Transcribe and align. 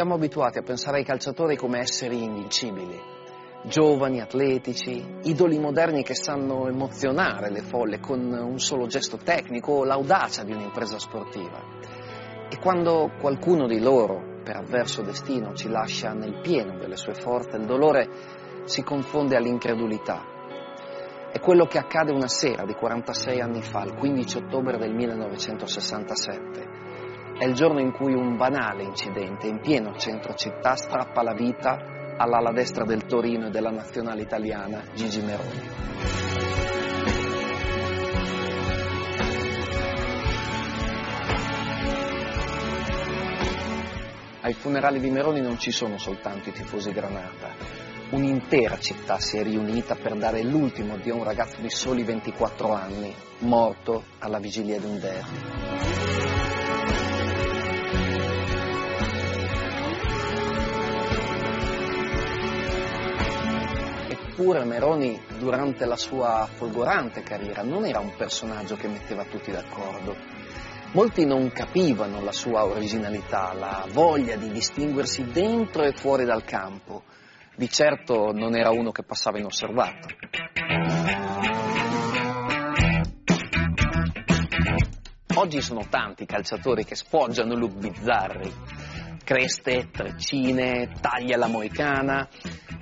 Siamo 0.00 0.14
abituati 0.14 0.56
a 0.56 0.62
pensare 0.62 0.96
ai 0.96 1.04
calciatori 1.04 1.56
come 1.56 1.80
esseri 1.80 2.22
invincibili, 2.22 2.98
giovani, 3.64 4.22
atletici, 4.22 5.18
idoli 5.24 5.58
moderni 5.58 6.02
che 6.02 6.14
sanno 6.14 6.68
emozionare 6.68 7.50
le 7.50 7.60
folle 7.60 8.00
con 8.00 8.18
un 8.32 8.58
solo 8.58 8.86
gesto 8.86 9.18
tecnico 9.18 9.72
o 9.72 9.84
l'audacia 9.84 10.42
di 10.42 10.52
un'impresa 10.52 10.98
sportiva. 10.98 11.62
E 12.48 12.58
quando 12.58 13.12
qualcuno 13.20 13.66
di 13.66 13.78
loro, 13.78 14.40
per 14.42 14.56
avverso 14.56 15.02
destino, 15.02 15.52
ci 15.52 15.68
lascia 15.68 16.14
nel 16.14 16.40
pieno 16.40 16.78
delle 16.78 16.96
sue 16.96 17.12
forze, 17.12 17.58
il 17.58 17.66
dolore 17.66 18.08
si 18.64 18.82
confonde 18.82 19.36
all'incredulità. 19.36 20.24
È 21.30 21.38
quello 21.40 21.66
che 21.66 21.76
accade 21.76 22.10
una 22.10 22.28
sera 22.28 22.64
di 22.64 22.72
46 22.72 23.38
anni 23.38 23.60
fa, 23.60 23.82
il 23.82 23.92
15 23.96 24.38
ottobre 24.38 24.78
del 24.78 24.94
1967 24.94 26.88
è 27.40 27.46
il 27.46 27.54
giorno 27.54 27.80
in 27.80 27.90
cui 27.90 28.12
un 28.12 28.36
banale 28.36 28.82
incidente 28.82 29.46
in 29.46 29.60
pieno 29.60 29.96
centro 29.96 30.34
città 30.34 30.76
strappa 30.76 31.22
la 31.22 31.32
vita 31.32 32.14
all'ala 32.18 32.52
destra 32.52 32.84
del 32.84 33.06
Torino 33.06 33.46
e 33.46 33.50
della 33.50 33.70
nazionale 33.70 34.20
italiana 34.20 34.82
Gigi 34.92 35.22
Meroni. 35.22 35.68
Ai 44.42 44.52
funerali 44.52 45.00
di 45.00 45.08
Meroni 45.08 45.40
non 45.40 45.58
ci 45.58 45.70
sono 45.70 45.96
soltanto 45.96 46.50
i 46.50 46.52
tifosi 46.52 46.90
Granata, 46.92 47.54
un'intera 48.10 48.78
città 48.78 49.18
si 49.18 49.38
è 49.38 49.42
riunita 49.42 49.94
per 49.94 50.14
dare 50.16 50.42
l'ultimo 50.42 50.98
di 50.98 51.08
un 51.08 51.24
ragazzo 51.24 51.62
di 51.62 51.70
soli 51.70 52.02
24 52.02 52.70
anni, 52.74 53.14
morto 53.38 54.04
alla 54.18 54.38
vigilia 54.38 54.78
di 54.78 54.84
un 54.84 55.00
derby. 55.00 55.69
Eppure 64.40 64.64
Meroni 64.64 65.20
durante 65.36 65.84
la 65.84 65.96
sua 65.96 66.48
folgorante 66.50 67.20
carriera 67.20 67.62
non 67.62 67.84
era 67.84 67.98
un 67.98 68.14
personaggio 68.16 68.74
che 68.74 68.88
metteva 68.88 69.22
tutti 69.24 69.50
d'accordo. 69.50 70.16
Molti 70.92 71.26
non 71.26 71.52
capivano 71.52 72.22
la 72.22 72.32
sua 72.32 72.64
originalità, 72.64 73.52
la 73.52 73.84
voglia 73.92 74.36
di 74.36 74.48
distinguersi 74.48 75.24
dentro 75.24 75.82
e 75.82 75.92
fuori 75.92 76.24
dal 76.24 76.42
campo. 76.42 77.02
Di 77.54 77.68
certo 77.68 78.32
non 78.32 78.56
era 78.56 78.70
uno 78.70 78.92
che 78.92 79.02
passava 79.02 79.38
inosservato. 79.38 80.08
Oggi 85.34 85.60
sono 85.60 85.86
tanti 85.90 86.22
i 86.22 86.26
calciatori 86.26 86.86
che 86.86 86.94
sfoggiano 86.94 87.54
look 87.54 87.74
bizzarri. 87.74 88.50
Creste, 89.22 89.90
treccine, 89.92 90.92
taglia 90.98 91.34
alla 91.36 91.46
moicana, 91.46 92.26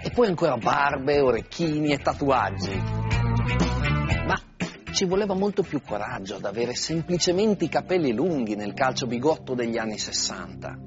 e 0.08 0.10
poi 0.10 0.28
ancora 0.28 0.56
barbe, 0.56 1.20
orecchini 1.20 1.92
e 1.92 1.98
tatuaggi. 1.98 2.82
Ma 4.26 4.40
ci 4.90 5.04
voleva 5.04 5.34
molto 5.34 5.62
più 5.62 5.82
coraggio 5.82 6.36
ad 6.36 6.46
avere 6.46 6.74
semplicemente 6.74 7.66
i 7.66 7.68
capelli 7.68 8.14
lunghi 8.14 8.56
nel 8.56 8.72
calcio 8.72 9.06
bigotto 9.06 9.52
degli 9.52 9.76
anni 9.76 9.98
60. 9.98 10.78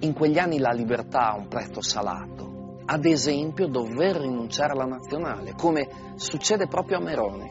In 0.00 0.12
quegli 0.12 0.38
anni 0.38 0.58
la 0.58 0.72
libertà 0.72 1.30
ha 1.30 1.36
un 1.36 1.46
prezzo 1.46 1.80
salato. 1.82 2.80
Ad 2.84 3.04
esempio 3.04 3.68
dover 3.68 4.16
rinunciare 4.16 4.72
alla 4.72 4.86
nazionale, 4.86 5.52
come 5.52 5.86
succede 6.16 6.66
proprio 6.66 6.96
a 6.96 7.00
Merone. 7.00 7.50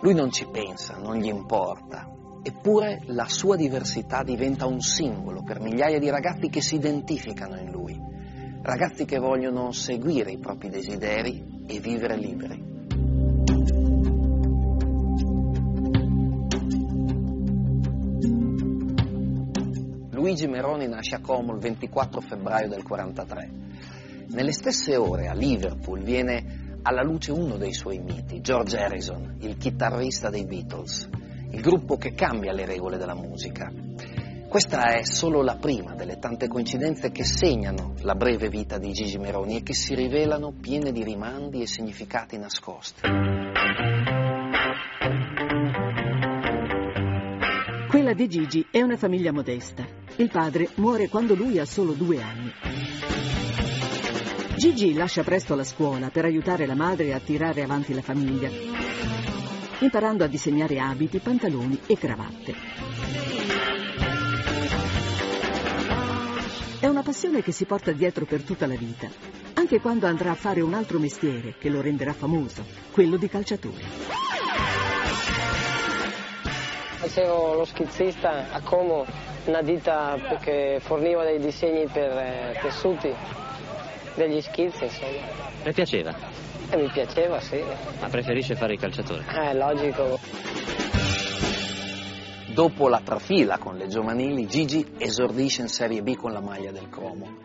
Lui 0.00 0.14
non 0.14 0.32
ci 0.32 0.46
pensa, 0.50 0.96
non 0.96 1.16
gli 1.16 1.28
importa. 1.28 2.08
Eppure 2.42 3.02
la 3.08 3.28
sua 3.28 3.54
diversità 3.54 4.22
diventa 4.22 4.64
un 4.64 4.80
simbolo 4.80 5.42
per 5.42 5.60
migliaia 5.60 5.98
di 5.98 6.08
ragazzi 6.08 6.48
che 6.48 6.62
si 6.62 6.76
identificano 6.76 7.58
in 7.58 7.70
lui 7.70 8.09
ragazzi 8.62 9.04
che 9.04 9.18
vogliono 9.18 9.72
seguire 9.72 10.30
i 10.30 10.38
propri 10.38 10.68
desideri 10.68 11.64
e 11.66 11.80
vivere 11.80 12.16
liberi. 12.16 12.68
Luigi 20.10 20.46
Meroni 20.46 20.86
nasce 20.86 21.14
a 21.14 21.20
Como 21.20 21.54
il 21.54 21.60
24 21.60 22.20
febbraio 22.20 22.68
del 22.68 22.82
43. 22.82 23.50
Nelle 24.28 24.52
stesse 24.52 24.94
ore 24.96 25.28
a 25.28 25.32
Liverpool 25.32 26.02
viene 26.02 26.78
alla 26.82 27.02
luce 27.02 27.32
uno 27.32 27.56
dei 27.56 27.72
suoi 27.72 27.98
miti, 27.98 28.40
George 28.40 28.76
Harrison, 28.78 29.36
il 29.40 29.56
chitarrista 29.56 30.28
dei 30.28 30.44
Beatles, 30.44 31.08
il 31.50 31.60
gruppo 31.62 31.96
che 31.96 32.12
cambia 32.12 32.52
le 32.52 32.66
regole 32.66 32.98
della 32.98 33.14
musica. 33.14 33.72
Questa 34.50 34.96
è 34.96 35.04
solo 35.04 35.42
la 35.42 35.54
prima 35.54 35.94
delle 35.94 36.18
tante 36.18 36.48
coincidenze 36.48 37.12
che 37.12 37.22
segnano 37.22 37.94
la 38.00 38.16
breve 38.16 38.48
vita 38.48 38.78
di 38.78 38.90
Gigi 38.90 39.16
Meroni 39.16 39.58
e 39.58 39.62
che 39.62 39.74
si 39.74 39.94
rivelano 39.94 40.52
piene 40.60 40.90
di 40.90 41.04
rimandi 41.04 41.62
e 41.62 41.68
significati 41.68 42.36
nascosti. 42.36 43.02
Quella 47.88 48.12
di 48.12 48.26
Gigi 48.26 48.66
è 48.72 48.82
una 48.82 48.96
famiglia 48.96 49.30
modesta. 49.30 49.86
Il 50.16 50.30
padre 50.32 50.68
muore 50.74 51.08
quando 51.08 51.36
lui 51.36 51.60
ha 51.60 51.64
solo 51.64 51.92
due 51.92 52.20
anni. 52.20 52.50
Gigi 54.56 54.94
lascia 54.94 55.22
presto 55.22 55.54
la 55.54 55.62
scuola 55.62 56.10
per 56.10 56.24
aiutare 56.24 56.66
la 56.66 56.74
madre 56.74 57.14
a 57.14 57.20
tirare 57.20 57.62
avanti 57.62 57.94
la 57.94 58.02
famiglia, 58.02 58.50
imparando 59.78 60.24
a 60.24 60.26
disegnare 60.26 60.80
abiti, 60.80 61.20
pantaloni 61.20 61.78
e 61.86 61.96
cravatte. 61.96 63.19
È 66.80 66.86
una 66.86 67.02
passione 67.02 67.42
che 67.42 67.52
si 67.52 67.66
porta 67.66 67.92
dietro 67.92 68.24
per 68.24 68.42
tutta 68.42 68.66
la 68.66 68.74
vita, 68.74 69.06
anche 69.52 69.80
quando 69.80 70.06
andrà 70.06 70.30
a 70.30 70.34
fare 70.34 70.62
un 70.62 70.72
altro 70.72 70.98
mestiere 70.98 71.56
che 71.58 71.68
lo 71.68 71.82
renderà 71.82 72.14
famoso, 72.14 72.64
quello 72.90 73.18
di 73.18 73.28
calciatore. 73.28 73.84
Facevo 76.96 77.52
lo 77.52 77.66
schizzista 77.66 78.50
a 78.50 78.62
Como, 78.62 79.04
una 79.44 79.60
ditta 79.60 80.16
che 80.40 80.78
forniva 80.80 81.22
dei 81.22 81.38
disegni 81.38 81.86
per 81.86 82.12
eh, 82.12 82.58
tessuti, 82.62 83.12
degli 84.14 84.40
schizzi 84.40 84.84
insomma. 84.84 85.62
Le 85.62 85.72
piaceva? 85.74 86.16
E 86.70 86.76
mi 86.78 86.88
piaceva, 86.88 87.40
sì. 87.40 87.62
Ma 88.00 88.08
preferisce 88.08 88.54
fare 88.54 88.72
il 88.72 88.80
calciatore? 88.80 89.26
Eh, 89.28 89.52
logico. 89.54 90.18
Dopo 92.52 92.88
la 92.88 93.00
trafila 93.00 93.58
con 93.58 93.76
le 93.76 93.86
giovanili, 93.86 94.46
Gigi 94.46 94.84
esordisce 94.98 95.62
in 95.62 95.68
Serie 95.68 96.02
B 96.02 96.16
con 96.16 96.32
la 96.32 96.40
maglia 96.40 96.72
del 96.72 96.88
Como. 96.88 97.38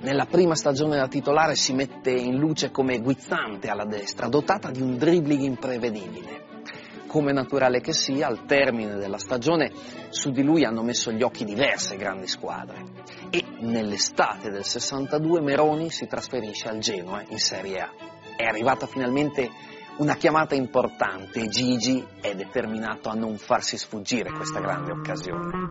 Nella 0.00 0.26
prima 0.26 0.54
stagione 0.54 0.96
da 0.96 1.08
titolare 1.08 1.56
si 1.56 1.72
mette 1.72 2.12
in 2.12 2.36
luce 2.36 2.70
come 2.70 3.00
guizzante 3.00 3.68
alla 3.68 3.84
destra, 3.84 4.28
dotata 4.28 4.70
di 4.70 4.80
un 4.80 4.96
dribbling 4.96 5.42
imprevedibile. 5.42 6.46
Come 7.08 7.32
naturale 7.32 7.80
che 7.80 7.92
sia, 7.92 8.28
al 8.28 8.44
termine 8.44 8.94
della 8.94 9.18
stagione 9.18 9.72
su 10.10 10.30
di 10.30 10.44
lui 10.44 10.64
hanno 10.64 10.82
messo 10.82 11.10
gli 11.10 11.22
occhi 11.22 11.44
diverse 11.44 11.96
grandi 11.96 12.28
squadre 12.28 12.84
e 13.30 13.44
nell'estate 13.60 14.50
del 14.50 14.64
62 14.64 15.40
Meroni 15.40 15.90
si 15.90 16.06
trasferisce 16.06 16.68
al 16.68 16.78
Genoa 16.78 17.24
in 17.28 17.38
Serie 17.38 17.80
A. 17.80 17.90
È 18.36 18.44
arrivata 18.44 18.86
finalmente 18.86 19.50
una 19.98 20.14
chiamata 20.14 20.54
importante 20.54 21.40
e 21.40 21.48
Gigi 21.48 22.04
è 22.20 22.34
determinato 22.34 23.08
a 23.08 23.14
non 23.14 23.36
farsi 23.36 23.76
sfuggire 23.76 24.30
questa 24.30 24.60
grande 24.60 24.92
occasione. 24.92 25.70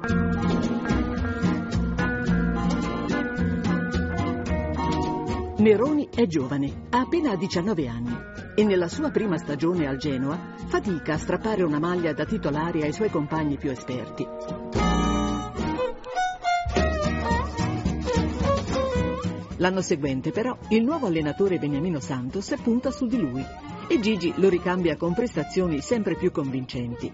Neroni 5.57 6.09
è 6.13 6.25
giovane, 6.27 6.87
ha 6.89 6.99
appena 6.99 7.35
19 7.35 7.87
anni 7.87 8.17
e 8.55 8.63
nella 8.63 8.87
sua 8.87 9.11
prima 9.11 9.37
stagione 9.37 9.87
al 9.87 9.97
Genoa 9.97 10.55
fatica 10.67 11.13
a 11.13 11.17
strappare 11.17 11.63
una 11.63 11.79
maglia 11.79 12.13
da 12.13 12.25
titolare 12.25 12.83
ai 12.83 12.93
suoi 12.93 13.09
compagni 13.09 13.57
più 13.57 13.71
esperti. 13.71 14.27
L'anno 19.59 19.81
seguente 19.81 20.31
però 20.31 20.55
il 20.69 20.83
nuovo 20.83 21.07
allenatore 21.07 21.57
Beniamino 21.57 21.99
Santos 21.99 22.53
punta 22.61 22.91
su 22.91 23.07
di 23.07 23.17
lui 23.17 23.43
e 23.87 23.99
Gigi 23.99 24.33
lo 24.37 24.49
ricambia 24.49 24.97
con 24.97 25.13
prestazioni 25.13 25.81
sempre 25.81 26.15
più 26.15 26.31
convincenti, 26.31 27.11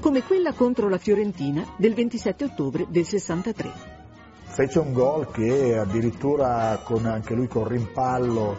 come 0.00 0.22
quella 0.22 0.52
contro 0.52 0.88
la 0.88 0.98
Fiorentina 0.98 1.66
del 1.76 1.94
27 1.94 2.44
ottobre 2.44 2.86
del 2.88 3.04
63. 3.04 3.72
Fece 4.44 4.78
un 4.78 4.92
gol 4.92 5.30
che 5.30 5.76
addirittura 5.76 6.80
con, 6.84 7.06
anche 7.06 7.34
lui 7.34 7.48
con 7.48 7.66
rimpallo 7.66 8.56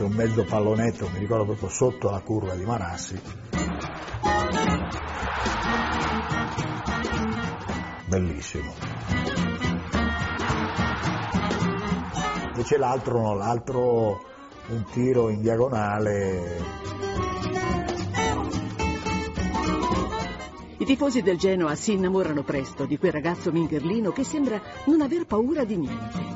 fece 0.00 0.02
un 0.02 0.12
mezzo 0.12 0.44
pallonetto, 0.44 1.08
mi 1.12 1.18
ricordo 1.18 1.44
proprio 1.44 1.68
sotto 1.68 2.10
la 2.10 2.20
curva 2.20 2.54
di 2.54 2.64
Manassi. 2.64 3.20
Bellissimo. 8.06 8.74
Invece 12.60 12.76
l'altro 12.76 13.22
no, 13.22 13.34
l'altro 13.34 14.20
un 14.68 14.84
tiro 14.92 15.30
in 15.30 15.40
diagonale. 15.40 16.62
I 20.76 20.84
tifosi 20.84 21.22
del 21.22 21.38
Genoa 21.38 21.74
si 21.74 21.92
innamorano 21.92 22.42
presto 22.42 22.84
di 22.84 22.98
quel 22.98 23.12
ragazzo 23.12 23.50
mingherlino 23.50 24.12
che 24.12 24.24
sembra 24.24 24.60
non 24.84 25.00
aver 25.00 25.24
paura 25.24 25.64
di 25.64 25.76
niente. 25.76 26.28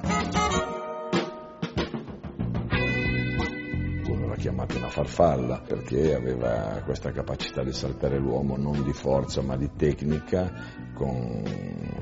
chiamato 4.44 4.76
una 4.76 4.90
farfalla 4.90 5.62
perché 5.66 6.14
aveva 6.14 6.82
questa 6.84 7.12
capacità 7.12 7.64
di 7.64 7.72
saltare 7.72 8.18
l'uomo 8.18 8.58
non 8.58 8.84
di 8.84 8.92
forza 8.92 9.40
ma 9.40 9.56
di 9.56 9.70
tecnica 9.74 10.52
con 10.92 11.42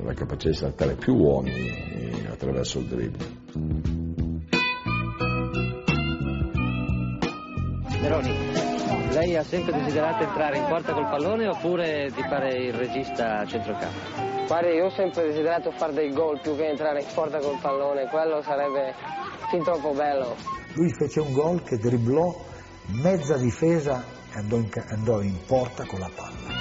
la 0.03 0.13
capacità 0.13 0.49
di 0.49 0.55
saltare 0.55 0.95
più 0.95 1.15
uomini 1.15 2.25
attraverso 2.29 2.79
il 2.79 2.85
dribbling. 2.87 4.02
Neroni, 8.03 8.35
lei 9.13 9.37
ha 9.37 9.43
sempre 9.45 9.71
desiderato 9.71 10.23
entrare 10.23 10.57
in 10.57 10.65
porta 10.65 10.91
col 10.91 11.07
pallone 11.07 11.47
oppure 11.47 12.11
di 12.13 12.21
fare 12.23 12.53
il 12.53 12.73
regista 12.73 13.39
a 13.39 13.45
centrocampo? 13.45 14.45
Guarda, 14.45 14.69
io 14.71 14.87
ho 14.87 14.89
sempre 14.89 15.27
desiderato 15.27 15.71
fare 15.71 15.93
dei 15.93 16.11
gol 16.11 16.41
più 16.41 16.53
che 16.57 16.67
entrare 16.67 16.99
in 16.99 17.07
porta 17.13 17.39
col 17.39 17.57
pallone, 17.61 18.09
quello 18.09 18.41
sarebbe 18.41 18.93
fin 19.49 19.63
troppo 19.63 19.93
bello. 19.93 20.35
Lui 20.73 20.93
fece 20.93 21.21
un 21.21 21.31
gol 21.31 21.63
che 21.63 21.77
dribblò 21.77 22.35
mezza 22.87 23.37
difesa 23.37 24.03
e 24.33 24.37
andò 24.37 24.57
in, 24.57 24.69
andò 24.89 25.21
in 25.21 25.37
porta 25.45 25.85
con 25.85 25.99
la 25.99 26.11
palla. 26.13 26.51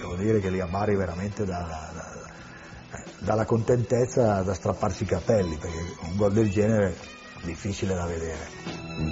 Devo 0.00 0.16
dire 0.16 0.40
che 0.40 0.50
li 0.50 0.58
amari 0.58 0.96
veramente 0.96 1.44
da, 1.44 1.90
da, 1.94 2.09
dalla 3.20 3.44
contentezza 3.44 4.42
da 4.42 4.54
strapparsi 4.54 5.04
i 5.04 5.06
capelli, 5.06 5.56
perché 5.56 5.78
un 6.02 6.16
gol 6.16 6.32
del 6.32 6.50
genere 6.50 6.96
è 7.42 7.44
difficile 7.44 7.94
da 7.94 8.06
vedere. 8.06 9.08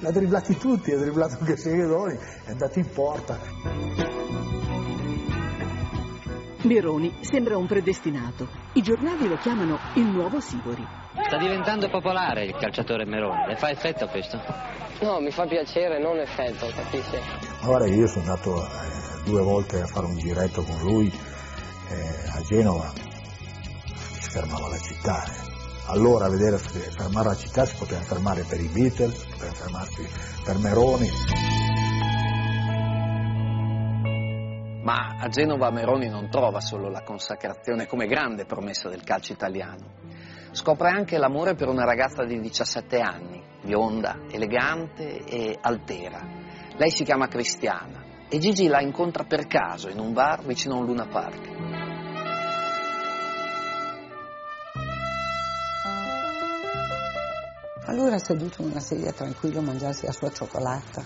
L'ha 0.00 0.10
dribblati 0.10 0.56
tutti, 0.56 0.92
ha 0.92 0.98
dribblato 0.98 1.36
anche 1.40 1.56
Segheroni, 1.56 2.16
è 2.44 2.50
andato 2.50 2.78
in 2.78 2.88
porta. 2.90 3.38
Mironi 6.62 7.14
sembra 7.20 7.58
un 7.58 7.66
predestinato. 7.66 8.48
I 8.74 8.82
giornali 8.82 9.28
lo 9.28 9.36
chiamano 9.36 9.78
il 9.94 10.06
nuovo 10.06 10.40
Sivori. 10.40 11.03
Sta 11.34 11.42
diventando 11.42 11.88
popolare 11.88 12.44
il 12.44 12.54
calciatore 12.54 13.04
Meroni. 13.04 13.46
Le 13.48 13.56
fa 13.56 13.68
effetto 13.68 14.06
questo? 14.06 14.40
No, 15.00 15.18
mi 15.18 15.32
fa 15.32 15.44
piacere, 15.46 15.98
non 15.98 16.16
effetto, 16.20 16.70
capisci? 16.72 17.18
Guarda, 17.60 17.88
io 17.88 18.06
sono 18.06 18.20
andato 18.20 18.64
eh, 18.64 18.68
due 19.24 19.42
volte 19.42 19.80
a 19.80 19.86
fare 19.86 20.06
un 20.06 20.16
giretto 20.16 20.62
con 20.62 20.78
lui 20.78 21.08
eh, 21.08 22.30
a 22.30 22.40
Genova, 22.42 22.88
si 22.92 24.30
fermava 24.30 24.68
la 24.68 24.78
città. 24.78 25.24
Eh 25.24 25.52
allora 25.86 26.26
a 26.26 26.30
vedere 26.30 26.56
fermare 26.56 27.30
la 27.30 27.34
città 27.34 27.64
si 27.66 27.74
poteva 27.78 28.00
fermare 28.02 28.44
per 28.48 28.60
i 28.60 28.68
Beatles, 28.68 29.18
si 29.18 29.26
poteva 29.26 29.52
fermarsi 29.54 30.08
per 30.44 30.58
Meroni. 30.58 31.08
Ma 34.84 35.16
a 35.18 35.28
Genova 35.28 35.72
Meroni 35.72 36.08
non 36.08 36.30
trova 36.30 36.60
solo 36.60 36.88
la 36.88 37.02
consacrazione 37.02 37.88
come 37.88 38.06
grande 38.06 38.44
promessa 38.44 38.88
del 38.88 39.02
calcio 39.02 39.32
italiano. 39.32 40.22
Scopre 40.54 40.88
anche 40.88 41.18
l'amore 41.18 41.56
per 41.56 41.66
una 41.66 41.84
ragazza 41.84 42.24
di 42.24 42.38
17 42.38 43.00
anni, 43.00 43.42
bionda, 43.60 44.20
elegante 44.30 45.24
e 45.24 45.58
altera. 45.60 46.20
Lei 46.76 46.90
si 46.90 47.02
chiama 47.02 47.26
Cristiana 47.26 48.04
e 48.28 48.38
Gigi 48.38 48.68
la 48.68 48.80
incontra 48.80 49.24
per 49.24 49.48
caso 49.48 49.88
in 49.88 49.98
un 49.98 50.12
bar 50.12 50.44
vicino 50.44 50.74
a 50.74 50.78
un 50.78 50.86
Luna 50.86 51.06
Park. 51.06 51.52
Era 57.86 58.18
seduto 58.18 58.62
in 58.62 58.70
una 58.70 58.80
sedia 58.80 59.12
tranquillo 59.12 59.58
a 59.58 59.62
mangiarsi 59.62 60.06
la 60.06 60.12
sua 60.12 60.30
cioccolata. 60.30 61.02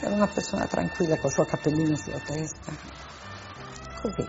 Era 0.00 0.14
una 0.14 0.26
persona 0.26 0.66
tranquilla 0.66 1.18
col 1.18 1.30
suo 1.30 1.44
cappellino 1.44 1.96
sulla 1.96 2.18
testa. 2.18 2.72
Così, 4.02 4.28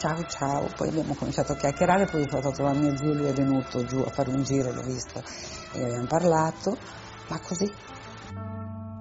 ciao 0.00 0.24
ciao, 0.24 0.66
poi 0.74 0.88
abbiamo 0.88 1.14
cominciato 1.14 1.52
a 1.52 1.56
chiacchierare, 1.56 2.06
poi 2.06 2.22
stato 2.22 2.48
a 2.48 2.52
trovare 2.52 2.78
mio 2.78 2.96
zio, 2.96 3.12
lui 3.12 3.26
è 3.26 3.34
venuto 3.34 3.84
giù 3.84 3.98
a 3.98 4.08
fare 4.08 4.30
un 4.30 4.42
giro, 4.42 4.72
l'ho 4.72 4.80
visto 4.80 5.22
e 5.74 5.84
abbiamo 5.84 6.06
parlato, 6.06 6.78
ma 7.28 7.38
così. 7.38 7.70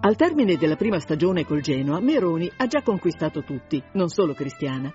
Al 0.02 0.16
termine 0.18 0.58
della 0.58 0.76
prima 0.76 1.00
stagione 1.00 1.46
col 1.46 1.62
Genoa, 1.62 2.02
Meroni 2.02 2.52
ha 2.58 2.68
già 2.68 2.82
conquistato 2.82 3.44
tutti, 3.46 3.82
non 3.94 4.10
solo 4.10 4.34
Cristiana. 4.34 4.92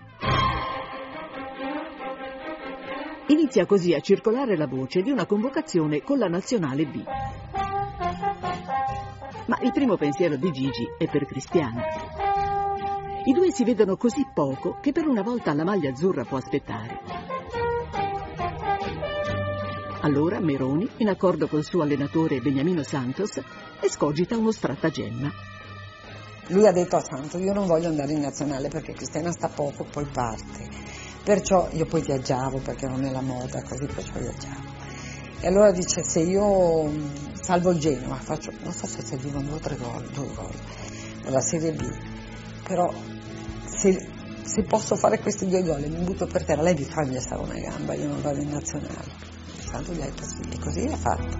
Inizia 3.28 3.64
così 3.64 3.94
a 3.94 4.00
circolare 4.00 4.58
la 4.58 4.66
voce 4.66 5.00
di 5.00 5.10
una 5.10 5.24
convocazione 5.24 6.02
con 6.02 6.18
la 6.18 6.28
nazionale 6.28 6.84
B. 6.84 7.02
Ma 9.46 9.58
il 9.62 9.72
primo 9.72 9.96
pensiero 9.96 10.36
di 10.36 10.50
Gigi 10.50 10.84
è 10.98 11.08
per 11.08 11.24
Cristiana. 11.24 12.23
I 13.26 13.32
due 13.32 13.50
si 13.52 13.64
vedono 13.64 13.96
così 13.96 14.26
poco 14.34 14.76
che 14.82 14.92
per 14.92 15.06
una 15.06 15.22
volta 15.22 15.54
la 15.54 15.64
maglia 15.64 15.88
azzurra 15.88 16.24
può 16.24 16.36
aspettare. 16.36 17.00
Allora 20.02 20.38
Meroni, 20.40 20.86
in 20.98 21.08
accordo 21.08 21.48
col 21.48 21.64
suo 21.64 21.80
allenatore 21.80 22.40
Beniamino 22.40 22.82
Santos, 22.82 23.40
escogita 23.80 24.36
uno 24.36 24.52
strattagemma. 24.52 25.32
Lui 26.48 26.66
ha 26.66 26.72
detto 26.72 26.96
a 26.96 27.00
Santos, 27.00 27.40
io 27.40 27.54
non 27.54 27.66
voglio 27.66 27.88
andare 27.88 28.12
in 28.12 28.20
nazionale 28.20 28.68
perché 28.68 28.92
Cristiana 28.92 29.32
sta 29.32 29.48
poco, 29.48 29.84
poi 29.84 30.04
parte. 30.04 30.68
Perciò 31.24 31.70
io 31.72 31.86
poi 31.86 32.02
viaggiavo 32.02 32.58
perché 32.58 32.86
non 32.86 33.02
è 33.04 33.10
la 33.10 33.22
moda, 33.22 33.62
così 33.62 33.86
perciò 33.86 34.18
viaggiavo. 34.18 34.72
E 35.40 35.46
allora 35.46 35.72
dice 35.72 36.02
se 36.02 36.20
io 36.20 36.84
mm, 36.84 37.34
salvo 37.40 37.70
il 37.70 37.78
Genoa, 37.78 38.16
faccio, 38.16 38.52
non 38.62 38.72
so 38.74 38.86
se 38.86 39.00
servivano 39.00 39.46
due 39.46 39.56
o 39.56 39.60
tre 39.60 39.76
gol, 39.76 40.04
due 40.10 40.28
gol, 40.34 40.54
nella 41.22 41.40
Serie 41.40 41.72
B, 41.72 41.82
però 42.66 42.92
se, 43.64 44.06
se, 44.42 44.62
posso 44.64 44.96
fare 44.96 45.20
questi 45.20 45.46
due 45.46 45.62
gol 45.62 45.82
e 45.82 45.88
mi 45.88 46.04
butto 46.04 46.26
per 46.26 46.44
terra, 46.44 46.62
lei 46.62 46.74
mi 46.74 46.84
fa 46.84 47.04
stare 47.20 47.42
una 47.42 47.58
gamba, 47.58 47.94
io 47.94 48.08
non 48.08 48.20
vado 48.20 48.40
in 48.40 48.50
nazionale. 48.50 49.32
Tanto 49.70 49.92
gli 49.92 50.02
altri 50.02 50.26
e 50.50 50.58
così 50.58 50.84
ha 50.86 50.96
fatto. 50.96 51.38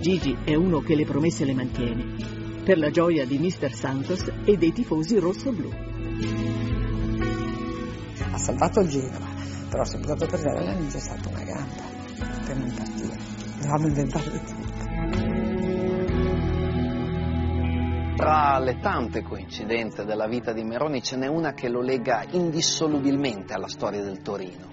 Gigi 0.00 0.36
è 0.44 0.54
uno 0.54 0.80
che 0.80 0.94
le 0.94 1.04
promesse 1.04 1.44
le 1.44 1.54
mantiene, 1.54 2.62
per 2.64 2.78
la 2.78 2.90
gioia 2.90 3.24
di 3.26 3.38
Mister 3.38 3.72
Santos 3.74 4.30
e 4.44 4.56
dei 4.56 4.72
tifosi 4.72 5.18
rosso-blu 5.18 5.88
ha 8.38 8.40
salvato 8.40 8.80
il 8.80 8.88
Genova, 8.88 9.26
però 9.68 9.84
se 9.84 9.98
buttato 9.98 10.26
per 10.26 10.40
terra 10.40 10.62
l'ha 10.62 10.72
ingessato 10.72 11.28
una 11.28 11.42
gamba 11.42 11.82
per 12.46 12.56
non 12.56 12.72
partire. 12.72 13.16
Dovevamo 13.56 13.86
inventare 13.88 14.30
di 14.30 14.38
tutto. 14.38 14.67
Tra 18.18 18.58
le 18.58 18.80
tante 18.80 19.22
coincidenze 19.22 20.04
della 20.04 20.26
vita 20.26 20.52
di 20.52 20.64
Meroni 20.64 21.00
ce 21.00 21.16
n'è 21.16 21.28
una 21.28 21.52
che 21.52 21.68
lo 21.68 21.80
lega 21.80 22.24
indissolubilmente 22.28 23.52
alla 23.52 23.68
storia 23.68 24.02
del 24.02 24.22
Torino. 24.22 24.66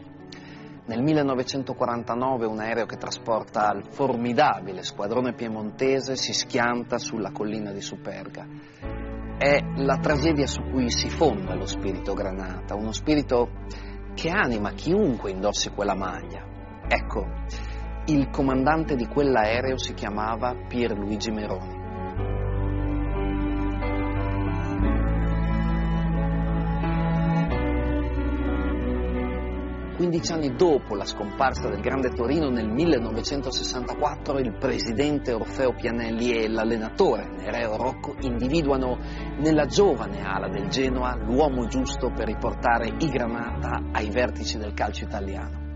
Nel 0.87 1.03
1949 1.03 2.47
un 2.47 2.59
aereo 2.59 2.87
che 2.87 2.97
trasporta 2.97 3.71
il 3.71 3.85
formidabile 3.87 4.81
squadrone 4.81 5.33
piemontese 5.33 6.15
si 6.15 6.33
schianta 6.33 6.97
sulla 6.97 7.29
collina 7.29 7.71
di 7.71 7.81
Superga 7.81 8.47
è 9.37 9.59
la 9.75 9.97
tragedia 9.97 10.47
su 10.47 10.63
cui 10.63 10.89
si 10.89 11.11
fonda 11.11 11.53
lo 11.53 11.67
spirito 11.67 12.15
granata, 12.15 12.73
uno 12.73 12.93
spirito 12.93 13.49
che 14.15 14.29
anima 14.29 14.71
chiunque 14.71 15.29
indossi 15.29 15.69
quella 15.69 15.93
maglia. 15.93 16.43
Ecco, 16.87 17.27
il 18.05 18.27
comandante 18.31 18.95
di 18.95 19.05
quell'aereo 19.05 19.77
si 19.77 19.93
chiamava 19.93 20.55
Pierluigi 20.67 21.29
Meroni. 21.29 21.74
15 30.05 30.33
anni 30.33 30.55
dopo 30.55 30.93
la 30.93 31.03
scomparsa 31.03 31.67
del 31.67 31.81
Grande 31.81 32.11
Torino 32.11 32.49
nel 32.49 32.67
1964, 32.67 34.37
il 34.37 34.55
presidente 34.55 35.33
Orfeo 35.33 35.73
Pianelli 35.73 36.31
e 36.31 36.47
l'allenatore 36.47 37.27
Nereo 37.27 37.75
Rocco 37.75 38.15
individuano 38.19 38.99
nella 39.39 39.65
giovane 39.65 40.23
ala 40.23 40.47
del 40.47 40.67
Genoa 40.67 41.15
l'uomo 41.15 41.65
giusto 41.65 42.11
per 42.11 42.27
riportare 42.27 42.95
i 42.99 43.09
Granata 43.09 43.89
ai 43.93 44.11
vertici 44.11 44.59
del 44.59 44.75
calcio 44.75 45.05
italiano. 45.05 45.73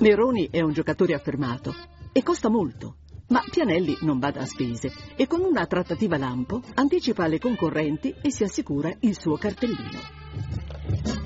Neroni 0.00 0.50
è 0.50 0.60
un 0.60 0.72
giocatore 0.72 1.14
affermato 1.14 1.74
e 2.12 2.22
costa 2.22 2.50
molto. 2.50 2.96
Ma 3.28 3.42
Pianelli 3.50 3.96
non 4.02 4.18
bada 4.18 4.42
a 4.42 4.46
spese 4.46 4.92
e 5.16 5.26
con 5.26 5.40
una 5.40 5.64
trattativa 5.64 6.18
lampo 6.18 6.60
anticipa 6.74 7.24
alle 7.24 7.38
concorrenti 7.38 8.14
e 8.20 8.30
si 8.30 8.44
assicura 8.44 8.92
il 9.00 9.18
suo 9.18 9.38
cartellino. 9.38 11.23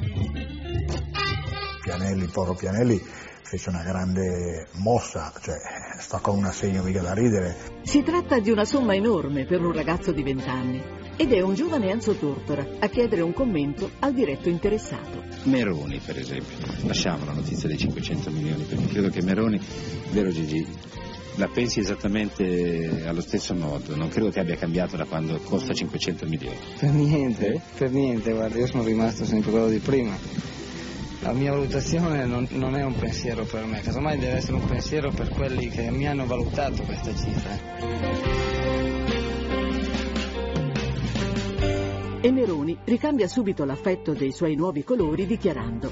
Pianelli, 1.89 2.27
Porro 2.27 2.53
Pianelli 2.53 3.03
fece 3.41 3.71
una 3.71 3.83
grande 3.83 4.67
mossa, 4.73 5.33
cioè 5.41 5.57
sta 5.99 6.19
con 6.19 6.37
un 6.37 6.45
assegno 6.45 6.83
mica 6.83 7.01
da 7.01 7.15
ridere. 7.15 7.57
Si 7.83 8.03
tratta 8.03 8.39
di 8.41 8.51
una 8.51 8.67
somma 8.67 8.95
enorme 8.95 9.47
per 9.47 9.63
un 9.63 9.73
ragazzo 9.73 10.13
di 10.13 10.23
vent'anni. 10.23 10.83
Ed 11.17 11.33
è 11.33 11.41
un 11.41 11.55
giovane 11.55 11.89
Enzo 11.89 12.13
Tortora 12.13 12.65
a 12.79 12.87
chiedere 12.89 13.23
un 13.23 13.33
commento 13.33 13.91
al 14.01 14.13
diretto 14.13 14.51
interessato. 14.51 15.25
Meroni, 15.45 15.99
per 16.05 16.19
esempio. 16.19 16.57
Lasciamo 16.83 17.25
la 17.25 17.33
notizia 17.33 17.69
dei 17.69 17.79
500 17.79 18.31
milioni, 18.33 18.65
perché 18.65 18.87
credo 18.89 19.09
che 19.09 19.23
Meroni, 19.23 19.59
vero 20.11 20.31
Gigi, 20.31 20.67
la 21.37 21.49
pensi 21.49 21.81
esattamente 21.81 23.03
allo 23.07 23.23
stesso 23.23 23.55
modo. 23.55 23.97
Non 23.97 24.11
credo 24.11 24.29
che 24.29 24.41
abbia 24.41 24.57
cambiato 24.57 24.99
da 24.99 25.07
quando 25.07 25.39
costa 25.39 25.73
500 25.73 26.27
milioni. 26.27 26.59
Per 26.79 26.91
niente, 26.91 27.63
per 27.79 27.91
niente, 27.91 28.33
guarda, 28.33 28.59
io 28.59 28.67
sono 28.67 28.85
rimasto 28.85 29.25
sempre 29.25 29.51
quello 29.51 29.69
di 29.71 29.79
prima. 29.79 30.58
La 31.21 31.33
mia 31.33 31.51
valutazione 31.51 32.25
non, 32.27 32.47
non, 32.51 32.77
è 32.77 32.85
un 32.85 32.95
pensiero 32.95 33.45
per 33.45 33.65
me, 33.65 33.81
casomai 33.81 34.19
deve 34.19 34.37
essere 34.37 34.55
un 34.55 34.67
pensiero 34.67 35.11
per 35.11 35.29
quelli 35.29 35.69
che 35.69 35.91
mi 35.91 36.07
hanno 36.07 36.27
valutato 36.27 36.83
questa 36.85 37.13
cifra. 37.15 38.57
E 42.21 42.31
Neroni 42.31 42.79
ricambia 42.85 43.27
subito 43.27 43.65
l'affetto 43.65 44.13
dei 44.13 44.33
suoi 44.33 44.55
nuovi 44.55 44.83
colori 44.83 45.25
dichiarando 45.25 45.91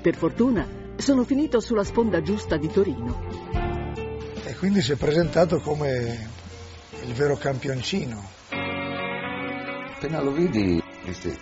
Per 0.00 0.14
fortuna 0.14 0.66
sono 0.96 1.24
finito 1.24 1.60
sulla 1.60 1.84
sponda 1.84 2.22
giusta 2.22 2.56
di 2.56 2.68
Torino. 2.68 3.22
E 4.44 4.54
quindi 4.56 4.80
si 4.80 4.92
è 4.92 4.96
presentato 4.96 5.58
come 5.60 6.28
il 7.04 7.12
vero 7.12 7.36
campioncino. 7.36 8.22
Appena 9.94 10.20
lo 10.20 10.32
vidi, 10.32 10.82
dissi, 11.04 11.36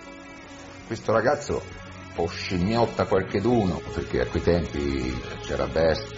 questo 0.87 1.12
ragazzo 1.12 1.84
o 2.16 2.26
scimmiotta 2.28 3.06
qualcheduno, 3.06 3.80
perché 3.92 4.21
a 4.21 4.26
quei 4.26 4.42
tempi 4.42 5.21
c'era 5.42 5.66
Best, 5.66 6.14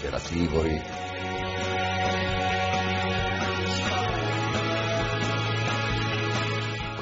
c'era 0.00 0.18
Sivori, 0.18 0.82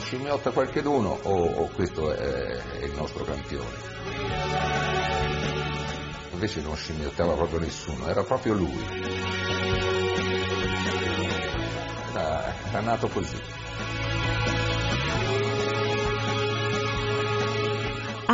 scimmiotta 0.01 0.51
qualcheduno 0.51 1.19
o, 1.23 1.45
o 1.45 1.69
questo 1.75 2.13
è, 2.13 2.17
è, 2.19 2.85
il 2.85 2.93
nostro 2.95 3.25
campione. 3.25 3.93
Invece 6.33 6.61
non 6.61 6.77
scimmiottava 6.77 7.35
proprio 7.35 7.61
nessuno, 7.61 8.07
era 8.07 8.23
proprio 8.23 8.55
lui. 8.55 8.87
Era, 12.11 12.55
era 12.69 12.81
nato 12.81 13.09
così. 13.09 13.64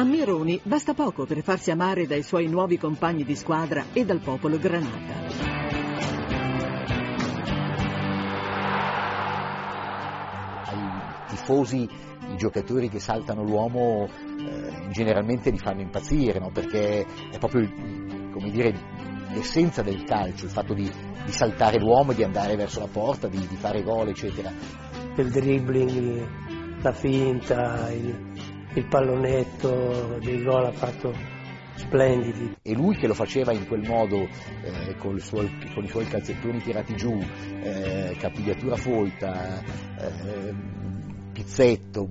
A 0.01 0.03
Mironi 0.03 0.59
basta 0.63 0.95
poco 0.95 1.27
per 1.27 1.43
farsi 1.43 1.71
amare 1.71 2.07
dai 2.07 2.23
suoi 2.23 2.47
nuovi 2.49 2.79
compagni 2.79 3.23
di 3.23 3.37
squadra 3.37 3.85
e 3.93 4.07
dal 4.07 4.21
popolo 4.21 4.57
granata. 4.57 5.59
tifosi, 11.29 11.87
i 12.33 12.37
giocatori 12.39 12.89
che 12.89 12.99
saltano 12.99 13.45
l'uomo 13.45 14.07
eh, 14.07 14.89
generalmente 14.91 15.51
li 15.51 15.59
fanno 15.59 15.83
impazzire, 15.83 16.39
no? 16.39 16.51
perché 16.51 17.05
è 17.31 17.39
proprio 17.39 17.69
dire, 18.51 18.73
l'essenza 19.35 19.83
del 19.83 20.05
calcio, 20.05 20.47
il 20.47 20.51
fatto 20.51 20.73
di, 20.73 20.91
di, 21.27 21.33
saltare 21.33 21.79
l'uomo, 21.79 22.15
di 22.15 22.25
andare 22.25 22.57
verso 22.57 22.81
la 22.81 22.89
porta, 22.91 23.29
di, 23.29 23.47
di 23.47 23.57
fare 23.57 23.83
gol, 23.83 24.09
eccetera. 24.09 24.51
Il 25.17 25.31
dribbling, 25.31 26.27
la 26.81 26.93
finta, 26.93 27.93
il, 27.93 28.30
il 28.75 28.87
pallonetto, 28.87 30.19
dei 30.21 30.43
gol 30.43 30.67
ha 30.67 30.73
fatto 30.73 31.13
splendidi. 31.75 32.57
E 32.63 32.75
lui 32.75 32.97
che 32.97 33.07
lo 33.07 33.15
faceva 33.15 33.53
in 33.53 33.67
quel 33.67 33.87
modo, 33.87 34.19
eh, 34.63 34.95
con, 34.99 35.19
suo, 35.19 35.49
con, 35.75 35.85
i 35.85 35.89
suoi 35.89 36.07
calzettoni 36.07 36.61
tirati 36.61 36.95
giù, 36.95 37.19
eh, 37.63 38.17
capigliatura 38.19 38.77
folta, 38.77 39.63
eh, 39.99 40.55
pizzetto, 41.33 42.09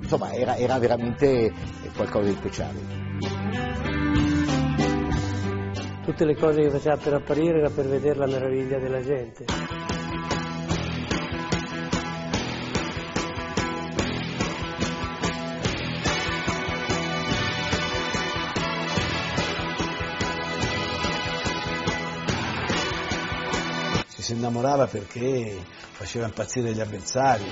insomma 0.00 0.32
era, 0.32 0.56
era 0.56 0.78
veramente 0.78 1.52
qualcosa 1.94 2.28
di 2.28 2.34
speciale. 2.34 3.04
Tutte 6.02 6.24
le 6.24 6.36
cose 6.36 6.62
che 6.62 6.70
faceva 6.70 6.96
per 6.96 7.14
apparire 7.14 7.58
era 7.58 7.70
per 7.70 7.86
vedere 7.86 8.18
la 8.18 8.26
meraviglia 8.26 8.78
della 8.78 9.00
gente. 9.00 9.44
Si 24.26 24.32
innamorava 24.32 24.88
perché 24.88 25.56
faceva 25.92 26.26
impazzire 26.26 26.72
gli 26.72 26.80
avversari. 26.80 27.44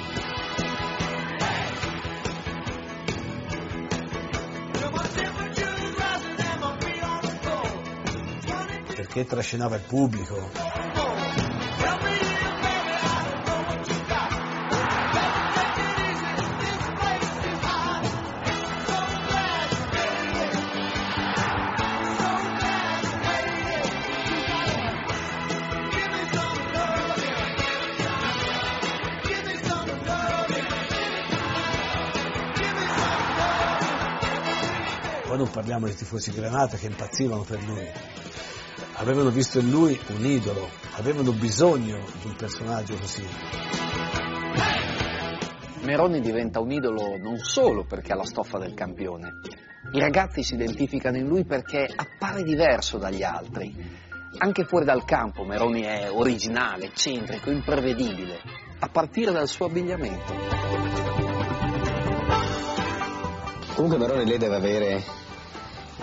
Perché 8.97 9.25
trascinava 9.25 9.77
il 9.77 9.83
pubblico. 9.83 10.84
Non 35.45 35.53
parliamo 35.53 35.85
dei 35.85 35.95
tifosi 35.95 36.33
Granata 36.33 36.79
che 36.79 36.87
impazzivano 36.87 37.43
per 37.43 37.63
lui. 37.65 37.87
Avevano 38.95 39.29
visto 39.29 39.59
in 39.59 39.71
lui 39.71 39.99
un 40.09 40.25
idolo, 40.25 40.69
avevano 40.95 41.33
bisogno 41.33 41.99
di 42.21 42.29
un 42.29 42.35
personaggio 42.35 42.97
così. 42.97 43.27
Meroni 45.83 46.21
diventa 46.21 46.61
un 46.61 46.73
idolo 46.73 47.19
non 47.19 47.39
solo 47.41 47.85
perché 47.85 48.13
ha 48.13 48.17
la 48.17 48.25
stoffa 48.25 48.59
del 48.59 48.73
campione. 48.73 49.41
I 49.93 50.01
ragazzi 50.01 50.43
si 50.43 50.55
identificano 50.55 51.19
in 51.19 51.27
lui 51.27 51.45
perché 51.45 51.87
appare 51.95 52.43
diverso 52.43 52.97
dagli 52.97 53.23
altri. 53.23 53.77
Anche 54.39 54.65
fuori 54.65 54.87
dal 54.87 55.05
campo 55.05 55.45
Meroni 55.45 55.83
è 55.83 56.11
originale, 56.11 56.87
eccentrico, 56.87 57.51
imprevedibile, 57.51 58.41
a 58.79 58.89
partire 58.89 59.31
dal 59.31 59.47
suo 59.47 59.67
abbigliamento. 59.67 60.33
Comunque 63.75 63.99
Meroni 63.99 64.25
lei 64.25 64.39
deve 64.39 64.57
avere 64.57 65.23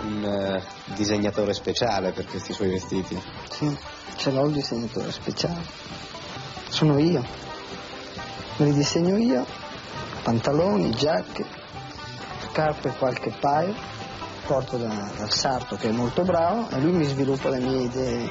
un 0.02 0.22
uh, 0.24 0.94
disegnatore 0.94 1.54
speciale 1.54 2.12
per 2.12 2.26
questi 2.26 2.52
suoi 2.52 2.70
vestiti. 2.70 3.20
Sì, 3.50 3.76
ce 4.16 4.30
l'ho 4.30 4.46
il 4.46 4.52
disegnatore 4.52 5.10
speciale. 5.12 5.64
Sono 6.68 6.98
io. 6.98 7.24
Me 8.56 8.66
li 8.66 8.72
disegno 8.74 9.16
io, 9.16 9.46
pantaloni, 10.22 10.90
giacche, 10.94 11.44
scarpe 12.50 12.90
qualche 12.98 13.32
paio, 13.38 13.74
porto 14.46 14.76
da, 14.76 15.10
dal 15.16 15.32
sarto 15.32 15.76
che 15.76 15.88
è 15.88 15.92
molto 15.92 16.22
bravo 16.22 16.68
e 16.70 16.80
lui 16.80 16.92
mi 16.92 17.04
sviluppa 17.04 17.48
le 17.48 17.58
mie 17.58 17.82
idee. 17.82 18.30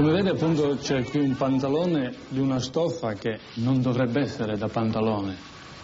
Come 0.00 0.12
vede 0.12 0.30
appunto 0.30 0.78
c'è 0.80 1.04
qui 1.04 1.20
un 1.20 1.36
pantalone 1.36 2.14
di 2.30 2.38
una 2.38 2.58
stoffa 2.58 3.12
che 3.12 3.38
non 3.56 3.82
dovrebbe 3.82 4.22
essere 4.22 4.56
da 4.56 4.66
pantalone, 4.66 5.36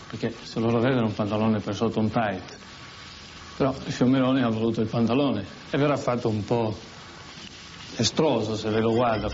perché 0.08 0.32
se 0.42 0.58
loro 0.58 0.80
vedono 0.80 1.08
un 1.08 1.12
pantalone 1.12 1.60
per 1.60 1.74
sotto 1.74 2.00
un 2.00 2.08
tight. 2.08 2.56
Però 3.58 3.74
il 3.84 3.92
Fiomerone 3.92 4.42
ha 4.42 4.48
voluto 4.48 4.80
il 4.80 4.88
pantalone 4.88 5.44
e 5.68 5.76
verrà 5.76 5.98
fatto 5.98 6.30
un 6.30 6.42
po' 6.46 6.74
estroso 7.96 8.56
se 8.56 8.70
ve 8.70 8.80
lo 8.80 8.94
guarda. 8.94 9.28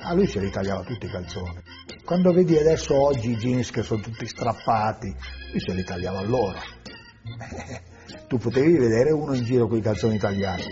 A 0.00 0.12
lui 0.14 0.26
se 0.26 0.40
li 0.40 0.50
tagliava 0.50 0.82
tutti 0.82 1.06
i 1.06 1.10
calzoni. 1.10 1.62
Quando 2.04 2.32
vedi 2.32 2.56
adesso 2.56 2.92
oggi 2.92 3.30
i 3.30 3.36
jeans 3.36 3.70
che 3.70 3.84
sono 3.84 4.00
tutti 4.00 4.26
strappati, 4.26 5.14
lui 5.52 5.60
se 5.60 5.72
li 5.74 5.84
tagliava 5.84 6.22
loro. 6.22 6.58
tu 8.26 8.36
potevi 8.36 8.76
vedere 8.78 9.12
uno 9.12 9.34
in 9.34 9.44
giro 9.44 9.68
con 9.68 9.78
i 9.78 9.80
calzoni 9.80 10.18
tagliati. 10.18 10.64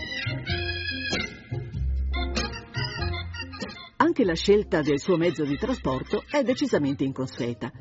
Anche 4.17 4.31
la 4.31 4.35
scelta 4.35 4.81
del 4.81 4.99
suo 4.99 5.15
mezzo 5.15 5.43
di 5.45 5.55
trasporto 5.59 6.23
è 6.31 6.41
decisamente 6.41 7.03
inconsueta. 7.03 7.71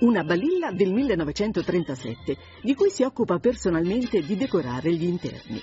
Una 0.00 0.24
balilla 0.24 0.72
del 0.72 0.92
1937, 0.92 2.36
di 2.64 2.74
cui 2.74 2.90
si 2.90 3.04
occupa 3.04 3.38
personalmente 3.38 4.20
di 4.22 4.36
decorare 4.36 4.92
gli 4.92 5.04
interni. 5.04 5.60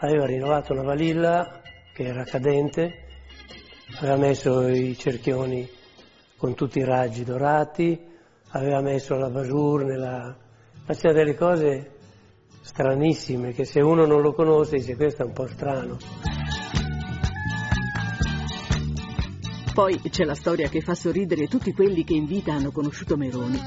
Aveva 0.00 0.26
rinnovato 0.26 0.74
la 0.74 0.82
balilla 0.82 1.62
che 1.94 2.02
era 2.02 2.24
cadente, 2.24 2.94
aveva 4.00 4.16
messo 4.16 4.66
i 4.66 4.96
cerchioni 4.98 5.70
con 6.36 6.56
tutti 6.56 6.80
i 6.80 6.84
raggi 6.84 7.22
dorati, 7.22 7.96
aveva 8.48 8.80
messo 8.80 9.14
la 9.14 9.30
basur 9.30 9.84
nella... 9.84 10.36
faceva 10.84 11.14
delle 11.14 11.36
cose 11.36 11.93
stranissime 12.64 13.52
che 13.52 13.64
se 13.66 13.80
uno 13.80 14.06
non 14.06 14.22
lo 14.22 14.32
conosce 14.32 14.78
dice 14.78 14.96
questo 14.96 15.22
è 15.22 15.26
un 15.26 15.32
po' 15.32 15.46
strano. 15.46 15.98
Poi 19.74 20.00
c'è 20.08 20.24
la 20.24 20.34
storia 20.34 20.68
che 20.68 20.80
fa 20.80 20.94
sorridere 20.94 21.46
tutti 21.46 21.72
quelli 21.72 22.04
che 22.04 22.14
in 22.14 22.26
vita 22.26 22.54
hanno 22.54 22.70
conosciuto 22.70 23.16
Meroni. 23.16 23.60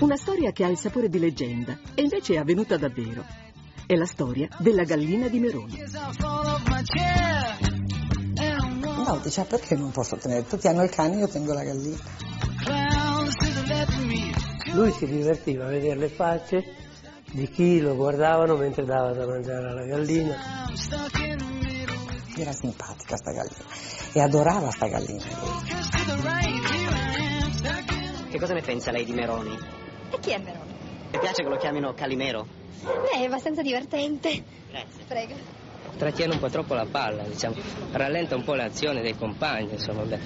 Una 0.00 0.16
storia 0.16 0.50
che 0.50 0.64
ha 0.64 0.68
il 0.68 0.76
sapore 0.76 1.08
di 1.08 1.18
leggenda 1.18 1.78
e 1.94 2.02
invece 2.02 2.34
è 2.34 2.38
avvenuta 2.38 2.76
davvero. 2.76 3.24
È 3.86 3.94
la 3.94 4.06
storia 4.06 4.48
della 4.58 4.82
gallina 4.84 5.28
di 5.28 5.38
Meroni. 5.38 5.82
No, 8.80 9.20
dice, 9.22 9.44
perché 9.44 9.76
non 9.76 9.90
posso 9.92 10.16
tenere? 10.16 10.44
Tutti 10.44 10.66
hanno 10.66 10.82
il 10.82 10.90
cane, 10.90 11.16
io 11.16 11.28
tengo 11.28 11.52
la 11.52 11.62
gallina. 11.62 11.96
Lui 14.74 14.90
si 14.92 15.06
divertiva 15.06 15.66
a 15.66 15.68
vedere 15.68 15.96
le 15.96 16.08
facce 16.08 16.64
di 17.32 17.48
chi 17.48 17.80
lo 17.80 17.94
guardavano 17.94 18.56
mentre 18.56 18.84
dava 18.84 19.12
da 19.12 19.26
mangiare 19.26 19.68
alla 19.68 19.84
gallina. 19.84 20.34
Era 22.36 22.52
simpatica 22.52 23.16
sta 23.16 23.32
gallina 23.32 23.64
e 24.14 24.20
adorava 24.20 24.70
sta 24.70 24.86
gallina. 24.86 25.24
Che 28.30 28.38
cosa 28.38 28.54
ne 28.54 28.62
pensa 28.62 28.90
lei 28.90 29.04
di 29.04 29.12
Meroni? 29.12 29.54
E 30.10 30.18
chi 30.18 30.30
è 30.30 30.38
Meroni? 30.38 30.74
Le 31.10 31.18
piace 31.18 31.42
che 31.42 31.48
lo 31.50 31.56
chiamino 31.56 31.92
Calimero? 31.92 32.46
Beh, 32.80 33.20
è 33.20 33.24
abbastanza 33.24 33.60
divertente. 33.60 34.42
Grazie. 34.70 35.04
Prego. 35.06 35.34
Trattiene 35.98 36.32
un 36.32 36.38
po' 36.38 36.48
troppo 36.48 36.72
la 36.72 36.86
palla, 36.90 37.24
diciamo, 37.24 37.56
rallenta 37.90 38.34
un 38.34 38.44
po' 38.44 38.54
l'azione 38.54 39.02
dei 39.02 39.14
compagni, 39.14 39.72
insomma, 39.72 40.02
beh, 40.04 40.18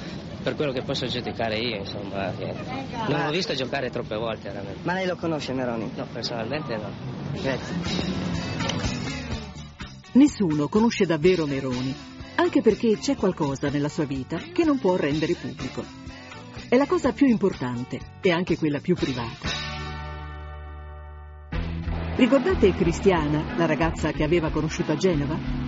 per 0.47 0.55
quello 0.55 0.71
che 0.71 0.83
posso 0.83 1.07
giudicare 1.07 1.59
io, 1.59 1.79
insomma, 1.79 2.31
non 2.31 3.25
l'ho 3.25 3.31
visto 3.33 3.53
giocare 3.55 3.91
troppe 3.91 4.15
volte 4.15 4.49
veramente. 4.49 4.79
Ma 4.85 4.93
lei 4.93 5.05
lo 5.05 5.17
conosce 5.17 5.53
Meroni? 5.53 5.91
No, 5.97 6.07
personalmente 6.13 6.77
no. 6.77 6.89
Grazie. 7.33 7.75
Nessuno 10.13 10.69
conosce 10.69 11.05
davvero 11.05 11.47
Meroni, 11.47 11.93
anche 12.37 12.63
perché 12.63 12.97
c'è 12.97 13.17
qualcosa 13.17 13.71
nella 13.71 13.89
sua 13.89 14.05
vita 14.05 14.37
che 14.37 14.63
non 14.63 14.79
può 14.79 14.95
rendere 14.95 15.35
pubblico. 15.35 15.83
È 16.69 16.77
la 16.77 16.87
cosa 16.87 17.11
più 17.11 17.27
importante 17.27 17.99
e 18.21 18.31
anche 18.31 18.57
quella 18.57 18.79
più 18.79 18.95
privata. 18.95 19.49
Ricordate 22.15 22.73
Cristiana, 22.73 23.57
la 23.57 23.67
ragazza 23.67 24.13
che 24.13 24.23
aveva 24.23 24.51
conosciuto 24.51 24.93
a 24.93 24.97
Genova? 24.97 25.66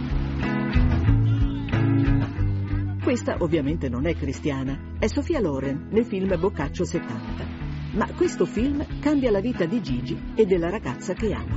Questa 3.08 3.36
ovviamente 3.38 3.88
non 3.88 4.06
è 4.06 4.14
Cristiana, 4.14 4.96
è 4.98 5.06
Sofia 5.06 5.40
Loren 5.40 5.88
nel 5.92 6.04
film 6.04 6.38
Boccaccio 6.38 6.84
70. 6.84 7.46
Ma 7.92 8.06
questo 8.12 8.44
film 8.44 9.00
cambia 9.00 9.30
la 9.30 9.40
vita 9.40 9.64
di 9.64 9.80
Gigi 9.80 10.32
e 10.34 10.44
della 10.44 10.68
ragazza 10.68 11.14
che 11.14 11.32
ama. 11.32 11.56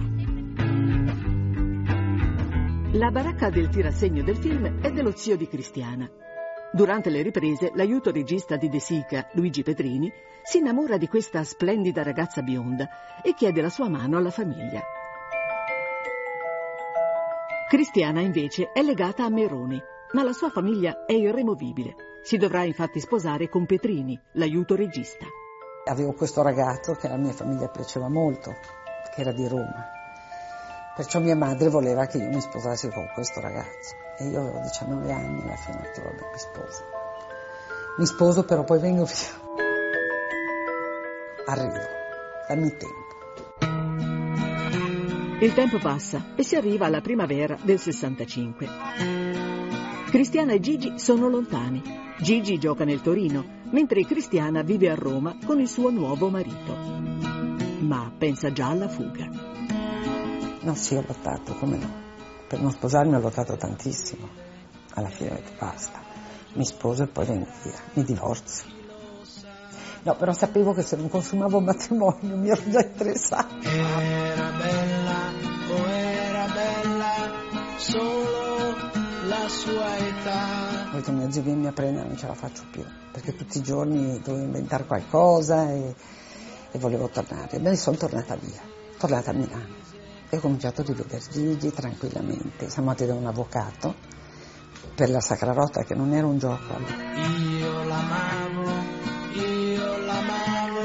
La 2.94 3.12
baracca 3.12 3.50
del 3.50 3.68
tirasegno 3.68 4.24
del 4.24 4.38
film 4.38 4.80
è 4.80 4.94
dello 4.94 5.12
zio 5.14 5.36
di 5.36 5.46
Cristiana. 5.50 6.10
Durante 6.72 7.10
le 7.10 7.22
riprese, 7.22 7.74
l'aiuto 7.76 8.14
regista 8.14 8.56
di 8.56 8.70
De 8.70 8.80
Sica, 8.80 9.28
Luigi 9.34 9.62
Petrini, 9.62 10.10
si 10.44 10.60
innamora 10.60 10.96
di 10.96 11.10
questa 11.10 11.44
splendida 11.44 12.02
ragazza 12.02 12.42
bionda 12.42 12.88
e 13.22 13.34
chiede 13.34 13.60
la 13.60 13.70
sua 13.70 13.90
mano 13.90 14.16
alla 14.16 14.32
famiglia. 14.32 14.82
Cristiana 17.68 18.22
invece 18.22 18.72
è 18.72 18.82
legata 18.82 19.26
a 19.26 19.30
Meroni, 19.30 19.82
ma 20.14 20.24
la 20.24 20.34
sua 20.34 20.50
famiglia 20.50 21.06
è 21.06 21.14
irremovibile. 21.14 21.96
Si 22.24 22.38
dovrà 22.38 22.64
infatti 22.64 23.00
sposare 23.00 23.50
con 23.50 23.66
Petrini, 23.66 24.20
l'aiuto 24.34 24.76
regista. 24.76 25.26
Avevo 25.86 26.14
questo 26.14 26.42
ragazzo 26.42 26.94
che 26.94 27.08
alla 27.08 27.18
mia 27.18 27.34
famiglia 27.34 27.68
piaceva 27.68 28.08
molto, 28.08 28.52
che 29.14 29.22
era 29.22 29.32
di 29.32 29.48
Roma. 29.48 29.90
Perciò 30.96 31.20
mia 31.20 31.36
madre 31.36 31.70
voleva 31.70 32.06
che 32.06 32.18
io 32.18 32.30
mi 32.30 32.42
sposassi 32.42 32.90
con 32.90 33.10
questo 33.14 33.40
ragazzo. 33.40 33.96
E 34.20 34.28
io 34.28 34.42
avevo 34.42 34.60
19 34.60 35.12
anni, 35.12 35.42
alla 35.42 35.56
fine 35.56 35.78
ho 35.78 35.82
detto 35.82 36.02
vabbè 36.04 36.32
mi 36.32 36.38
sposo. 36.38 36.84
Mi 37.98 38.06
sposo 38.06 38.44
però 38.44 38.64
poi 38.64 38.80
vengo 38.80 39.06
via. 39.06 39.40
Arrivo, 41.46 41.80
dammi 42.48 42.70
tempo. 42.78 43.10
Il 45.40 45.54
tempo 45.54 45.80
passa 45.80 46.34
e 46.36 46.44
si 46.44 46.56
arriva 46.56 46.86
alla 46.86 47.02
primavera 47.02 47.58
del 47.64 47.80
65. 47.80 49.51
Cristiana 50.12 50.52
e 50.52 50.60
Gigi 50.60 51.00
sono 51.00 51.30
lontani. 51.30 51.82
Gigi 52.20 52.58
gioca 52.58 52.84
nel 52.84 53.00
Torino, 53.02 53.46
mentre 53.72 54.04
Cristiana 54.06 54.62
vive 54.62 54.90
a 54.90 54.94
Roma 54.94 55.38
con 55.46 55.62
il 55.62 55.70
suo 55.70 55.90
nuovo 55.90 56.28
marito. 56.28 56.76
Ma 57.80 58.12
pensa 58.18 58.52
già 58.52 58.68
alla 58.68 58.90
fuga. 58.90 59.30
No, 60.64 60.76
sì, 60.76 60.96
ho 60.96 61.04
lottato, 61.08 61.54
come 61.54 61.78
no. 61.78 61.90
Per 62.46 62.60
non 62.60 62.72
sposarmi 62.72 63.16
ho 63.16 63.22
lottato 63.22 63.56
tantissimo. 63.56 64.28
Alla 64.96 65.08
fine 65.08 65.32
ho 65.32 65.36
detto 65.36 65.54
basta. 65.58 66.02
Mi 66.56 66.66
sposo 66.66 67.04
e 67.04 67.08
poi 67.08 67.26
vengo 67.26 67.48
via. 67.64 67.80
Mi 67.94 68.04
divorzio. 68.04 68.70
No, 70.04 70.16
però 70.18 70.34
sapevo 70.34 70.74
che 70.74 70.82
se 70.82 70.98
non 70.98 71.08
consumavo 71.08 71.60
un 71.60 71.64
matrimonio 71.64 72.36
mi 72.36 72.50
ero 72.50 72.62
già 72.70 72.82
interessata. 72.82 73.62
Era 73.62 74.52
bella 74.58 75.32
o 75.70 75.88
era 75.88 76.48
bella 76.48 77.14
solo 77.78 78.41
la 79.42 79.50
sua 79.50 79.98
età. 79.98 80.90
Ho 80.92 80.96
detto 80.96 81.12
mio 81.12 81.32
zio 81.32 81.42
vieni 81.42 81.68
a 81.68 81.72
prendere, 81.72 82.08
non 82.08 82.18
ce 82.18 82.28
la 82.28 82.36
faccio 82.36 82.64
più. 82.72 82.86
Perché 83.12 83.36
tutti 83.36 83.58
i 83.58 83.62
giorni 83.62 84.20
dovevo 84.20 84.46
inventare 84.46 84.86
qualcosa 84.86 85.70
e, 85.70 85.96
e 86.72 86.80
volevo 86.80 87.10
tornare. 87.10 87.58
Ebbene 87.58 87.76
sono 87.76 87.98
tornata 87.98 88.36
via. 88.36 88.62
Tornata 88.98 89.32
a 89.32 89.34
Milano. 89.34 89.80
E 90.30 90.38
ho 90.38 90.40
cominciato 90.40 90.82
a 90.82 90.84
rivedere 90.86 91.22
Gigi 91.30 91.72
tranquillamente. 91.72 92.70
Siamo 92.70 92.90
andati 92.90 93.08
da 93.08 93.16
un 93.16 93.26
avvocato 93.26 93.96
per 94.96 95.10
la 95.10 95.20
Sacra 95.20 95.54
Rota, 95.54 95.84
che 95.84 95.96
non 95.96 96.14
era 96.14 96.28
un 96.28 96.38
gioco. 96.38 96.78
Io 97.58 97.84
l'amavo, 97.84 98.70
io 99.34 99.98
l'amavo, 100.06 100.82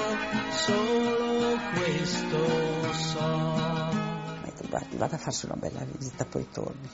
solo 0.51 1.57
questo 1.75 2.93
so. 2.93 3.19
Ho 3.19 4.45
detto, 4.45 4.69
guardi, 4.69 4.97
vado 4.97 5.15
a 5.15 5.19
farsi 5.19 5.45
una 5.45 5.57
bella 5.57 5.85
visita, 5.85 6.25
poi 6.25 6.49
torni. 6.51 6.89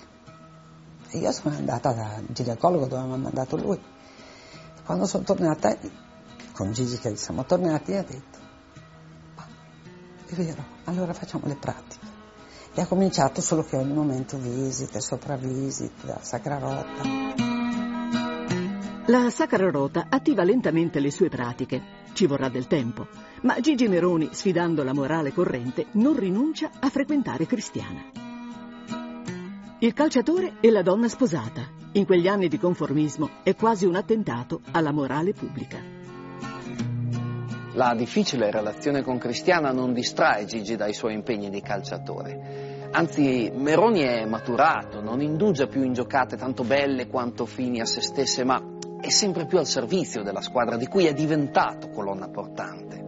Io 1.13 1.31
sono 1.33 1.55
andata 1.55 1.93
dal 1.93 2.25
ginecologo 2.29 2.87
dove 2.87 3.07
mi 3.07 3.13
ha 3.13 3.17
mandato 3.17 3.57
lui. 3.57 3.79
Quando 4.85 5.07
sono 5.07 5.25
tornata, 5.25 5.77
con 6.53 6.73
Gigi 6.73 6.99
che 6.99 7.17
siamo 7.17 7.45
tornati, 7.45 7.95
ha 7.95 8.03
detto, 8.03 8.39
"Ma, 9.37 9.47
è 10.27 10.35
vero, 10.35 10.65
allora 10.85 11.13
facciamo 11.13 11.47
le 11.47 11.57
pratiche. 11.57 12.07
E 12.75 12.81
ha 12.81 12.87
cominciato 12.87 13.43
solo 13.43 13.63
che 13.63 13.77
ogni 13.77 13.93
momento 13.93 14.39
visite, 14.39 15.01
sopravvisite, 15.01 16.07
la 16.07 16.19
Sacra 16.23 16.59
Rota. 16.59 17.03
La 19.07 19.29
Sacra 19.31 19.71
Rota 19.71 20.07
attiva 20.09 20.43
lentamente 20.43 20.99
le 20.99 21.11
sue 21.11 21.29
pratiche. 21.29 21.83
Ci 22.15 22.27
vorrà 22.27 22.49
del 22.49 22.67
tempo. 22.67 23.07
Ma 23.43 23.61
Gigi 23.61 23.89
Meroni, 23.89 24.31
sfidando 24.33 24.83
la 24.83 24.95
morale 24.95 25.33
corrente, 25.33 25.89
non 25.93 26.17
rinuncia 26.17 26.71
a 26.81 26.89
frequentare 26.89 27.45
Cristiana. 27.47 28.22
Il 29.83 29.95
calciatore 29.95 30.59
e 30.61 30.71
la 30.71 30.83
donna 30.83 31.09
sposata. 31.09 31.67
In 31.95 32.07
quegli 32.07 32.29
anni 32.29 32.47
di 32.47 32.57
conformismo 32.57 33.29
è 33.43 33.57
quasi 33.57 33.85
un 33.85 33.97
attentato 33.97 34.61
alla 34.71 34.93
morale 34.93 35.33
pubblica. 35.33 35.83
La 37.73 37.93
difficile 37.97 38.53
relazione 38.53 39.03
con 39.03 39.19
Cristiana 39.19 39.73
non 39.73 39.93
distrae 39.93 40.45
Gigi 40.45 40.77
dai 40.77 40.93
suoi 40.93 41.15
impegni 41.15 41.51
di 41.51 41.61
calciatore. 41.61 42.91
Anzi, 42.93 43.51
Meroni 43.53 44.03
è 44.03 44.25
maturato, 44.25 45.01
non 45.01 45.21
indugia 45.21 45.67
più 45.67 45.83
in 45.83 45.95
giocate 45.95 46.37
tanto 46.37 46.63
belle 46.63 47.09
quanto 47.09 47.45
fini 47.45 47.81
a 47.81 47.85
se 47.85 48.03
stesse, 48.03 48.45
ma 48.45 48.63
è 49.01 49.09
sempre 49.09 49.47
più 49.47 49.59
al 49.59 49.67
servizio 49.67 50.23
della 50.23 50.43
squadra 50.43 50.77
di 50.77 50.87
cui 50.87 51.07
è 51.07 51.13
diventato 51.13 51.89
colonna 51.89 52.29
portante. 52.29 53.02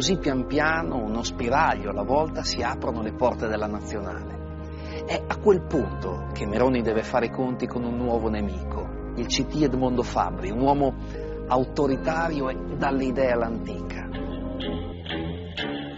Così 0.00 0.16
pian 0.16 0.46
piano, 0.46 0.96
uno 0.96 1.22
spiraglio 1.22 1.90
alla 1.90 2.04
volta, 2.04 2.42
si 2.42 2.62
aprono 2.62 3.02
le 3.02 3.12
porte 3.12 3.48
della 3.48 3.66
nazionale. 3.66 5.04
È 5.04 5.22
a 5.26 5.36
quel 5.36 5.60
punto 5.66 6.30
che 6.32 6.46
Meroni 6.46 6.80
deve 6.80 7.02
fare 7.02 7.26
i 7.26 7.30
conti 7.30 7.66
con 7.66 7.84
un 7.84 7.98
nuovo 7.98 8.30
nemico, 8.30 9.12
il 9.16 9.26
CT 9.26 9.56
Edmondo 9.64 10.02
Fabri, 10.02 10.48
un 10.48 10.60
uomo 10.62 10.94
autoritario 11.48 12.48
e 12.48 12.56
dalle 12.78 13.04
idee 13.04 13.32
all'antica. 13.32 14.08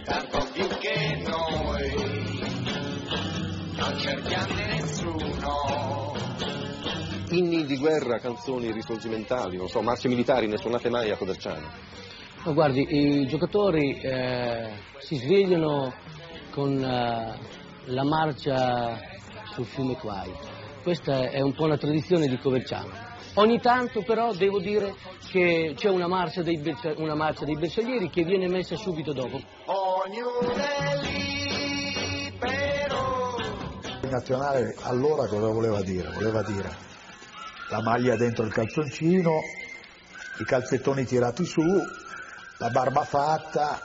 Tanto 0.03 0.47
più 0.51 0.67
che 0.67 1.23
noi 1.25 1.93
non 3.77 3.97
cerchiamo 3.99 4.53
nessuno. 4.53 6.11
Inni 7.29 7.63
di 7.63 7.77
guerra, 7.77 8.19
canzoni 8.19 8.69
risorgimentali, 8.69 9.55
non 9.55 9.69
so, 9.69 9.81
marce 9.81 10.09
militari, 10.09 10.47
ne 10.47 10.57
suonate 10.57 10.89
mai 10.89 11.09
a 11.09 11.15
Coverciano? 11.15 12.11
Ma 12.45 12.51
guardi, 12.51 12.85
i 12.89 13.25
giocatori 13.25 14.01
eh, 14.01 14.71
si 14.97 15.15
svegliano 15.15 15.93
con, 16.51 16.77
eh, 16.83 17.39
la 17.85 18.03
marcia 18.03 18.99
sul 19.53 19.65
fiume 19.65 19.95
Quai. 19.95 20.29
Questa 20.81 21.29
è 21.29 21.39
un 21.39 21.53
po' 21.53 21.63
una 21.63 21.77
tradizione 21.77 22.27
di 22.27 22.37
Coverciano. 22.37 22.91
Ogni 23.35 23.61
tanto 23.61 24.01
però 24.01 24.33
devo 24.33 24.59
dire 24.59 24.93
che 25.29 25.71
c'è 25.77 25.89
una 25.89 26.07
marcia 26.07 26.43
dei, 26.43 26.57
bersa- 26.57 26.93
una 26.97 27.15
marcia 27.15 27.45
dei 27.45 27.55
bersaglieri 27.55 28.09
che 28.09 28.23
viene 28.23 28.49
messa 28.49 28.75
subito 28.75 29.13
dopo. 29.13 29.37
Il 34.01 34.09
nazionale 34.09 34.75
allora 34.81 35.27
cosa 35.27 35.47
voleva 35.47 35.81
dire? 35.81 36.11
Voleva 36.11 36.43
dire 36.43 36.69
la 37.69 37.81
maglia 37.81 38.17
dentro 38.17 38.43
il 38.43 38.51
calzoncino, 38.51 39.31
i 40.39 40.43
calzettoni 40.43 41.05
tirati 41.05 41.45
su, 41.45 41.61
la 42.63 42.69
barba 42.69 43.03
fatta, 43.03 43.77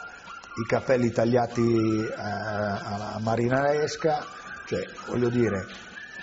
i 0.54 0.64
capelli 0.64 1.10
tagliati 1.10 1.60
eh, 1.60 2.14
alla 2.14 3.18
marinaresca, 3.20 4.24
cioè 4.66 4.88
voglio 5.06 5.28
dire 5.30 5.66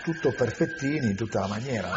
tutto 0.02 0.32
perfettini 0.32 1.08
in 1.08 1.16
tutta 1.18 1.42
la 1.42 1.48
maniera. 1.48 1.90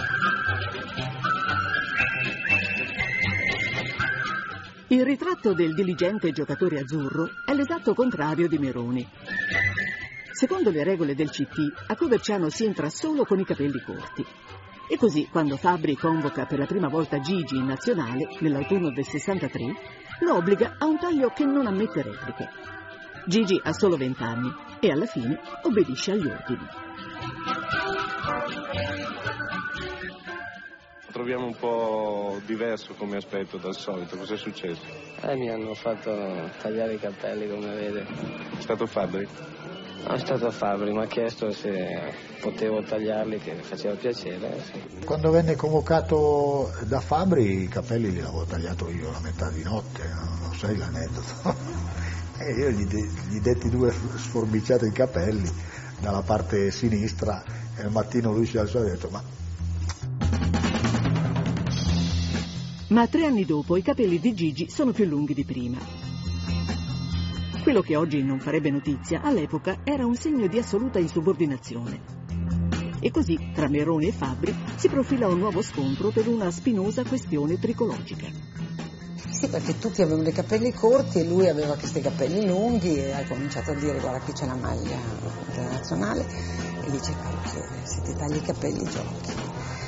Il 4.89 5.05
ritratto 5.05 5.53
del 5.53 5.75
diligente 5.75 6.33
giocatore 6.33 6.81
azzurro 6.81 7.29
è 7.47 7.55
l'esatto 7.55 7.95
contrario 7.95 8.49
di 8.49 8.59
Meroni. 8.59 9.09
Secondo 10.33 10.71
le 10.71 10.83
regole 10.83 11.15
del 11.15 11.31
CT, 11.31 11.85
a 11.87 11.95
Coverciano 11.95 12.49
si 12.49 12.65
entra 12.65 12.91
solo 12.91 13.25
con 13.25 13.39
i 13.39 13.45
capelli 13.45 13.81
corti. 13.81 14.27
E 14.91 14.97
così, 14.97 15.29
quando 15.31 15.57
Fabri 15.57 15.95
convoca 15.95 16.47
per 16.47 16.59
la 16.59 16.67
prima 16.67 16.89
volta 16.89 17.21
Gigi 17.21 17.57
in 17.57 17.67
nazionale, 17.67 18.27
nell'autunno 18.41 18.91
del 18.91 19.05
63, 19.05 20.07
lo 20.21 20.37
obbliga 20.37 20.77
a 20.79 20.87
un 20.87 20.99
taglio 20.99 21.31
che 21.31 21.45
non 21.45 21.67
ammette 21.67 22.03
repliche. 22.03 22.51
Gigi 23.27 23.61
ha 23.63 23.73
solo 23.73 23.97
20 23.97 24.23
anni 24.23 24.53
e 24.81 24.91
alla 24.91 25.07
fine 25.07 25.39
obbedisce 25.63 26.13
agli 26.13 26.27
ordini. 26.27 26.67
Troviamo 31.13 31.47
un 31.47 31.57
po' 31.57 32.41
diverso 32.47 32.95
come 32.95 33.17
aspetto 33.17 33.57
dal 33.57 33.75
solito, 33.75 34.17
cos'è 34.17 34.37
successo? 34.37 34.85
Eh, 35.21 35.35
mi 35.35 35.51
hanno 35.51 35.75
fatto 35.75 36.11
tagliare 36.61 36.95
i 36.95 36.99
capelli, 36.99 37.49
come 37.49 37.75
vede. 37.75 38.07
È 38.57 38.61
stato 38.61 38.87
Fabri? 38.87 39.27
No, 40.05 40.15
è 40.15 40.19
stato 40.19 40.51
Fabri, 40.51 40.93
mi 40.93 41.03
ha 41.03 41.07
chiesto 41.07 41.51
se 41.51 42.13
potevo 42.41 42.83
tagliarli, 42.83 43.39
che 43.39 43.57
faceva 43.63 43.95
piacere. 43.95 44.63
sì. 44.65 45.05
Quando 45.05 45.31
venne 45.31 45.57
convocato 45.57 46.73
da 46.87 47.01
Fabri 47.01 47.63
i 47.63 47.69
capelli 47.69 48.13
li 48.13 48.21
avevo 48.21 48.45
tagliato 48.45 48.89
io 48.89 49.15
a 49.15 49.21
metà 49.21 49.51
di 49.51 49.63
notte, 49.63 50.09
no? 50.09 50.39
non 50.43 50.55
sai 50.55 50.77
l'aneddoto. 50.77 51.55
e 52.39 52.53
io 52.53 52.71
gli, 52.71 52.87
de- 52.87 53.11
gli 53.29 53.41
detti 53.41 53.69
due 53.69 53.91
sforbiciate 53.91 54.87
i 54.87 54.93
capelli 54.93 55.51
dalla 56.01 56.23
parte 56.23 56.71
sinistra 56.71 57.43
e 57.77 57.83
al 57.83 57.91
mattino 57.91 58.33
lui 58.33 58.47
si 58.47 58.57
alzò 58.57 58.79
e 58.81 58.83
ha 58.83 58.91
detto 58.93 59.09
ma 59.11 59.23
Ma 62.89 63.07
tre 63.07 63.27
anni 63.27 63.45
dopo 63.45 63.77
i 63.77 63.83
capelli 63.83 64.19
di 64.19 64.33
Gigi 64.33 64.71
sono 64.71 64.93
più 64.93 65.05
lunghi 65.05 65.35
di 65.35 65.45
prima. 65.45 65.98
Quello 67.63 67.83
che 67.83 67.97
oggi 67.97 68.23
non 68.23 68.41
farebbe 68.41 68.71
notizia, 68.71 69.21
all'epoca 69.23 69.79
era 69.85 70.07
un 70.07 70.15
segno 70.15 70.47
di 70.47 70.59
assoluta 70.59 70.99
insubordinazione. 70.99 72.01
E 73.01 73.11
così, 73.11 73.51
tra 73.53 73.69
Merone 73.69 74.07
e 74.07 74.13
Fabri, 74.13 74.55
si 74.77 74.89
profila 74.89 75.29
un 75.29 75.39
nuovo 75.39 75.63
scontro 75.63 76.11
per 76.11 76.29
una 76.29 76.51
spinosa 76.51 77.05
questione 77.05 77.59
tricologica. 77.59 78.27
Sì, 79.31 79.49
perché 79.49 79.79
tutti 79.79 80.03
avevano 80.03 80.29
i 80.29 80.33
capelli 80.33 80.73
corti 80.73 81.19
e 81.19 81.25
lui 81.25 81.49
aveva 81.49 81.77
questi 81.77 82.01
capelli 82.01 82.47
lunghi 82.47 82.97
e 82.97 83.13
ha 83.13 83.25
cominciato 83.27 83.73
a 83.73 83.75
dire 83.75 84.01
guarda 84.01 84.21
qui 84.21 84.33
c'è 84.33 84.47
la 84.47 84.57
maglia 84.57 84.99
internazionale 85.47 86.27
e 86.85 86.91
dice 86.91 87.15
cavolo 87.23 87.41
se 87.45 88.03
ti 88.03 88.15
tagli 88.15 88.37
i 88.37 88.43
capelli 88.43 88.85
giochi. 88.89 89.88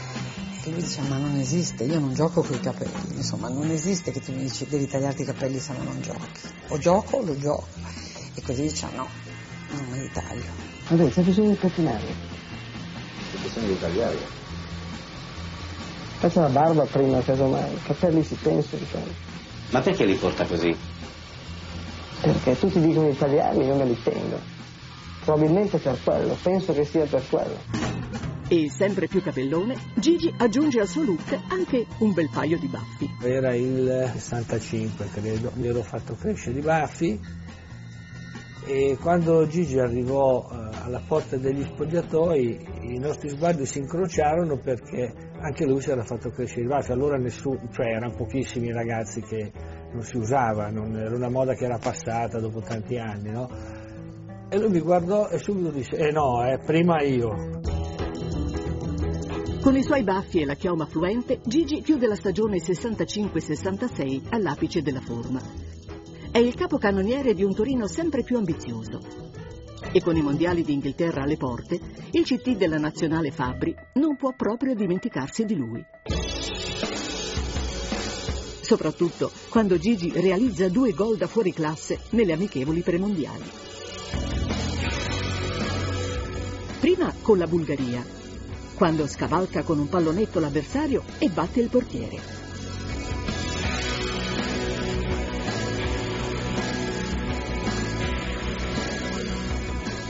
E 0.71 0.73
lui 0.73 0.83
dice 0.83 1.01
ma 1.09 1.17
non 1.17 1.35
esiste, 1.35 1.83
io 1.83 1.99
non 1.99 2.15
gioco 2.15 2.43
con 2.43 2.55
i 2.55 2.61
capelli, 2.61 3.17
insomma 3.17 3.49
non 3.49 3.69
esiste 3.71 4.13
che 4.13 4.21
tu 4.21 4.31
mi 4.31 4.43
dici 4.43 4.65
devi 4.69 4.87
tagliarti 4.87 5.23
i 5.23 5.25
capelli 5.25 5.59
se 5.59 5.73
no 5.73 5.83
non 5.83 6.01
giochi. 6.01 6.29
O 6.69 6.79
gioco 6.79 7.17
o 7.17 7.25
lo 7.25 7.37
gioco. 7.37 7.67
E 8.35 8.41
così 8.41 8.63
dice 8.63 8.87
no, 8.95 9.09
non 9.71 9.85
me 9.89 9.99
li 9.99 10.11
taglio. 10.13 10.45
Vabbè, 10.87 11.11
c'è 11.11 11.23
bisogno 11.23 11.49
di 11.49 11.55
pettinare. 11.57 12.05
C'è 13.33 13.39
bisogno 13.43 13.67
di 13.67 13.81
tagliare. 13.81 14.19
Faccio 16.19 16.41
la 16.41 16.49
barba 16.49 16.85
prima, 16.85 17.21
casomai. 17.21 17.73
I 17.73 17.83
capelli 17.83 18.23
si 18.23 18.35
pensa, 18.37 18.77
diciamo. 18.77 19.07
Ma 19.71 19.81
perché 19.81 20.05
li 20.05 20.15
porta 20.15 20.45
così? 20.45 20.77
Perché 22.21 22.57
tutti 22.57 22.81
dicono 22.81 23.11
di 23.11 23.19
tagliarli, 23.19 23.65
io 23.65 23.75
me 23.75 23.87
li 23.87 24.01
tengo. 24.05 24.39
Probabilmente 25.25 25.79
per 25.79 25.99
quello, 26.05 26.39
penso 26.41 26.73
che 26.73 26.85
sia 26.85 27.07
per 27.07 27.25
quello. 27.29 27.59
E 28.53 28.69
sempre 28.69 29.07
più 29.07 29.23
capellone, 29.23 29.77
Gigi 29.95 30.35
aggiunge 30.37 30.81
al 30.81 30.89
suo 30.89 31.05
look 31.05 31.39
anche 31.51 31.87
un 31.99 32.13
bel 32.13 32.29
paio 32.33 32.59
di 32.59 32.67
baffi. 32.67 33.09
Era 33.23 33.55
il 33.55 34.11
65 34.13 35.07
credo, 35.13 35.53
mi 35.55 35.69
ero 35.69 35.83
fatto 35.83 36.17
crescere 36.17 36.59
i 36.59 36.61
baffi 36.63 37.21
e 38.67 38.97
quando 39.01 39.47
Gigi 39.47 39.79
arrivò 39.79 40.51
eh, 40.51 40.77
alla 40.83 41.01
porta 41.07 41.37
degli 41.37 41.63
spogliatoi 41.63 42.67
i 42.93 42.99
nostri 42.99 43.29
sguardi 43.29 43.65
si 43.67 43.79
incrociarono 43.79 44.59
perché 44.59 45.15
anche 45.39 45.65
lui 45.65 45.81
si 45.81 45.91
era 45.91 46.03
fatto 46.03 46.31
crescere 46.31 46.63
i 46.63 46.67
baffi, 46.67 46.91
allora 46.91 47.17
nessuno, 47.19 47.69
cioè 47.71 47.87
erano 47.87 48.17
pochissimi 48.17 48.67
i 48.67 48.73
ragazzi 48.73 49.21
che 49.21 49.53
non 49.93 50.03
si 50.03 50.17
usava, 50.17 50.71
non- 50.71 50.97
era 50.97 51.15
una 51.15 51.31
moda 51.31 51.55
che 51.55 51.67
era 51.67 51.79
passata 51.79 52.41
dopo 52.41 52.61
tanti 52.61 52.99
anni, 52.99 53.31
no? 53.31 53.49
E 54.49 54.59
lui 54.59 54.71
mi 54.71 54.81
guardò 54.81 55.29
e 55.29 55.39
subito 55.39 55.71
disse, 55.71 55.97
eh 55.97 56.11
no, 56.11 56.45
eh, 56.45 56.59
prima 56.59 57.01
io. 57.03 57.70
Con 59.61 59.77
i 59.77 59.83
suoi 59.83 60.03
baffi 60.03 60.41
e 60.41 60.47
la 60.47 60.55
chioma 60.55 60.87
fluente, 60.87 61.39
Gigi 61.45 61.83
chiude 61.83 62.07
la 62.07 62.15
stagione 62.15 62.57
65-66 62.57 64.23
all'apice 64.31 64.81
della 64.81 65.03
forma. 65.03 65.39
È 66.31 66.39
il 66.39 66.55
capocannoniere 66.55 67.35
di 67.35 67.45
un 67.45 67.55
Torino 67.55 67.87
sempre 67.87 68.23
più 68.23 68.39
ambizioso. 68.39 69.01
E 69.93 70.01
con 70.01 70.17
i 70.17 70.23
mondiali 70.23 70.63
d'Inghilterra 70.63 71.25
alle 71.25 71.37
porte, 71.37 71.79
il 72.13 72.25
CT 72.25 72.57
della 72.57 72.79
nazionale 72.79 73.31
Fabri 73.31 73.75
non 73.95 74.17
può 74.17 74.33
proprio 74.35 74.75
dimenticarsi 74.75 75.45
di 75.45 75.57
lui. 75.57 75.85
Soprattutto 78.63 79.31
quando 79.51 79.77
Gigi 79.77 80.11
realizza 80.15 80.71
due 80.71 80.93
gol 80.93 81.19
da 81.19 81.27
fuori 81.27 81.53
classe 81.53 81.99
nelle 82.11 82.33
amichevoli 82.33 82.81
premondiali. 82.81 83.45
Prima 86.81 87.13
con 87.21 87.37
la 87.37 87.47
Bulgaria, 87.47 88.19
quando 88.81 89.07
scavalca 89.07 89.63
con 89.63 89.79
un 89.79 89.91
pallonetto 89.91 90.41
l'avversario 90.41 91.05
e 91.19 91.29
batte 91.29 91.61
il 91.61 91.69
portiere. 91.69 92.19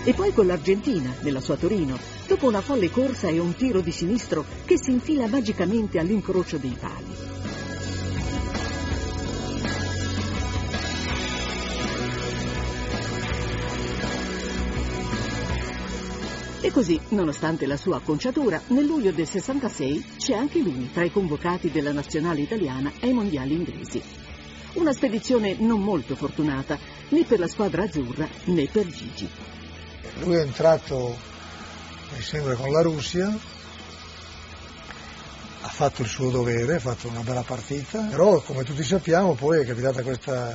E 0.04 0.14
poi 0.14 0.32
con 0.32 0.46
l'Argentina, 0.46 1.12
nella 1.22 1.40
sua 1.40 1.56
Torino, 1.56 1.98
dopo 2.28 2.46
una 2.46 2.60
folle 2.60 2.92
corsa 2.92 3.26
e 3.26 3.40
un 3.40 3.56
tiro 3.56 3.80
di 3.80 3.90
sinistro 3.90 4.44
che 4.64 4.78
si 4.80 4.92
infila 4.92 5.26
magicamente 5.26 5.98
all'incrocio 5.98 6.56
dei 6.56 6.76
pali. 6.78 7.49
E 16.62 16.70
così, 16.70 17.00
nonostante 17.08 17.64
la 17.64 17.78
sua 17.78 17.96
acconciatura, 17.96 18.60
nel 18.68 18.84
luglio 18.84 19.12
del 19.12 19.26
66 19.26 20.16
c'è 20.18 20.34
anche 20.34 20.60
lui 20.60 20.90
tra 20.92 21.04
i 21.04 21.10
convocati 21.10 21.70
della 21.70 21.90
nazionale 21.90 22.42
italiana 22.42 22.92
ai 23.00 23.14
mondiali 23.14 23.54
inglesi. 23.54 24.02
Una 24.74 24.92
spedizione 24.92 25.56
non 25.58 25.80
molto 25.80 26.14
fortunata, 26.14 26.78
né 27.08 27.24
per 27.24 27.38
la 27.38 27.48
squadra 27.48 27.84
azzurra 27.84 28.28
né 28.44 28.68
per 28.70 28.86
Gigi. 28.86 29.26
Lui 30.18 30.36
è 30.36 30.40
entrato, 30.40 31.16
mi 32.14 32.20
sembra, 32.20 32.54
con 32.54 32.70
la 32.70 32.82
Russia, 32.82 33.26
ha 35.62 35.68
fatto 35.68 36.02
il 36.02 36.08
suo 36.08 36.30
dovere, 36.30 36.74
ha 36.74 36.80
fatto 36.80 37.08
una 37.08 37.22
bella 37.22 37.42
partita, 37.42 38.00
però 38.02 38.38
come 38.42 38.64
tutti 38.64 38.84
sappiamo 38.84 39.32
poi 39.32 39.62
è 39.62 39.64
capitata 39.64 40.02
questa, 40.02 40.54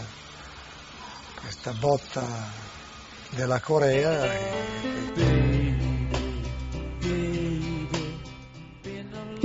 questa 1.41 1.71
botta 1.71 2.23
della 3.31 3.59
Corea. 3.59 4.33
e- 4.33 5.34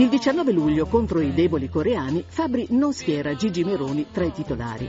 Il 0.01 0.09
19 0.09 0.53
luglio 0.53 0.87
contro 0.87 1.21
i 1.21 1.35
deboli 1.35 1.69
coreani, 1.69 2.25
Fabri 2.27 2.69
non 2.71 2.95
schiera 2.95 3.35
Gigi 3.35 3.65
Meroni 3.65 4.07
tra 4.11 4.25
i 4.25 4.33
titolari. 4.33 4.89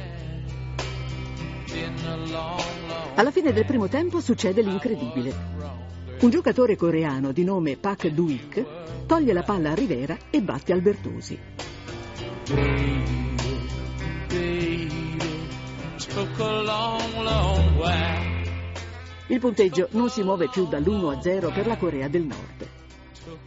Alla 3.16 3.30
fine 3.30 3.52
del 3.52 3.66
primo 3.66 3.90
tempo 3.90 4.22
succede 4.22 4.62
l'incredibile. 4.62 5.36
Un 6.22 6.30
giocatore 6.30 6.78
coreano 6.78 7.34
di 7.34 7.44
nome 7.44 7.76
Pak 7.76 8.08
Duik 8.08 9.06
toglie 9.06 9.34
la 9.34 9.44
palla 9.44 9.72
a 9.72 9.74
Rivera 9.74 10.18
e 10.30 10.42
batte 10.42 10.72
Albertosi. 10.72 11.38
Il 19.28 19.40
punteggio 19.42 19.90
non 19.92 20.10
si 20.10 20.24
muove 20.24 20.48
più 20.48 20.70
dall'1 20.70 21.18
a 21.18 21.22
0 21.22 21.52
per 21.52 21.68
la 21.68 21.76
Corea 21.76 22.08
del 22.08 22.24
Nord. 22.24 22.80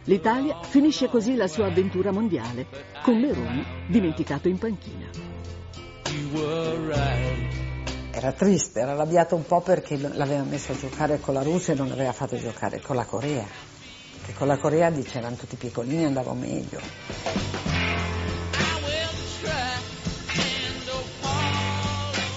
L'Italia 0.05 0.59
finisce 0.63 1.07
così 1.07 1.35
la 1.35 1.47
sua 1.47 1.67
avventura 1.67 2.11
mondiale, 2.11 2.67
con 3.03 3.19
Meroni 3.19 3.65
dimenticato 3.87 4.47
in 4.47 4.57
panchina. 4.57 5.09
Era 8.11 8.31
triste, 8.31 8.79
era 8.79 8.91
arrabbiato 8.91 9.35
un 9.35 9.45
po' 9.45 9.61
perché 9.61 9.97
l'aveva 9.97 10.43
messo 10.43 10.71
a 10.71 10.77
giocare 10.77 11.19
con 11.19 11.33
la 11.33 11.43
Russia 11.43 11.73
e 11.73 11.75
non 11.75 11.89
l'aveva 11.89 12.13
fatto 12.13 12.37
giocare 12.37 12.81
con 12.81 12.95
la 12.95 13.05
Corea. 13.05 13.45
Perché 14.17 14.33
con 14.33 14.47
la 14.47 14.57
Corea 14.57 14.89
dicevano 14.89 15.35
tutti 15.35 15.55
piccolini 15.55 16.03
e 16.03 16.05
andava 16.05 16.33
meglio. 16.33 16.79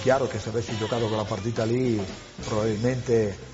Chiaro 0.01 0.27
che 0.27 0.39
se 0.39 0.49
avessi 0.49 0.77
giocato 0.77 1.07
quella 1.07 1.23
partita 1.23 1.65
lì 1.65 2.01
probabilmente 2.43 3.48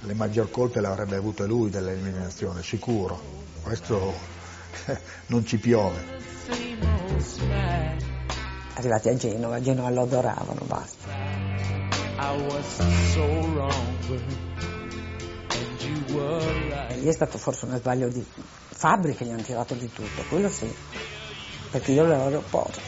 le 0.00 0.14
maggior 0.14 0.50
colpe 0.50 0.80
le 0.80 0.86
avrebbe 0.86 1.16
avute 1.16 1.46
lui 1.46 1.70
dell'eliminazione, 1.70 2.62
sicuro. 2.62 3.20
Questo 3.62 4.14
non 5.26 5.44
ci 5.44 5.58
piove. 5.58 6.14
Arrivati 8.74 9.08
a 9.08 9.16
Genova, 9.16 9.56
a 9.56 9.60
Genova 9.60 9.90
lo 9.90 10.02
adoravano, 10.02 10.60
basta. 10.66 11.08
Lì 16.98 17.06
è 17.06 17.12
stato 17.12 17.38
forse 17.38 17.64
uno 17.64 17.78
sbaglio 17.78 18.08
di 18.08 18.24
fabbriche, 18.68 19.24
gli 19.24 19.30
hanno 19.30 19.42
tirato 19.42 19.74
di 19.74 19.90
tutto, 19.92 20.22
quello 20.28 20.48
sì, 20.48 20.72
perché 21.70 21.92
io 21.92 22.04
ero 22.04 22.14
all'aeroporto 22.14 22.80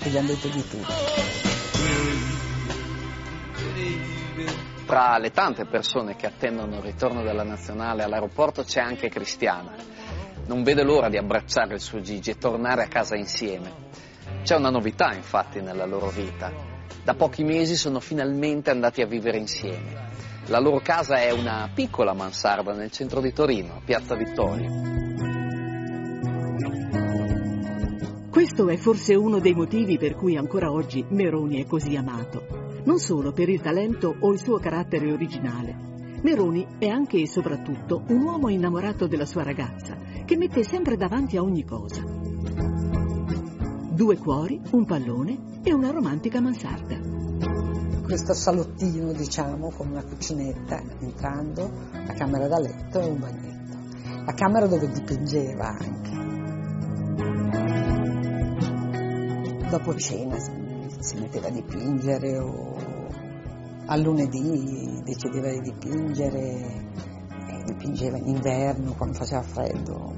e 0.00 0.10
gli 0.10 0.16
hanno 0.16 0.28
detto 0.28 0.48
di 0.48 0.68
tutto. 0.68 0.92
Tra 4.86 5.16
le 5.16 5.30
tante 5.30 5.64
persone 5.64 6.14
che 6.14 6.26
attendono 6.26 6.76
il 6.76 6.82
ritorno 6.82 7.22
della 7.22 7.42
nazionale 7.42 8.02
all'aeroporto 8.02 8.64
c'è 8.64 8.80
anche 8.80 9.08
Cristiana. 9.08 9.72
Non 10.46 10.62
vede 10.62 10.84
l'ora 10.84 11.08
di 11.08 11.16
abbracciare 11.16 11.74
il 11.74 11.80
suo 11.80 12.00
Gigi 12.00 12.30
e 12.30 12.36
tornare 12.36 12.82
a 12.82 12.88
casa 12.88 13.16
insieme. 13.16 13.72
C'è 14.42 14.56
una 14.56 14.68
novità 14.68 15.14
infatti 15.14 15.62
nella 15.62 15.86
loro 15.86 16.10
vita. 16.10 16.52
Da 17.02 17.14
pochi 17.14 17.44
mesi 17.44 17.76
sono 17.76 17.98
finalmente 17.98 18.70
andati 18.70 19.00
a 19.00 19.06
vivere 19.06 19.38
insieme. 19.38 20.10
La 20.48 20.58
loro 20.58 20.80
casa 20.80 21.14
è 21.14 21.30
una 21.30 21.70
piccola 21.72 22.12
mansarda 22.12 22.74
nel 22.74 22.90
centro 22.90 23.22
di 23.22 23.32
Torino, 23.32 23.80
Piazza 23.82 24.14
Vittoria. 24.14 24.68
Questo 28.30 28.68
è 28.68 28.76
forse 28.76 29.14
uno 29.14 29.38
dei 29.38 29.54
motivi 29.54 29.96
per 29.96 30.14
cui 30.14 30.36
ancora 30.36 30.70
oggi 30.70 31.02
Meroni 31.08 31.62
è 31.62 31.66
così 31.66 31.96
amato. 31.96 32.73
Non 32.84 32.98
solo 32.98 33.32
per 33.32 33.48
il 33.48 33.62
talento 33.62 34.14
o 34.20 34.30
il 34.32 34.38
suo 34.38 34.58
carattere 34.58 35.10
originale. 35.10 36.18
Meroni 36.22 36.66
è 36.78 36.86
anche 36.86 37.18
e 37.18 37.26
soprattutto 37.26 38.02
un 38.08 38.22
uomo 38.22 38.50
innamorato 38.50 39.06
della 39.06 39.24
sua 39.24 39.42
ragazza, 39.42 39.96
che 40.24 40.36
mette 40.36 40.62
sempre 40.64 40.96
davanti 40.96 41.36
a 41.38 41.42
ogni 41.42 41.64
cosa. 41.64 42.02
Due 43.90 44.18
cuori, 44.18 44.60
un 44.72 44.84
pallone 44.84 45.60
e 45.62 45.72
una 45.72 45.90
romantica 45.90 46.40
mansarda. 46.40 46.98
Questo 48.02 48.34
salottino, 48.34 49.12
diciamo, 49.12 49.70
con 49.70 49.88
una 49.88 50.04
cucinetta, 50.04 50.82
entrando, 51.00 51.70
la 51.90 52.12
camera 52.12 52.48
da 52.48 52.58
letto 52.58 53.00
e 53.00 53.06
un 53.06 53.18
bagnetto. 53.18 53.76
La 54.26 54.34
camera 54.34 54.66
dove 54.66 54.90
dipingeva 54.90 55.68
anche. 55.68 56.12
Dopo 59.70 59.94
cena 59.96 60.63
si 61.04 61.18
metteva 61.18 61.48
a 61.48 61.50
dipingere 61.50 62.38
o 62.38 62.76
al 63.86 64.00
lunedì 64.00 65.02
decideva 65.04 65.50
di 65.50 65.60
dipingere 65.60 66.32
e 66.32 67.62
dipingeva 67.66 68.16
in 68.16 68.28
inverno 68.28 68.94
quando 68.94 69.18
faceva 69.18 69.42
freddo. 69.42 70.14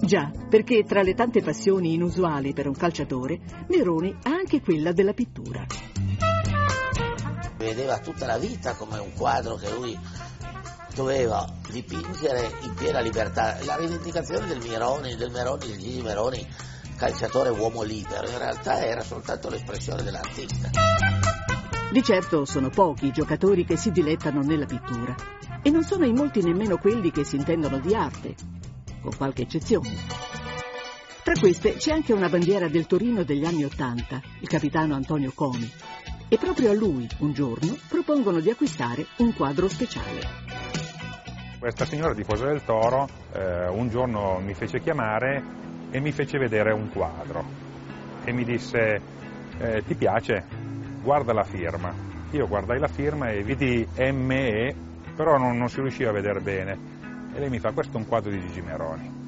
Già, 0.00 0.30
perché 0.50 0.84
tra 0.84 1.00
le 1.00 1.14
tante 1.14 1.40
passioni 1.40 1.94
inusuali 1.94 2.52
per 2.52 2.66
un 2.66 2.74
calciatore, 2.74 3.40
Neroni 3.68 4.14
ha 4.24 4.30
anche 4.30 4.60
quella 4.60 4.92
della 4.92 5.14
pittura. 5.14 5.64
Vedeva 7.56 7.98
tutta 8.00 8.26
la 8.26 8.36
vita 8.36 8.74
come 8.74 8.98
un 8.98 9.12
quadro 9.14 9.54
che 9.54 9.70
lui 9.72 9.98
doveva 10.94 11.46
dipingere 11.70 12.50
in 12.62 12.74
piena 12.74 13.00
libertà. 13.00 13.56
La 13.64 13.76
rivendicazione 13.76 14.46
del 14.46 14.60
Meroni, 14.66 15.14
del 15.14 15.30
Meroni, 15.30 15.66
di 15.66 15.78
Gigi 15.78 16.02
Meroni, 16.02 16.46
calciatore 17.00 17.48
uomo 17.48 17.80
libero, 17.80 18.28
in 18.28 18.36
realtà 18.36 18.84
era 18.84 19.00
soltanto 19.00 19.48
l'espressione 19.48 20.02
dell'artista. 20.02 20.68
Di 21.90 22.02
certo 22.02 22.44
sono 22.44 22.68
pochi 22.68 23.06
i 23.06 23.10
giocatori 23.10 23.64
che 23.64 23.78
si 23.78 23.90
dilettano 23.90 24.42
nella 24.42 24.66
pittura 24.66 25.14
e 25.62 25.70
non 25.70 25.82
sono 25.82 26.04
in 26.04 26.14
molti 26.14 26.42
nemmeno 26.42 26.76
quelli 26.76 27.10
che 27.10 27.24
si 27.24 27.36
intendono 27.36 27.78
di 27.78 27.94
arte, 27.94 28.34
con 29.00 29.16
qualche 29.16 29.42
eccezione. 29.42 29.88
Tra 31.22 31.32
queste 31.40 31.76
c'è 31.76 31.92
anche 31.92 32.12
una 32.12 32.28
bandiera 32.28 32.68
del 32.68 32.86
Torino 32.86 33.24
degli 33.24 33.46
anni 33.46 33.64
Ottanta, 33.64 34.20
il 34.40 34.48
capitano 34.48 34.94
Antonio 34.94 35.32
Comi, 35.34 35.72
e 36.28 36.36
proprio 36.36 36.70
a 36.70 36.74
lui, 36.74 37.08
un 37.20 37.32
giorno, 37.32 37.78
propongono 37.88 38.40
di 38.40 38.50
acquistare 38.50 39.06
un 39.18 39.32
quadro 39.34 39.68
speciale. 39.68 40.20
Questa 41.58 41.86
signora 41.86 42.12
tifosa 42.12 42.44
del 42.44 42.62
Toro 42.62 43.08
eh, 43.32 43.68
un 43.70 43.88
giorno 43.88 44.38
mi 44.40 44.52
fece 44.52 44.80
chiamare 44.80 45.60
e 45.90 46.00
mi 46.00 46.12
fece 46.12 46.38
vedere 46.38 46.72
un 46.72 46.88
quadro 46.90 47.44
e 48.24 48.32
mi 48.32 48.44
disse 48.44 49.00
eh, 49.58 49.82
ti 49.84 49.94
piace? 49.94 50.44
Guarda 51.02 51.32
la 51.32 51.44
firma. 51.44 51.92
Io 52.32 52.46
guardai 52.46 52.78
la 52.78 52.88
firma 52.88 53.30
e 53.30 53.42
vidi 53.42 53.86
ME, 53.96 54.74
però 55.16 55.36
non, 55.36 55.56
non 55.56 55.68
si 55.68 55.80
riusciva 55.80 56.10
a 56.10 56.14
vedere 56.14 56.40
bene. 56.40 56.78
E 57.34 57.38
lei 57.38 57.50
mi 57.50 57.58
fa 57.58 57.72
questo 57.72 57.96
è 57.96 58.00
un 58.00 58.06
quadro 58.06 58.30
di 58.30 58.40
Gigi 58.40 58.62
Meroni. 58.62 59.18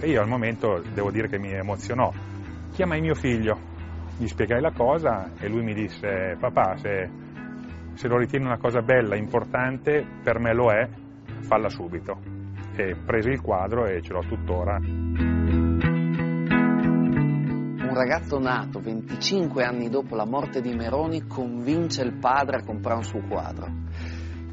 E 0.00 0.06
io 0.08 0.20
al 0.20 0.28
momento 0.28 0.82
devo 0.92 1.10
dire 1.10 1.28
che 1.28 1.38
mi 1.38 1.52
emozionò. 1.52 2.12
Chiamai 2.72 3.00
mio 3.00 3.14
figlio, 3.14 3.58
gli 4.16 4.26
spiegai 4.26 4.60
la 4.60 4.72
cosa 4.72 5.32
e 5.38 5.48
lui 5.48 5.62
mi 5.62 5.74
disse 5.74 6.36
papà 6.38 6.76
se, 6.76 7.10
se 7.94 8.08
lo 8.08 8.18
ritieni 8.18 8.44
una 8.44 8.58
cosa 8.58 8.82
bella, 8.82 9.16
importante, 9.16 10.06
per 10.22 10.38
me 10.38 10.54
lo 10.54 10.70
è, 10.70 10.88
falla 11.40 11.68
subito. 11.68 12.18
E 12.76 12.94
presi 13.04 13.30
il 13.30 13.40
quadro 13.40 13.86
e 13.86 14.00
ce 14.02 14.12
l'ho 14.12 14.22
tuttora. 14.22 14.78
Ragazzo 18.02 18.38
nato 18.38 18.80
25 18.80 19.62
anni 19.62 19.90
dopo 19.90 20.16
la 20.16 20.24
morte 20.24 20.62
di 20.62 20.72
Meroni 20.72 21.26
convince 21.26 22.00
il 22.00 22.16
padre 22.16 22.56
a 22.56 22.64
comprare 22.64 22.96
un 22.96 23.04
suo 23.04 23.20
quadro. 23.28 23.66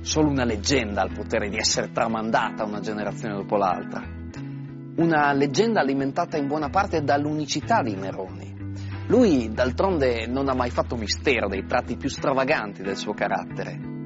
Solo 0.01 0.27
una 0.27 0.43
leggenda 0.43 1.01
ha 1.01 1.05
il 1.05 1.13
potere 1.13 1.47
di 1.47 1.55
essere 1.55 1.89
tramandata 1.93 2.65
una 2.65 2.81
generazione 2.81 3.35
dopo 3.35 3.55
l'altra. 3.55 4.03
Una 4.97 5.31
leggenda 5.31 5.79
alimentata 5.79 6.35
in 6.35 6.47
buona 6.47 6.67
parte 6.67 7.03
dall'unicità 7.03 7.81
di 7.81 7.95
Meroni. 7.95 8.53
Lui, 9.07 9.49
d'altronde, 9.53 10.27
non 10.27 10.49
ha 10.49 10.53
mai 10.53 10.69
fatto 10.69 10.97
mistero 10.97 11.47
dei 11.47 11.65
tratti 11.65 11.95
più 11.95 12.09
stravaganti 12.09 12.81
del 12.81 12.97
suo 12.97 13.13
carattere. 13.13 13.96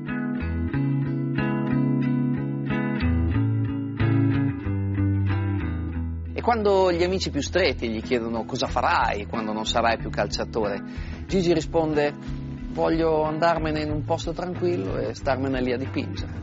E 6.42 6.44
quando 6.44 6.92
gli 6.92 7.04
amici 7.04 7.30
più 7.30 7.40
stretti 7.40 7.88
gli 7.88 8.02
chiedono 8.02 8.46
cosa 8.46 8.66
farai 8.66 9.28
quando 9.28 9.54
non 9.54 9.64
sarai 9.64 10.00
più 10.00 10.10
calciatore, 10.10 10.82
Gigi 11.28 11.54
risponde 11.54 12.16
voglio 12.72 13.22
andarmene 13.22 13.82
in 13.82 13.92
un 13.92 14.04
posto 14.04 14.34
tranquillo 14.34 14.98
e 14.98 15.14
starmene 15.14 15.62
lì 15.62 15.72
a 15.72 15.78
dipingere. 15.78 16.34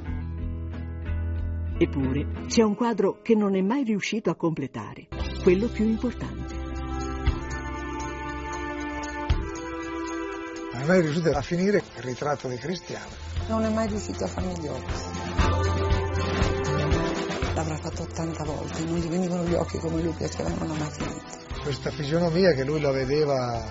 Eppure 1.78 2.28
c'è 2.46 2.62
un 2.62 2.76
quadro 2.76 3.18
che 3.22 3.34
non 3.34 3.56
è 3.56 3.60
mai 3.60 3.82
riuscito 3.82 4.30
a 4.30 4.36
completare, 4.36 5.08
quello 5.42 5.66
più 5.66 5.84
importante. 5.84 6.54
Non 10.74 10.80
è 10.80 10.86
mai 10.86 11.00
riuscito 11.00 11.30
a 11.30 11.42
finire 11.42 11.78
il 11.96 12.02
ritratto 12.04 12.46
di 12.46 12.56
Cristiano. 12.56 13.10
Non 13.48 13.64
è 13.64 13.68
mai 13.68 13.88
riuscito 13.88 14.22
a 14.22 14.28
farmi 14.28 14.60
gli 14.60 14.68
occhi. 14.68 15.57
L'avrà 17.54 17.76
fatto 17.76 18.02
80 18.02 18.44
volte, 18.44 18.84
non 18.84 18.98
gli 18.98 19.08
venivano 19.08 19.44
gli 19.44 19.54
occhi 19.54 19.78
come 19.78 20.02
lui 20.02 20.12
piaceva, 20.12 20.48
non 20.48 20.76
mai 20.76 20.90
finito. 20.90 21.60
Questa 21.62 21.90
fisionomia 21.90 22.52
che 22.52 22.64
lui 22.64 22.80
la 22.80 22.92
vedeva 22.92 23.64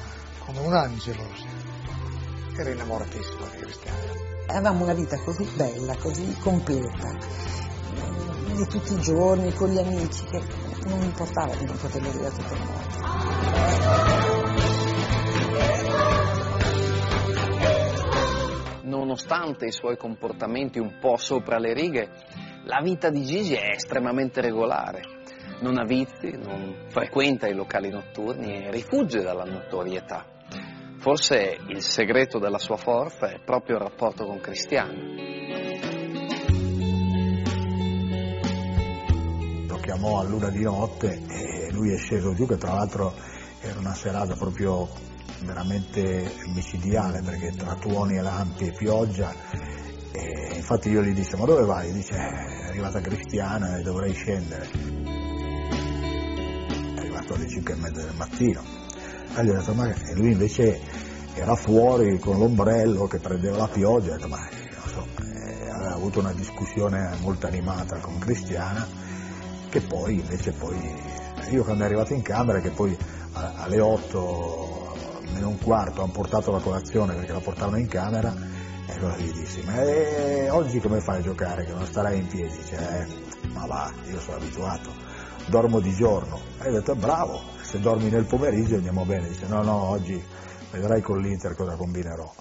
come 0.45 0.59
un 0.59 0.73
angelo. 0.73 1.23
Era 2.57 2.69
innamoratissimo 2.69 3.45
di 3.51 3.57
Cristiano. 3.57 3.97
Avevamo 4.47 4.83
una 4.83 4.93
vita 4.93 5.17
così 5.19 5.43
bella, 5.55 5.95
così 5.97 6.37
completa, 6.39 7.15
di 8.53 8.67
tutti 8.67 8.93
i 8.93 9.01
giorni, 9.01 9.53
con 9.53 9.69
gli 9.69 9.77
amici, 9.77 10.23
che 10.25 10.41
non 10.85 11.01
importava 11.01 11.53
di 11.55 11.65
non 11.65 11.77
poterlo 11.77 12.09
dire 12.09 12.27
a 12.27 12.31
tutto 12.31 12.53
il 12.53 12.59
mondo. 12.59 12.95
Nonostante 18.83 19.65
i 19.65 19.71
suoi 19.71 19.97
comportamenti 19.97 20.79
un 20.79 20.97
po' 20.99 21.17
sopra 21.17 21.57
le 21.57 21.73
righe, 21.73 22.09
la 22.67 22.81
vita 22.81 23.09
di 23.09 23.23
Gigi 23.23 23.53
è 23.53 23.71
estremamente 23.71 24.41
regolare. 24.41 25.01
Non 25.61 25.79
ha 25.79 25.85
vizi, 25.85 26.31
non 26.31 26.85
frequenta 26.89 27.47
i 27.47 27.53
locali 27.53 27.89
notturni 27.89 28.65
e 28.65 28.71
rifugge 28.71 29.21
dalla 29.21 29.45
notorietà. 29.45 30.25
forse 30.99 31.57
il 31.67 31.81
segreto 31.81 32.37
della 32.39 32.57
sua 32.57 32.75
forza 32.75 33.29
è 33.29 33.39
proprio 33.39 33.77
il 33.77 33.83
rapporto 33.83 34.25
con 34.25 34.39
Cristiano. 34.41 34.93
Lo 39.67 39.77
chiamò 39.77 40.19
a 40.19 40.23
luna 40.23 40.49
di 40.49 40.63
notte 40.63 41.21
e 41.29 41.71
lui 41.71 41.93
è 41.93 41.97
sceso 41.97 42.33
giù, 42.33 42.45
che 42.45 42.57
tra 42.57 42.73
l'altro 42.73 43.13
era 43.61 43.79
una 43.79 43.93
serata 43.93 44.35
proprio 44.35 44.89
veramente 45.45 46.33
micidiale 46.53 47.21
perché 47.21 47.51
tra 47.51 47.75
tuoni 47.75 48.17
e 48.17 48.21
lampi 48.21 48.67
e 48.67 48.71
pioggia 48.71 49.33
e 50.17 50.55
infatti 50.55 50.89
io 50.89 51.03
gli 51.03 51.13
disse 51.13 51.37
ma 51.37 51.45
dove 51.45 51.63
vai? 51.63 51.91
Dice 51.91 52.15
"Eh, 52.15 52.63
è 52.63 52.67
arrivata 52.69 52.99
Cristiana 52.99 53.77
e 53.77 53.83
dovrei 53.83 54.13
scendere. 54.13 54.67
È 56.95 56.99
arrivato 56.99 57.33
alle 57.35 57.47
5 57.47 57.73
e 57.73 57.77
mezza 57.77 58.01
del 58.01 58.15
mattino. 58.15 58.61
Ho 59.35 59.41
detto 59.41 59.73
ma 59.73 59.93
e 59.93 60.15
lui 60.15 60.31
invece 60.31 60.79
era 61.35 61.55
fuori 61.55 62.17
con 62.17 62.39
l'ombrello 62.39 63.05
che 63.05 63.19
prendeva 63.19 63.57
la 63.57 63.67
pioggia, 63.67 64.13
ho 64.13 64.15
detto 64.15 64.27
ma 64.27 64.39
non 64.39 64.89
so, 64.89 65.07
eh, 65.23 65.69
aveva 65.69 65.93
avuto 65.93 66.19
una 66.19 66.33
discussione 66.33 67.15
molto 67.21 67.45
animata 67.45 67.99
con 67.99 68.17
Cristiana 68.17 68.87
che 69.69 69.81
poi 69.81 70.15
invece 70.15 70.51
poi 70.53 70.77
io 71.51 71.63
quando 71.63 71.83
è 71.83 71.85
arrivato 71.85 72.13
in 72.13 72.21
camera 72.23 72.59
che 72.59 72.71
poi 72.71 72.97
alle 73.33 73.79
8 73.79 74.95
meno 75.33 75.49
un 75.49 75.59
quarto 75.59 76.01
hanno 76.01 76.11
portato 76.11 76.51
la 76.51 76.59
colazione 76.59 77.13
perché 77.13 77.33
la 77.33 77.39
portavano 77.39 77.77
in 77.77 77.87
camera 77.87 78.33
e 78.87 78.93
allora 78.93 79.17
gli 79.17 79.31
dissi 79.31 79.61
ma 79.63 79.83
eh, 79.83 80.49
oggi 80.49 80.79
come 80.79 81.01
fai 81.01 81.19
a 81.19 81.21
giocare 81.21 81.65
che 81.65 81.73
non 81.73 81.85
starai 81.85 82.19
in 82.19 82.27
piedi? 82.27 82.55
Dice 82.55 82.75
eh, 82.75 83.47
ma 83.49 83.65
va 83.65 83.91
io 84.09 84.19
sono 84.19 84.37
abituato. 84.37 84.91
Dormo 85.47 85.79
di 85.79 85.93
giorno. 85.93 86.39
E 86.61 86.69
ho 86.69 86.71
detto 86.71 86.95
bravo 86.95 87.41
se 87.61 87.79
dormi 87.79 88.09
nel 88.09 88.25
pomeriggio 88.25 88.75
andiamo 88.75 89.03
bene. 89.05 89.27
Dice 89.27 89.47
no 89.47 89.61
no 89.61 89.89
oggi 89.89 90.21
vedrai 90.71 91.01
con 91.01 91.19
l'Inter 91.19 91.55
cosa 91.55 91.75
combinerò. 91.75 92.33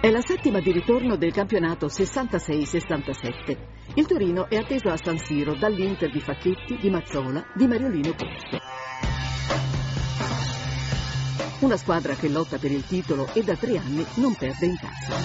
È 0.00 0.10
la 0.10 0.20
settima 0.20 0.60
di 0.60 0.72
ritorno 0.72 1.16
del 1.16 1.32
campionato 1.32 1.86
66-67. 1.86 3.56
Il 3.94 4.06
Torino 4.06 4.48
è 4.48 4.56
atteso 4.56 4.88
a 4.88 4.96
San 4.96 5.18
Siro 5.18 5.56
dall'Inter 5.56 6.10
di 6.10 6.20
Facchetti, 6.20 6.76
di 6.80 6.90
Mazzola, 6.90 7.44
di 7.54 7.66
Mariolino 7.66 8.14
Pozzo. 8.14 8.58
Una 11.58 11.76
squadra 11.76 12.14
che 12.14 12.28
lotta 12.28 12.58
per 12.58 12.70
il 12.70 12.84
titolo 12.86 13.28
e 13.32 13.42
da 13.42 13.56
tre 13.56 13.78
anni 13.78 14.06
non 14.16 14.34
perde 14.34 14.66
in 14.66 14.76
casa. 14.76 15.16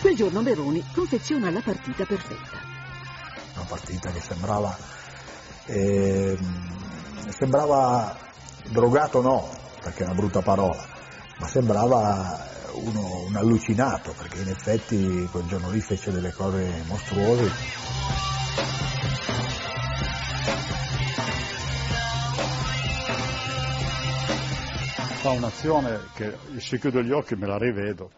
Quel 0.00 0.16
giorno 0.16 0.42
Meroni 0.42 0.84
confeziona 0.92 1.50
la 1.50 1.60
partita 1.60 2.04
perfetta. 2.04 2.58
una 3.54 3.64
partita 3.68 4.10
che 4.10 4.20
sembrava 4.20 4.76
ehm, 5.66 7.30
sembrava 7.30 8.16
drogato 8.68 9.20
no 9.20 9.48
perché 9.82 10.02
è 10.02 10.06
una 10.06 10.14
brutta 10.14 10.40
parola 10.40 10.84
ma 11.38 11.46
sembrava 11.46 12.48
uno, 12.72 13.24
un 13.26 13.36
allucinato 13.36 14.14
perché 14.16 14.40
in 14.40 14.48
effetti 14.48 15.28
quel 15.30 15.46
giorno 15.46 15.70
lì 15.70 15.80
fece 15.80 16.10
delle 16.10 16.32
cose 16.32 16.82
mostruose 16.86 17.50
fa 25.20 25.32
un'azione 25.32 25.98
che 26.14 26.34
se 26.56 26.78
chiudo 26.78 27.02
gli 27.02 27.12
occhi 27.12 27.34
me 27.34 27.46
la 27.46 27.58
rivedo. 27.58 28.10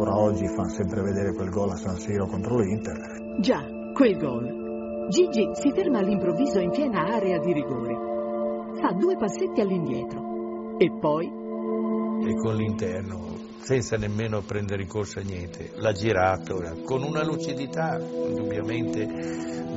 ancora 0.00 0.16
oggi 0.16 0.46
fanno 0.48 0.70
sempre 0.70 1.02
vedere 1.02 1.34
quel 1.34 1.50
gol 1.50 1.70
a 1.70 1.76
San 1.76 1.98
Siro 1.98 2.26
contro 2.26 2.58
l'Inter 2.58 3.38
Già, 3.40 3.62
quel 3.92 4.16
gol. 4.16 5.08
Gigi 5.08 5.50
si 5.54 5.72
ferma 5.72 5.98
all'improvviso 5.98 6.58
in 6.58 6.70
piena 6.70 7.06
area 7.06 7.38
di 7.38 7.52
rigore. 7.52 8.74
Fa 8.80 8.92
due 8.92 9.16
passetti 9.16 9.60
all'indietro. 9.60 10.76
E 10.78 10.90
poi 10.98 11.26
e 11.26 12.34
con 12.34 12.54
l'interno, 12.54 13.39
senza 13.62 13.96
nemmeno 13.96 14.40
prendere 14.42 14.82
in 14.82 14.88
corsa 14.88 15.20
niente. 15.20 15.70
L'ha 15.76 15.92
girato 15.92 16.62
con 16.84 17.02
una 17.02 17.24
lucidità 17.24 17.98
indubbiamente 17.98 19.06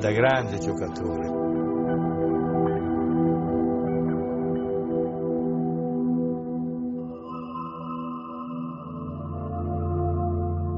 da 0.00 0.10
grande 0.10 0.58
giocatore. 0.58 1.42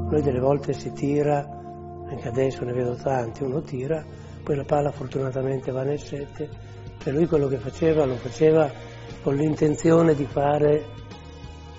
Noi 0.08 0.22
delle 0.22 0.40
volte 0.40 0.72
si 0.72 0.92
tira, 0.92 1.44
anche 2.08 2.28
adesso 2.28 2.64
ne 2.64 2.72
vedo 2.72 2.94
tanti, 2.94 3.42
uno 3.42 3.60
tira, 3.60 4.04
poi 4.42 4.54
la 4.56 4.64
palla 4.64 4.92
fortunatamente 4.92 5.72
va 5.72 5.82
nel 5.82 5.98
sette, 5.98 6.48
e 7.04 7.10
lui 7.10 7.26
quello 7.26 7.48
che 7.48 7.58
faceva 7.58 8.04
lo 8.04 8.14
faceva 8.14 8.70
con 9.22 9.34
l'intenzione 9.34 10.14
di 10.14 10.24
fare, 10.24 10.84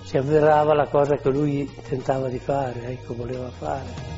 si 0.08 0.16
avverava 0.16 0.74
la 0.74 0.88
cosa 0.88 1.18
che 1.18 1.30
lui 1.30 1.70
tentava 1.86 2.30
di 2.30 2.40
fare, 2.40 2.92
ecco, 2.92 3.14
voleva 3.14 3.50
fare. 3.50 4.16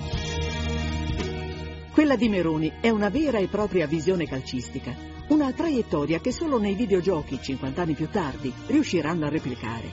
quella 1.92 2.16
di 2.16 2.30
Meroni 2.30 2.74
è 2.80 2.90
una 2.90 3.10
vera 3.10 3.40
e 3.40 3.48
propria 3.48 3.88
visione 3.88 4.28
calcistica. 4.28 4.96
Una 5.30 5.52
traiettoria 5.52 6.20
che 6.20 6.32
solo 6.32 6.60
nei 6.60 6.76
videogiochi, 6.76 7.42
50 7.42 7.82
anni 7.82 7.96
più 7.96 8.08
tardi, 8.08 8.54
riusciranno 8.68 9.26
a 9.26 9.30
replicare. 9.30 9.90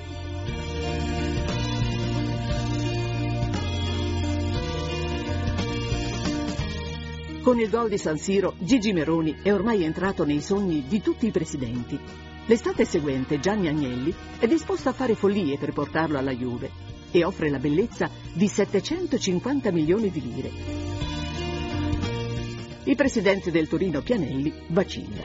Con 7.42 7.59
il 7.59 7.70
gol 7.70 7.88
di 7.88 7.96
San 7.96 8.18
Siro, 8.18 8.54
Gigi 8.59 8.92
Meroni 8.92 9.38
è 9.42 9.50
ormai 9.50 9.82
entrato 9.82 10.26
nei 10.26 10.42
sogni 10.42 10.85
di 10.87 11.00
tutti 11.00 11.26
i 11.26 11.30
presidenti. 11.30 12.25
L'estate 12.48 12.85
seguente 12.85 13.40
Gianni 13.40 13.66
Agnelli 13.66 14.14
è 14.38 14.46
disposto 14.46 14.88
a 14.88 14.92
fare 14.92 15.16
follie 15.16 15.59
per 15.59 15.72
portarlo 15.72 16.16
alla 16.16 16.30
Juve 16.30 16.70
e 17.11 17.24
offre 17.24 17.51
la 17.51 17.59
bellezza 17.59 18.09
di 18.32 18.47
750 18.47 19.72
milioni 19.72 20.12
di 20.12 20.20
lire. 20.20 20.51
Il 22.84 22.94
presidente 22.94 23.51
del 23.51 23.66
Torino 23.66 24.01
Pianelli 24.01 24.53
vacilla. 24.68 25.24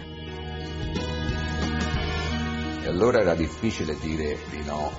E 2.81 2.87
allora 2.87 3.19
era 3.19 3.35
difficile 3.35 3.95
dire 3.99 4.39
di 4.49 4.63
no 4.63 4.91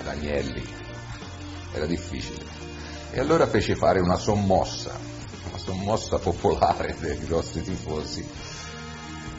ad 0.00 0.06
Agnelli, 0.06 0.64
era 1.74 1.84
difficile. 1.84 2.46
E 3.10 3.20
allora 3.20 3.46
fece 3.46 3.74
fare 3.74 4.00
una 4.00 4.16
sommossa, 4.16 4.98
una 5.50 5.58
sommossa 5.58 6.16
popolare 6.18 6.96
dei 6.98 7.18
grossi 7.18 7.60
tifosi 7.60 8.26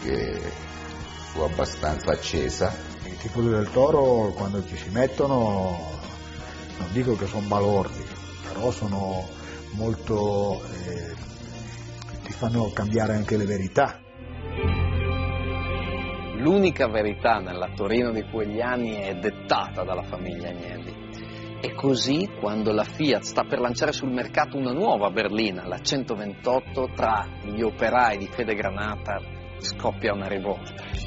che 0.04 0.67
fu 1.38 1.44
abbastanza 1.44 2.12
accesa. 2.12 2.74
i 3.06 3.16
tifosi 3.16 3.50
del 3.50 3.70
Toro 3.70 4.32
quando 4.36 4.66
ci 4.66 4.76
si 4.76 4.90
mettono 4.90 5.78
non 6.80 6.88
dico 6.94 7.16
che 7.16 7.28
sono 7.28 7.46
balordi 7.48 8.04
però 8.48 8.72
sono 8.72 9.24
molto 9.74 10.60
eh, 10.64 11.14
ti 12.24 12.32
fanno 12.32 12.72
cambiare 12.74 13.14
anche 13.14 13.38
le 13.38 13.46
verità 13.46 14.00
L'unica 16.40 16.88
verità 16.88 17.40
nella 17.40 17.72
Torino 17.76 18.12
di 18.12 18.24
quegli 18.32 18.62
anni 18.62 18.94
è 18.94 19.16
dettata 19.16 19.84
dalla 19.84 20.04
famiglia 20.04 20.50
Agnelli. 20.50 21.60
E 21.60 21.74
così, 21.74 22.30
quando 22.40 22.72
la 22.72 22.84
Fiat 22.84 23.24
sta 23.24 23.44
per 23.44 23.60
lanciare 23.60 23.92
sul 23.92 24.12
mercato 24.12 24.56
una 24.56 24.72
nuova 24.72 25.10
berlina, 25.10 25.68
la 25.68 25.80
128, 25.80 26.92
tra 26.96 27.26
gli 27.42 27.62
operai 27.64 28.18
di 28.18 28.28
Fede 28.28 28.54
Granata 28.54 29.20
scoppia 29.58 30.14
una 30.14 30.28
rivolta. 30.28 31.07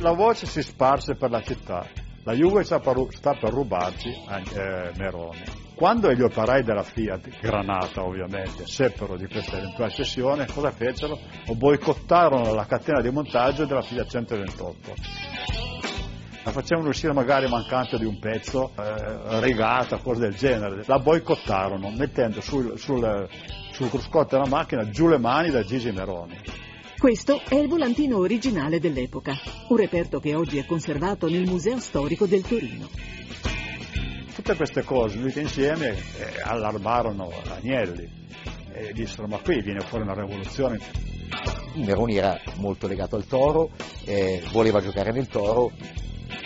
La 0.00 0.12
voce 0.12 0.46
si 0.46 0.62
sparse 0.62 1.16
per 1.16 1.30
la 1.30 1.42
città. 1.42 1.84
La 2.22 2.32
Juve 2.32 2.62
sta 2.62 2.78
per, 2.78 3.06
sta 3.10 3.34
per 3.34 3.50
rubarci 3.52 4.08
eh, 4.10 4.92
Meroni. 4.96 5.42
Quando 5.74 6.12
gli 6.12 6.22
operai 6.22 6.62
della 6.62 6.84
Fiat, 6.84 7.40
Granata 7.40 8.04
ovviamente, 8.04 8.66
seppero 8.66 9.16
di 9.16 9.26
questa 9.26 9.56
eventuale 9.56 9.90
cessione, 9.90 10.46
cosa 10.46 10.70
fecero? 10.70 11.18
O 11.46 11.54
boicottarono 11.56 12.54
la 12.54 12.66
catena 12.66 13.00
di 13.00 13.10
montaggio 13.10 13.64
della 13.64 13.82
Fiat 13.82 14.08
128. 14.08 14.94
La 16.44 16.52
facevano 16.52 16.88
uscire 16.88 17.12
magari 17.12 17.48
mancante 17.48 17.98
di 17.98 18.04
un 18.04 18.20
pezzo, 18.20 18.70
eh, 18.78 19.40
rigata, 19.40 19.98
cose 19.98 20.20
del 20.20 20.34
genere. 20.34 20.82
La 20.86 20.98
boicottarono 21.00 21.90
mettendo 21.90 22.40
sul, 22.40 22.78
sul, 22.78 23.28
sul 23.72 23.88
cruscotto 23.88 24.36
della 24.36 24.48
macchina 24.48 24.88
giù 24.90 25.08
le 25.08 25.18
mani 25.18 25.50
da 25.50 25.62
Gigi 25.62 25.90
Meroni. 25.90 26.66
Questo 26.98 27.40
è 27.48 27.54
il 27.54 27.68
volantino 27.68 28.18
originale 28.18 28.80
dell'epoca, 28.80 29.38
un 29.68 29.76
reperto 29.76 30.18
che 30.18 30.34
oggi 30.34 30.58
è 30.58 30.66
conservato 30.66 31.28
nel 31.28 31.46
Museo 31.46 31.78
Storico 31.78 32.26
del 32.26 32.42
Torino. 32.42 32.88
Tutte 34.34 34.56
queste 34.56 34.82
cose 34.82 35.16
unite 35.16 35.40
insieme 35.40 35.90
eh, 35.90 36.42
allarmarono 36.42 37.30
Agnelli 37.50 38.26
e 38.72 38.92
dissero 38.92 39.28
ma 39.28 39.38
qui 39.38 39.62
viene 39.62 39.78
fuori 39.78 40.02
una 40.02 40.14
rivoluzione. 40.14 40.80
Meroni 41.74 42.16
era 42.16 42.36
molto 42.56 42.88
legato 42.88 43.14
al 43.14 43.26
Toro, 43.26 43.70
eh, 44.04 44.42
voleva 44.50 44.80
giocare 44.80 45.12
nel 45.12 45.28
Toro, 45.28 45.70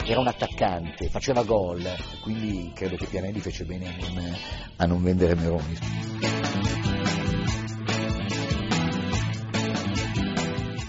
era 0.05 0.21
un 0.21 0.27
attaccante, 0.27 1.09
faceva 1.09 1.45
gol, 1.45 1.83
quindi 2.23 2.71
credo 2.75 2.97
che 2.97 3.07
Pianelli 3.07 3.41
fece 3.41 3.65
bene 3.65 3.89
a 3.89 3.95
non, 3.99 4.37
a 4.77 4.85
non 4.85 5.03
vendere 5.03 5.35
Meroni. 5.35 5.79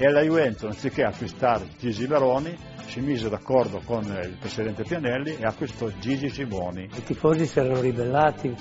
E 0.06 0.10
la 0.10 0.22
Juventus, 0.22 0.70
anziché 0.70 1.04
acquistare 1.04 1.66
Gigi 1.80 2.06
Veroni, 2.06 2.54
si 2.88 3.00
mise 3.00 3.30
d'accordo 3.30 3.82
con 3.86 4.04
il 4.04 4.36
presidente 4.38 4.84
Pianelli 4.84 5.38
e 5.38 5.46
acquistò 5.46 5.88
Gigi 5.98 6.30
Simoni. 6.30 6.90
I 6.94 7.04
tifosi 7.04 7.46
si 7.46 7.60
erano 7.60 7.80
ribellati 7.80 8.54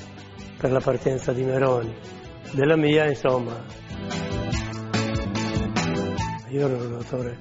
per 0.57 0.71
la 0.71 0.79
partenza 0.79 1.33
di 1.33 1.43
Meroni. 1.43 1.93
Della 2.53 2.77
mia, 2.77 3.09
insomma, 3.09 3.61
io 6.49 6.65
ero 6.65 6.77
un 6.77 6.89
giocatore 6.91 7.39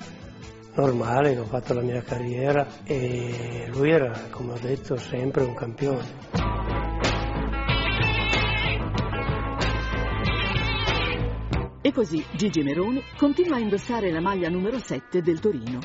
normale, 0.74 1.38
ho 1.38 1.46
fatto 1.46 1.76
la 1.76 1.82
mia 1.82 2.02
carriera 2.02 2.66
e 2.84 3.68
lui 3.72 3.92
era, 3.92 4.20
come 4.32 4.54
ho 4.54 4.60
detto, 4.60 4.96
sempre 4.98 5.44
un 5.44 5.54
campione. 5.54 6.51
E 11.92 11.94
così 11.94 12.26
Gigi 12.38 12.62
Meroni 12.64 13.04
continua 13.18 13.58
a 13.58 13.60
indossare 13.60 14.14
la 14.14 14.22
maglia 14.22 14.48
numero 14.48 14.80
7 14.80 15.22
del 15.22 15.42
Torino. 15.42 15.80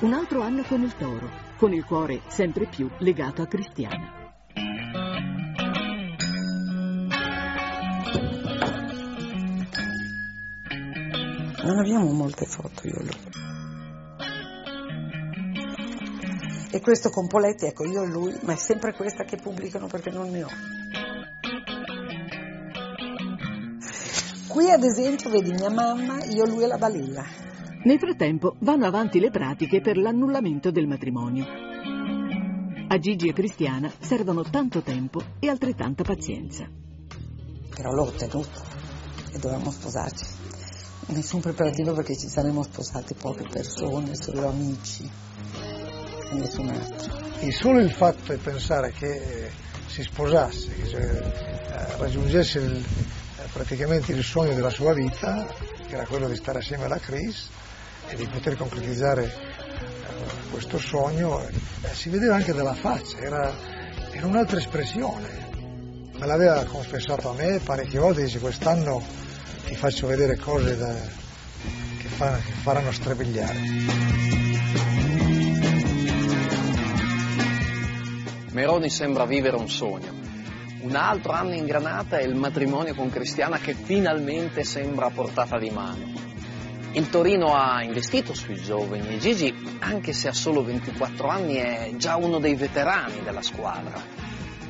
Un 0.00 0.12
altro 0.12 0.40
anno 0.40 0.64
con 0.64 0.82
il 0.82 0.96
Toro, 0.96 1.30
con 1.56 1.72
il 1.72 1.84
cuore 1.84 2.22
sempre 2.26 2.66
più 2.66 2.90
legato 2.98 3.42
a 3.42 3.46
Cristiana. 3.46 4.34
Non 11.62 11.78
abbiamo 11.78 12.10
molte 12.10 12.46
foto 12.46 12.88
io 12.88 12.98
e 12.98 13.04
lui. 13.04 13.55
E 16.76 16.82
questo 16.82 17.08
con 17.08 17.26
Poletti, 17.26 17.64
ecco, 17.64 17.86
io 17.86 18.02
e 18.02 18.06
lui, 18.06 18.38
ma 18.42 18.52
è 18.52 18.56
sempre 18.56 18.92
questa 18.92 19.24
che 19.24 19.38
pubblicano 19.38 19.86
perché 19.86 20.10
non 20.10 20.28
ne 20.28 20.42
ho. 20.42 20.48
Qui 24.46 24.70
ad 24.70 24.84
esempio 24.84 25.30
vedi 25.30 25.52
mia 25.52 25.70
mamma, 25.70 26.22
io, 26.24 26.44
lui 26.44 26.64
e 26.64 26.66
la 26.66 26.76
balilla. 26.76 27.24
Nel 27.82 27.98
frattempo 27.98 28.56
vanno 28.58 28.84
avanti 28.84 29.18
le 29.20 29.30
pratiche 29.30 29.80
per 29.80 29.96
l'annullamento 29.96 30.70
del 30.70 30.86
matrimonio. 30.86 31.46
A 32.88 32.98
Gigi 32.98 33.28
e 33.28 33.32
Cristiana 33.32 33.90
servono 33.98 34.42
tanto 34.42 34.82
tempo 34.82 35.22
e 35.40 35.48
altrettanta 35.48 36.02
pazienza. 36.02 36.68
Però 37.74 37.90
l'ho 37.90 38.02
ottenuto 38.02 38.62
e 39.32 39.38
dovevamo 39.38 39.70
sposarci. 39.70 40.26
Nessun 41.06 41.40
preparativo 41.40 41.94
perché 41.94 42.18
ci 42.18 42.28
saremmo 42.28 42.62
sposati 42.62 43.14
poche 43.14 43.48
persone, 43.50 44.14
solo 44.14 44.46
amici 44.46 45.26
nessun 46.32 46.68
altro. 46.68 47.18
E 47.38 47.52
solo 47.52 47.80
il 47.80 47.92
fatto 47.92 48.32
di 48.32 48.38
pensare 48.38 48.92
che 48.92 49.06
eh, 49.06 49.50
si 49.86 50.02
sposasse, 50.02 50.74
che 50.74 50.96
eh, 50.96 51.96
raggiungesse 51.96 52.58
il, 52.58 52.76
eh, 52.76 53.42
praticamente 53.52 54.12
il 54.12 54.24
sogno 54.24 54.54
della 54.54 54.70
sua 54.70 54.92
vita, 54.92 55.46
che 55.86 55.94
era 55.94 56.06
quello 56.06 56.28
di 56.28 56.36
stare 56.36 56.58
assieme 56.58 56.84
alla 56.84 56.98
Chris 56.98 57.48
e 58.08 58.16
di 58.16 58.26
poter 58.26 58.56
concretizzare 58.56 59.54
questo 60.50 60.78
sogno, 60.78 61.46
si 61.92 62.08
vedeva 62.08 62.36
anche 62.36 62.52
dalla 62.52 62.74
faccia, 62.74 63.18
era, 63.18 63.52
era 64.10 64.26
un'altra 64.26 64.58
espressione. 64.58 65.44
Me 66.16 66.26
l'aveva 66.26 66.64
confessato 66.64 67.28
a 67.28 67.34
me 67.34 67.60
parecchie 67.62 67.98
volte, 67.98 68.22
dice 68.22 68.38
quest'anno 68.38 69.02
ti 69.66 69.76
faccio 69.76 70.06
vedere 70.06 70.36
cose 70.36 70.76
da, 70.76 70.94
che, 71.98 72.08
fa, 72.08 72.36
che 72.36 72.52
faranno 72.62 72.92
strabiliare. 72.92 74.95
Meroni 78.56 78.88
sembra 78.88 79.26
vivere 79.26 79.54
un 79.56 79.68
sogno. 79.68 80.10
Un 80.80 80.96
altro 80.96 81.32
anno 81.32 81.52
in 81.52 81.66
granata 81.66 82.16
è 82.16 82.22
il 82.22 82.34
matrimonio 82.34 82.94
con 82.94 83.10
Cristiana 83.10 83.58
che 83.58 83.74
finalmente 83.74 84.64
sembra 84.64 85.04
a 85.04 85.10
portata 85.10 85.58
di 85.58 85.68
mano. 85.68 86.10
Il 86.92 87.10
Torino 87.10 87.54
ha 87.54 87.82
investito 87.82 88.32
sui 88.32 88.56
giovani 88.56 89.08
e 89.08 89.18
Gigi, 89.18 89.54
anche 89.80 90.14
se 90.14 90.28
ha 90.28 90.32
solo 90.32 90.64
24 90.64 91.28
anni, 91.28 91.56
è 91.56 91.92
già 91.98 92.16
uno 92.16 92.38
dei 92.38 92.54
veterani 92.54 93.20
della 93.22 93.42
squadra. 93.42 94.00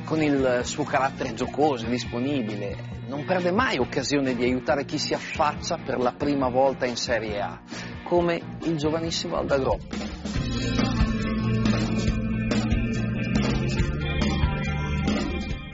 Con 0.03 0.21
il 0.21 0.63
suo 0.65 0.83
carattere 0.83 1.33
giocoso 1.33 1.85
e 1.85 1.89
disponibile, 1.89 2.75
non 3.07 3.23
perde 3.23 3.51
mai 3.53 3.77
occasione 3.77 4.35
di 4.35 4.43
aiutare 4.43 4.83
chi 4.83 4.97
si 4.97 5.13
affaccia 5.13 5.77
per 5.77 5.97
la 5.97 6.11
prima 6.11 6.49
volta 6.49 6.85
in 6.85 6.97
Serie 6.97 7.39
A, 7.39 7.61
come 8.03 8.57
il 8.63 8.75
giovanissimo 8.75 9.37
Aldagroppi. 9.37 10.86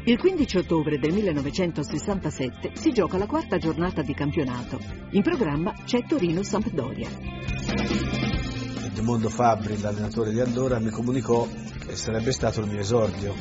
Il 0.05 0.19
15 0.19 0.57
ottobre 0.57 0.99
del 0.99 1.13
1967 1.13 2.71
si 2.73 2.91
gioca 2.91 3.17
la 3.17 3.25
quarta 3.25 3.57
giornata 3.57 4.01
di 4.01 4.13
campionato. 4.13 4.77
In 5.11 5.21
programma 5.21 5.73
c'è 5.85 6.03
Torino-Sampdoria. 6.05 7.07
Edmondo 8.83 9.29
Fabri, 9.29 9.79
l'allenatore 9.79 10.31
di 10.31 10.41
allora, 10.41 10.77
mi 10.79 10.89
comunicò 10.89 11.47
che 11.87 11.95
sarebbe 11.95 12.33
stato 12.33 12.59
il 12.59 12.67
mio 12.67 12.81
esordio. 12.81 13.33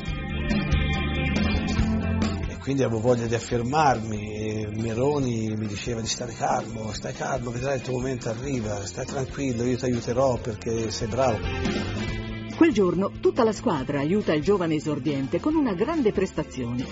E 2.47 2.57
quindi 2.59 2.83
avevo 2.83 3.01
voglia 3.01 3.25
di 3.25 3.35
affermarmi 3.35 4.33
e 4.33 4.69
Meroni 4.71 5.53
mi 5.57 5.67
diceva 5.67 5.99
di 5.99 6.07
stare 6.07 6.31
calmo, 6.31 6.93
stai 6.93 7.11
calmo, 7.11 7.51
vedrai 7.51 7.75
il 7.75 7.81
tuo 7.81 7.97
momento 7.97 8.29
arriva, 8.29 8.85
stai 8.85 9.05
tranquillo, 9.05 9.65
io 9.65 9.75
ti 9.75 9.83
aiuterò 9.83 10.37
perché 10.37 10.89
sei 10.91 11.09
bravo. 11.09 12.22
Quel 12.55 12.71
giorno 12.71 13.11
tutta 13.19 13.43
la 13.43 13.51
squadra 13.51 13.99
aiuta 13.99 14.33
il 14.33 14.43
giovane 14.43 14.75
esordiente 14.75 15.39
con 15.39 15.55
una 15.55 15.73
grande 15.73 16.11
prestazione. 16.11 16.85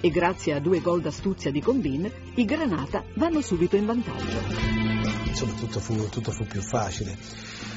E 0.00 0.10
grazie 0.10 0.54
a 0.54 0.60
due 0.60 0.80
gol 0.80 1.02
d'astuzia 1.02 1.50
di 1.50 1.60
Combin, 1.60 2.10
i 2.34 2.44
Granata 2.44 3.04
vanno 3.14 3.40
subito 3.42 3.76
in 3.76 3.86
vantaggio. 3.86 4.38
Insomma, 5.26 5.52
tutto 5.52 5.80
fu, 5.80 6.08
tutto 6.08 6.30
fu 6.30 6.44
più 6.46 6.62
facile. 6.62 7.16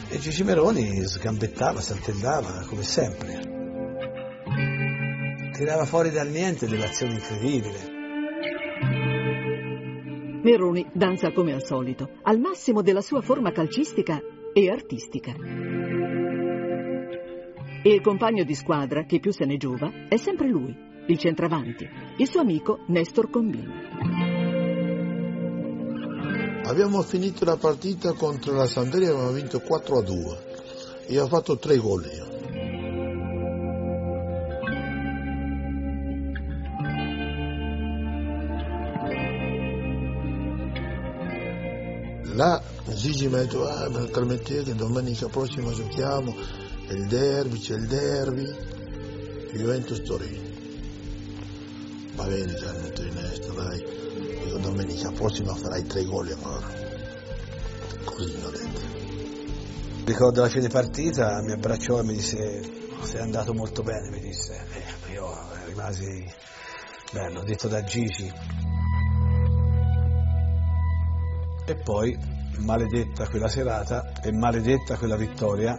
E 0.07 0.17
Gigi 0.19 0.43
Meroni 0.43 1.05
sgambettava, 1.05 1.81
saltellava, 1.81 2.63
come 2.65 2.83
sempre. 2.83 3.57
Tirava 5.53 5.85
fuori 5.85 6.11
dal 6.11 6.29
niente 6.29 6.67
dell'azione 6.67 7.15
incredibile. 7.15 7.98
Meroni 10.41 10.89
danza 10.93 11.31
come 11.31 11.53
al 11.53 11.63
solito, 11.63 12.09
al 12.23 12.39
massimo 12.39 12.81
della 12.81 13.01
sua 13.01 13.21
forma 13.21 13.51
calcistica 13.51 14.21
e 14.53 14.69
artistica. 14.69 15.33
E 17.81 17.93
il 17.93 18.01
compagno 18.01 18.43
di 18.43 18.55
squadra 18.55 19.03
che 19.03 19.19
più 19.19 19.31
se 19.31 19.45
ne 19.45 19.57
giova 19.57 19.91
è 20.07 20.17
sempre 20.17 20.47
lui, 20.47 20.73
il 21.07 21.17
centravanti, 21.17 21.87
il 22.17 22.27
suo 22.29 22.41
amico 22.41 22.79
Nestor 22.87 23.29
Combini. 23.29 23.87
Abbiamo 26.63 27.01
finito 27.01 27.45
la 27.45 27.57
partita 27.57 28.13
contro 28.13 28.53
la 28.53 28.67
Sampdoria 28.67 29.09
e 29.09 29.11
abbiamo 29.11 29.31
vinto 29.31 29.59
4 29.59 29.97
a 29.97 30.01
2. 30.01 30.37
Io 31.07 31.23
ho 31.23 31.27
fatto 31.27 31.57
3 31.57 31.77
gol 31.77 32.05
io. 32.13 32.28
Là 42.39 42.63
Gigi 42.95 43.27
mi 43.27 43.35
ha 43.35 43.39
detto, 43.39 43.67
ah, 43.67 43.89
permettete 43.89 44.73
domenica 44.73 45.27
prossima 45.27 45.73
giochiamo 45.73 46.33
il 46.87 47.05
derby, 47.07 47.59
c'è 47.59 47.75
il 47.75 47.85
derby, 47.85 48.45
Juventus 49.51 50.01
Torino. 50.03 50.47
Va 52.13 52.23
bene, 52.23 52.53
detto 52.53 53.01
Ernesto, 53.01 53.51
dai, 53.51 53.83
dico 54.41 54.57
domenica 54.57 55.11
prossima 55.11 55.53
farai 55.53 55.85
tre 55.85 56.05
gol 56.05 56.29
ancora. 56.29 56.67
Così 58.05 58.33
mi 58.37 58.43
ho 58.45 58.49
detto. 58.51 58.79
Ricordo 60.05 60.41
la 60.41 60.47
fine 60.47 60.69
partita, 60.69 61.41
mi 61.41 61.51
abbracciò 61.51 61.99
e 61.99 62.03
mi 62.03 62.13
disse 62.13 62.61
sei 63.03 63.19
andato 63.19 63.53
molto 63.53 63.83
bene, 63.83 64.11
mi 64.11 64.19
disse. 64.21 64.65
E 64.71 65.11
io 65.11 65.27
rimasi, 65.65 66.25
bello, 67.11 67.43
detto 67.43 67.67
da 67.67 67.83
Gigi. 67.83 68.31
E 71.69 71.75
poi, 71.75 72.17
maledetta 72.65 73.27
quella 73.27 73.47
serata 73.47 74.13
e 74.23 74.31
maledetta 74.31 74.97
quella 74.97 75.15
vittoria, 75.15 75.77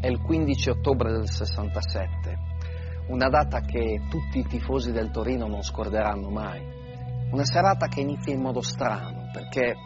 È 0.00 0.06
il 0.06 0.20
15 0.20 0.70
ottobre 0.70 1.12
del 1.12 1.28
67, 1.28 2.38
una 3.08 3.28
data 3.28 3.60
che 3.60 4.02
tutti 4.10 4.38
i 4.38 4.46
tifosi 4.46 4.92
del 4.92 5.10
Torino 5.10 5.46
non 5.46 5.62
scorderanno 5.62 6.28
mai. 6.28 6.60
Una 7.30 7.44
serata 7.44 7.86
che 7.86 8.00
inizia 8.00 8.34
in 8.34 8.40
modo 8.40 8.60
strano, 8.60 9.30
perché 9.32 9.76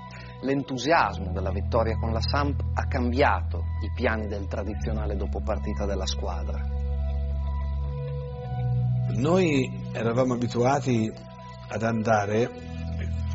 l'entusiasmo 0.42 1.32
della 1.32 1.50
vittoria 1.50 1.96
con 1.98 2.12
la 2.12 2.20
Samp 2.20 2.62
ha 2.74 2.86
cambiato 2.86 3.58
i 3.82 3.92
piani 3.94 4.26
del 4.26 4.46
tradizionale 4.46 5.16
dopo 5.16 5.40
partita 5.40 5.84
della 5.84 6.06
squadra. 6.06 6.58
Noi 9.16 9.88
eravamo 9.92 10.34
abituati 10.34 11.12
ad 11.68 11.82
andare 11.82 12.50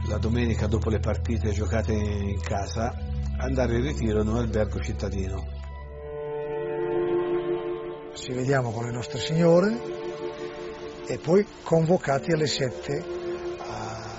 la 0.07 0.17
domenica 0.17 0.67
dopo 0.67 0.89
le 0.89 0.99
partite 0.99 1.51
giocate 1.51 1.93
in 1.93 2.39
casa, 2.41 2.95
andare 3.37 3.77
in 3.77 3.83
ritiro 3.83 4.21
in 4.21 4.27
un 4.27 4.37
albergo 4.37 4.79
cittadino. 4.79 5.57
ci 8.19 8.33
vediamo 8.33 8.71
con 8.71 8.85
le 8.85 8.91
nostre 8.91 9.19
signore 9.19 9.79
e 11.07 11.17
poi 11.17 11.45
convocati 11.63 12.31
alle 12.31 12.47
7 12.47 13.17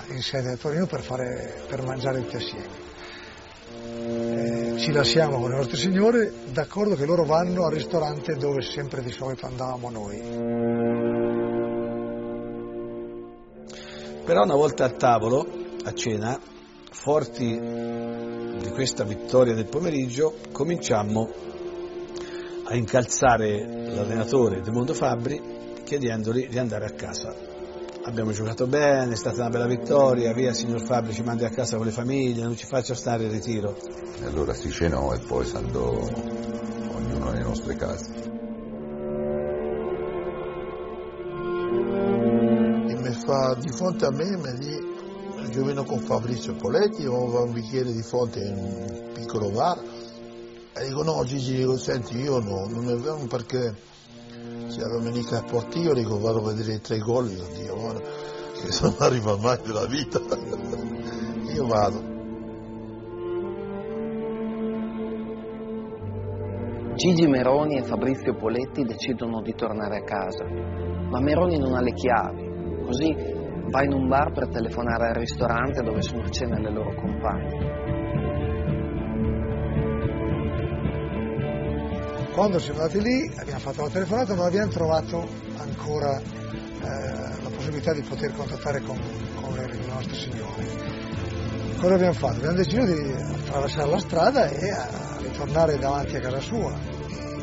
in 0.09 0.21
sede 0.21 0.51
a 0.51 0.57
Torino 0.57 0.85
per, 0.85 1.01
fare, 1.01 1.61
per 1.67 1.83
mangiare 1.83 2.21
tutti 2.21 2.35
assieme. 2.35 2.79
Eh, 3.73 4.77
ci 4.77 4.91
lasciamo 4.91 5.39
con 5.39 5.51
le 5.51 5.55
nostre 5.55 5.77
signore, 5.77 6.31
d'accordo 6.51 6.95
che 6.95 7.05
loro 7.05 7.23
vanno 7.23 7.65
al 7.65 7.71
ristorante 7.71 8.35
dove 8.35 8.61
sempre 8.61 9.01
di 9.01 9.11
solito 9.11 9.45
andavamo 9.45 9.89
noi. 9.89 10.80
Però 14.31 14.43
una 14.43 14.55
volta 14.55 14.85
a 14.85 14.89
tavolo, 14.91 15.45
a 15.83 15.93
cena, 15.93 16.39
forti 16.89 17.47
di 17.49 18.69
questa 18.69 19.03
vittoria 19.03 19.53
del 19.53 19.67
pomeriggio, 19.67 20.35
cominciammo 20.53 21.29
a 22.63 22.73
incalzare 22.73 23.89
l'allenatore 23.93 24.61
De 24.61 24.71
Mondo 24.71 24.93
Fabbri 24.93 25.83
chiedendogli 25.83 26.47
di 26.47 26.57
andare 26.57 26.85
a 26.85 26.91
casa. 26.91 27.35
Abbiamo 28.03 28.31
giocato 28.31 28.67
bene, 28.67 29.11
è 29.11 29.17
stata 29.17 29.41
una 29.41 29.49
bella 29.49 29.67
vittoria, 29.67 30.31
via 30.31 30.53
signor 30.53 30.81
Fabbri 30.81 31.11
ci 31.11 31.23
mandi 31.23 31.43
a 31.43 31.49
casa 31.49 31.75
con 31.75 31.87
le 31.87 31.91
famiglie, 31.91 32.43
non 32.43 32.55
ci 32.55 32.65
faccia 32.65 32.95
stare 32.95 33.25
in 33.25 33.31
ritiro. 33.31 33.75
E 34.21 34.25
allora 34.27 34.53
si 34.53 34.71
cenò 34.71 35.11
e 35.11 35.19
poi 35.19 35.45
si 35.45 35.57
andò 35.57 35.89
ognuno 35.89 37.31
nelle 37.31 37.43
nostre 37.43 37.75
case. 37.75 38.40
Fa 43.31 43.53
di 43.53 43.69
fronte 43.69 44.03
a 44.03 44.11
me, 44.11 44.35
mi 44.35 44.57
dice 44.57 45.51
giovino 45.51 45.85
con 45.85 45.99
Fabrizio 45.99 46.53
Poletti, 46.55 47.05
aveva 47.05 47.43
un 47.43 47.53
bicchiere 47.53 47.89
di 47.89 48.01
fonte 48.01 48.41
in 48.41 48.57
un 48.57 49.11
piccolo 49.13 49.49
bar. 49.51 49.79
E 50.73 50.85
dico 50.85 51.01
no 51.01 51.23
Gigi, 51.23 51.55
dico, 51.55 51.77
senti 51.77 52.17
io 52.17 52.39
no, 52.39 52.67
non 52.67 52.89
è 52.89 52.95
vero 52.95 53.25
perché 53.29 53.73
c'era 54.67 54.89
domenica 54.89 55.37
a 55.37 55.43
Portillo, 55.43 55.93
dico 55.93 56.19
vado 56.19 56.39
a 56.39 56.53
vedere 56.53 56.73
i 56.73 56.81
tre 56.81 56.97
gol, 56.97 57.29
dico 57.29 57.47
Dio, 57.53 57.73
guarda, 57.73 58.01
che 58.01 58.67
non 58.83 58.95
arriva 58.99 59.37
mai 59.37 59.59
nella 59.63 59.85
vita. 59.85 60.19
io 61.55 61.67
vado. 61.67 62.09
Gigi 66.95 67.27
Meroni 67.27 67.77
e 67.77 67.83
Fabrizio 67.83 68.35
Poletti 68.35 68.83
decidono 68.83 69.41
di 69.41 69.55
tornare 69.55 69.99
a 69.99 70.03
casa, 70.03 70.43
ma 70.43 71.21
Meroni 71.21 71.57
non 71.57 71.75
ha 71.75 71.81
le 71.81 71.93
chiavi, 71.93 72.50
così 72.81 73.15
va 73.69 73.83
in 73.83 73.93
un 73.93 74.07
bar 74.07 74.31
per 74.31 74.49
telefonare 74.49 75.07
al 75.07 75.15
ristorante 75.15 75.81
dove 75.81 76.01
sono 76.01 76.23
a 76.23 76.29
cena 76.29 76.59
le 76.59 76.71
loro 76.71 76.93
compagne. 76.95 77.81
Quando 82.33 82.59
siamo 82.59 82.79
andati 82.79 83.01
lì 83.01 83.31
abbiamo 83.37 83.59
fatto 83.59 83.81
la 83.83 83.89
telefonata 83.89 84.35
non 84.35 84.45
abbiamo 84.45 84.71
trovato 84.71 85.27
ancora 85.57 86.17
eh, 86.17 87.43
la 87.43 87.49
possibilità 87.53 87.93
di 87.93 88.01
poter 88.01 88.33
contattare 88.33 88.79
con, 88.81 88.97
con 89.35 89.53
le, 89.53 89.69
nostre 89.87 90.15
signore. 90.15 90.65
Cosa 91.77 91.93
abbiamo 91.93 92.13
fatto? 92.13 92.37
Abbiamo 92.37 92.55
deciso 92.55 92.85
di 92.85 93.11
attraversare 93.11 93.89
la 93.89 93.99
strada 93.99 94.49
e 94.49 94.69
a 94.71 95.17
ritornare 95.19 95.77
davanti 95.77 96.15
a 96.15 96.19
casa 96.19 96.39
sua. 96.39 96.90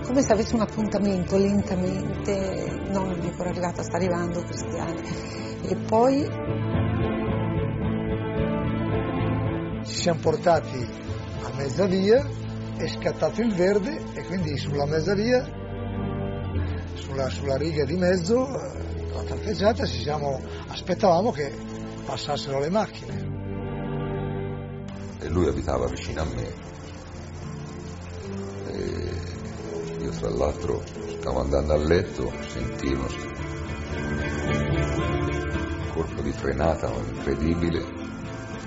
Come 0.09 0.23
se 0.23 0.33
avesse 0.33 0.55
un 0.55 0.63
appuntamento 0.63 1.37
lentamente, 1.37 2.81
no, 2.91 3.05
non 3.05 3.21
è 3.21 3.29
ancora 3.29 3.51
arrivata, 3.51 3.83
sta 3.83 3.97
arrivando 3.97 4.43
Cristiana. 4.43 5.01
E 5.63 5.77
poi 5.77 6.27
ci 9.85 9.95
siamo 9.95 10.19
portati 10.21 10.89
a 11.43 11.51
mezza 11.57 11.85
via 11.85 12.25
è 12.79 12.87
scattato 12.87 13.43
il 13.43 13.53
verde 13.55 14.01
e 14.15 14.25
quindi 14.25 14.57
sulla 14.57 14.87
mezza 14.87 15.13
via, 15.15 15.45
sulla, 16.95 17.29
sulla 17.29 17.57
riga 17.57 17.85
di 17.85 17.97
mezzo, 17.97 18.47
la 18.47 19.23
tratteggiata, 19.25 19.85
ci 19.85 20.01
siamo, 20.01 20.41
aspettavamo 20.69 21.33
che 21.33 21.53
passassero 22.05 22.61
le 22.61 22.71
macchine. 22.71 23.27
E 25.21 25.29
lui 25.29 25.49
abitava 25.49 25.87
vicino 25.89 26.23
a 26.23 26.25
me. 26.25 26.78
Tra 30.19 30.31
l'altro 30.31 30.83
stavo 31.21 31.41
andando 31.43 31.75
a 31.75 31.77
letto, 31.77 32.33
sentivo 32.49 33.07
un 34.47 35.91
colpo 35.93 36.23
di 36.23 36.33
frenata 36.33 36.91
incredibile 36.93 37.85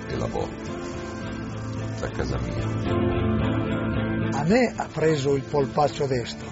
e 0.08 0.16
la 0.16 0.26
botta 0.28 0.70
da 2.00 2.08
casa 2.08 2.38
mia. 2.38 2.64
A 4.32 4.44
me 4.44 4.72
ha 4.74 4.88
preso 4.90 5.34
il 5.34 5.42
polpaccio 5.42 6.06
destro, 6.06 6.48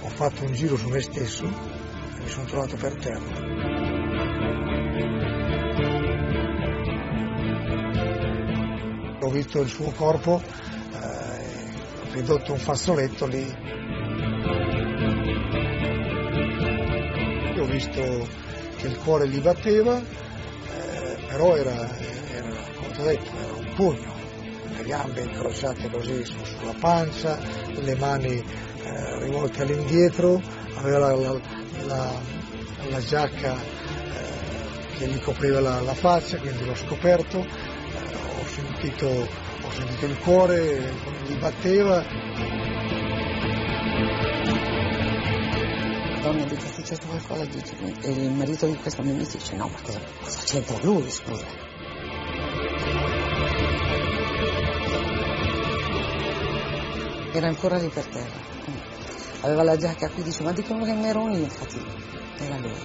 ho 0.00 0.08
fatto 0.08 0.44
un 0.44 0.52
giro 0.54 0.76
su 0.76 0.88
me 0.88 1.00
stesso 1.00 1.44
e 1.44 2.22
mi 2.22 2.28
sono 2.28 2.46
trovato 2.46 2.76
per 2.76 2.94
terra. 2.94 3.50
Ho 9.20 9.30
visto 9.30 9.60
il 9.60 9.68
suo 9.68 9.92
corpo 9.92 10.42
ridotto 12.12 12.52
un 12.52 12.58
fazzoletto 12.58 13.26
lì. 13.26 13.44
Ho 17.58 17.66
visto 17.66 18.28
che 18.76 18.86
il 18.86 18.98
cuore 18.98 19.28
gli 19.28 19.40
batteva, 19.40 19.98
eh, 19.98 21.16
però 21.28 21.56
era, 21.56 21.88
era, 22.34 22.48
detto, 22.96 23.30
era 23.36 23.52
un 23.56 23.72
pugno 23.74 24.12
le 24.76 24.84
gambe 24.84 25.22
incrociate 25.22 25.88
così 25.90 26.24
su, 26.24 26.36
sulla 26.44 26.74
pancia, 26.78 27.38
le 27.66 27.94
mani 27.96 28.34
eh, 28.34 29.18
rivolte 29.20 29.62
all'indietro, 29.62 30.40
aveva 30.74 30.98
la, 30.98 31.14
la, 31.14 31.40
la, 31.86 32.20
la 32.90 33.00
giacca 33.00 33.54
eh, 33.54 34.96
che 34.98 35.06
gli 35.06 35.20
copriva 35.20 35.60
la, 35.60 35.94
faccia, 35.94 36.38
quindi 36.38 36.64
l'ho 36.64 36.74
scoperto, 36.74 37.38
eh, 37.38 37.46
ho, 37.46 38.46
sentito, 38.46 39.28
sentito 39.72 40.06
il 40.06 40.18
cuore, 40.18 40.92
gli 41.26 41.34
batteva. 41.38 42.04
Donna 46.22 46.44
dice 46.44 46.66
è 46.66 46.72
successo 46.72 47.06
qualcosa, 47.06 47.42
e 48.02 48.10
il 48.10 48.30
marito 48.30 48.66
di 48.66 48.76
questa 48.76 49.02
mia 49.02 49.12
amica 49.12 49.36
dice 49.36 49.56
no, 49.56 49.68
ma 49.68 49.78
cosa, 49.82 50.00
cosa 50.22 50.40
c'entra 50.44 50.78
lui, 50.82 51.10
scusa? 51.10 51.70
era 57.32 57.48
ancora 57.48 57.78
lì 57.78 57.88
per 57.88 58.04
terra. 58.04 58.50
Aveva 59.40 59.62
la 59.62 59.76
giacca 59.76 60.08
qui, 60.10 60.22
dice, 60.22 60.42
ma 60.42 60.52
dicono 60.52 60.84
che 60.84 60.92
Meroni, 60.92 61.42
infatti 61.42 61.80
era 62.38 62.58
lui. 62.58 62.76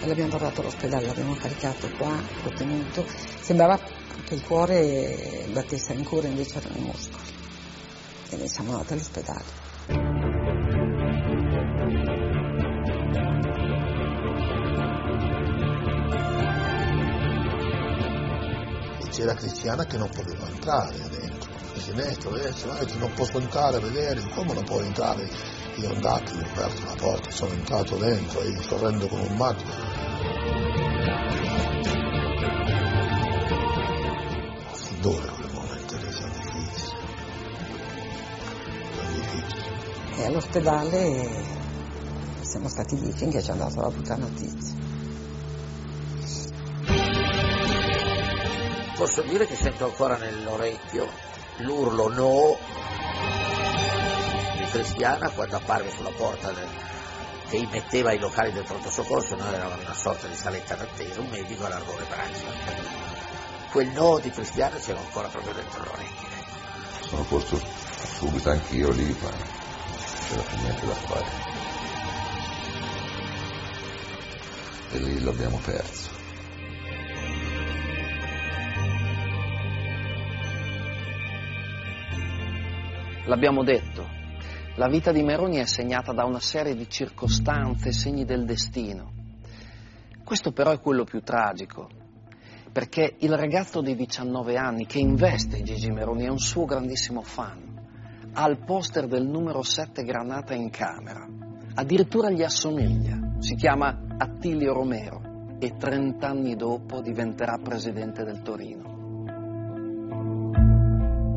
E 0.00 0.06
l'abbiamo 0.06 0.30
portato 0.30 0.60
all'ospedale, 0.62 1.06
l'abbiamo 1.06 1.34
caricato 1.34 1.90
qua, 1.98 2.12
l'ho 2.42 2.50
tenuto. 2.50 3.04
Sembrava 3.40 3.78
che 4.24 4.34
il 4.34 4.42
cuore 4.42 5.46
battesse 5.52 5.92
ancora, 5.92 6.26
invece 6.28 6.58
erano 6.58 6.76
i 6.76 6.80
muscoli. 6.80 7.22
E 8.30 8.36
ne 8.36 8.48
siamo 8.48 8.72
andati 8.72 8.92
all'ospedale. 8.92 9.68
C'era 19.10 19.34
Cristiana 19.34 19.84
che 19.84 19.98
non 19.98 20.08
poteva 20.08 20.48
entrare 20.48 20.96
dentro 21.10 21.50
finestra, 21.90 22.30
adesso, 22.30 22.70
adesso 22.70 22.98
non 22.98 23.12
posso 23.14 23.38
entrare 23.38 23.76
a 23.76 23.80
vedere, 23.80 24.20
come 24.34 24.54
non 24.54 24.64
può 24.64 24.80
entrare? 24.80 25.28
Io 25.76 25.92
andato, 25.92 26.32
ho 26.32 26.38
aperto 26.38 26.84
la 26.84 26.94
porta, 26.96 27.30
sono 27.30 27.52
entrato 27.52 27.96
dentro 27.96 28.40
e 28.42 28.54
correndo 28.66 29.06
come 29.08 29.26
un 29.26 29.36
matto. 29.36 30.09
Dolore 35.00 35.32
quel 35.32 35.50
momento, 35.52 35.98
sono 36.10 36.32
difficili. 36.34 36.70
Sono 38.94 39.10
difficili. 39.12 39.68
E 40.16 40.26
all'ospedale 40.26 41.44
siamo 42.42 42.68
stati 42.68 43.00
lì 43.00 43.10
finché 43.12 43.42
ci 43.42 43.48
è 43.48 43.52
andata 43.52 43.80
la 43.80 43.88
brutta 43.88 44.16
notizia. 44.16 44.74
Posso 48.94 49.22
dire 49.22 49.46
che 49.46 49.56
sento 49.56 49.86
ancora 49.86 50.18
nell'orecchio 50.18 51.08
l'urlo 51.58 52.08
no 52.08 52.58
di 54.58 54.64
Cristiana 54.70 55.30
quando 55.30 55.56
apparve 55.56 55.90
sulla 55.90 56.12
porta 56.14 56.52
del, 56.52 56.68
che 57.48 57.56
immetteva 57.56 58.12
i 58.12 58.18
locali 58.18 58.52
del 58.52 58.64
pronto 58.64 58.90
soccorso, 58.90 59.36
noi 59.36 59.54
eravamo 59.54 59.80
una 59.82 59.94
sorta 59.94 60.26
di 60.26 60.34
saletta 60.34 60.74
d'attesa, 60.74 61.20
un 61.20 61.28
medico 61.30 61.64
allargò 61.64 61.96
le 61.96 62.04
braccia. 62.04 63.09
Quel 63.70 63.88
no 63.92 64.18
di 64.18 64.30
Cristiana 64.30 64.76
c'era 64.78 64.98
ancora 64.98 65.28
proprio 65.28 65.52
dentro 65.52 65.84
l'orecchio. 65.84 66.28
Sono 67.02 67.22
posto 67.22 67.56
subito 67.56 68.50
anch'io 68.50 68.90
lì, 68.90 69.16
ma 69.22 69.30
c'era 70.26 70.42
più 70.42 70.58
niente 70.58 70.86
da 70.86 70.92
fare. 70.94 71.24
E 74.90 74.98
lì 74.98 75.20
l'abbiamo 75.20 75.60
perso. 75.64 76.10
L'abbiamo 83.26 83.62
detto, 83.62 84.04
La 84.76 84.88
vita 84.88 85.12
di 85.12 85.22
Meroni 85.22 85.58
è 85.58 85.66
segnata 85.66 86.12
da 86.12 86.24
una 86.24 86.40
serie 86.40 86.74
di 86.74 86.88
circostanze, 86.90 87.92
segni 87.92 88.24
del 88.24 88.44
destino. 88.44 89.12
Questo 90.24 90.50
però 90.50 90.72
è 90.72 90.80
quello 90.80 91.04
più 91.04 91.20
tragico, 91.20 91.88
perché 92.72 93.16
il 93.18 93.36
ragazzo 93.36 93.80
di 93.80 93.96
19 93.96 94.56
anni 94.56 94.86
che 94.86 94.98
investe 94.98 95.62
Gigi 95.62 95.90
Meroni 95.90 96.24
è 96.24 96.28
un 96.28 96.38
suo 96.38 96.64
grandissimo 96.64 97.22
fan. 97.22 97.68
Ha 98.32 98.48
il 98.48 98.62
poster 98.64 99.06
del 99.06 99.26
numero 99.26 99.62
7 99.62 100.04
Granata 100.04 100.54
in 100.54 100.70
camera, 100.70 101.26
addirittura 101.74 102.30
gli 102.30 102.42
assomiglia. 102.42 103.18
Si 103.38 103.56
chiama 103.56 104.16
Attilio 104.18 104.72
Romero 104.72 105.56
e 105.58 105.76
30 105.76 106.26
anni 106.28 106.54
dopo 106.54 107.00
diventerà 107.00 107.58
presidente 107.62 108.22
del 108.22 108.40
Torino. 108.42 108.88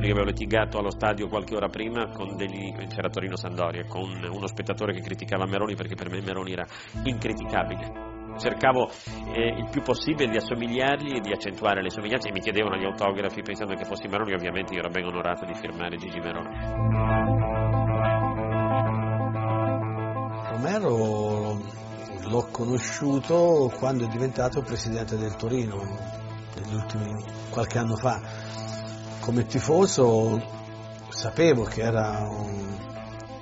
Io 0.03 0.11
avevo 0.11 0.25
litigato 0.25 0.77
allo 0.77 0.91
stadio 0.91 1.29
qualche 1.29 1.55
ora 1.55 1.69
prima 1.69 2.09
con 2.09 2.36
degli, 2.36 2.73
c'era 2.89 3.09
Torino 3.09 3.38
Sandoria, 3.38 3.86
con 3.86 4.09
uno 4.29 4.47
spettatore 4.47 4.93
che 4.93 4.99
criticava 4.99 5.45
Meroni 5.45 5.75
perché 5.75 5.95
per 5.95 6.09
me 6.09 6.19
Meroni 6.19 6.51
era 6.51 6.67
incriticabile. 7.03 8.12
Cercavo 8.38 8.89
eh, 9.34 9.55
il 9.57 9.67
più 9.69 9.81
possibile 9.81 10.29
di 10.29 10.38
assomigliargli 10.38 11.17
e 11.17 11.19
di 11.19 11.31
accentuare 11.31 11.81
le 11.81 11.89
somiglianze 11.89 12.31
mi 12.31 12.39
chiedevano 12.39 12.75
gli 12.77 12.86
autografi 12.86 13.41
pensando 13.41 13.75
che 13.75 13.86
fossi 13.86 14.07
Meroni, 14.07 14.34
ovviamente 14.34 14.73
io 14.73 14.79
ero 14.79 14.89
ben 14.89 15.05
onorato 15.05 15.45
di 15.45 15.53
firmare 15.53 15.97
Gigi 15.97 16.19
Meroni. 16.19 16.49
Romero 20.49 21.59
l'ho 22.25 22.47
conosciuto 22.51 23.71
quando 23.77 24.05
è 24.05 24.07
diventato 24.07 24.61
presidente 24.61 25.17
del 25.17 25.36
Torino, 25.36 25.81
qualche 27.49 27.77
anno 27.77 27.95
fa. 27.95 28.19
Come 29.19 29.45
tifoso 29.45 30.41
sapevo 31.09 31.63
che 31.63 31.81
era 31.81 32.27
un, 32.29 32.77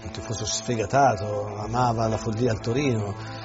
un 0.04 0.12
tifoso 0.12 0.46
sfegatato, 0.46 1.56
amava 1.58 2.08
la 2.08 2.18
follia 2.18 2.52
al 2.52 2.60
Torino 2.60 3.41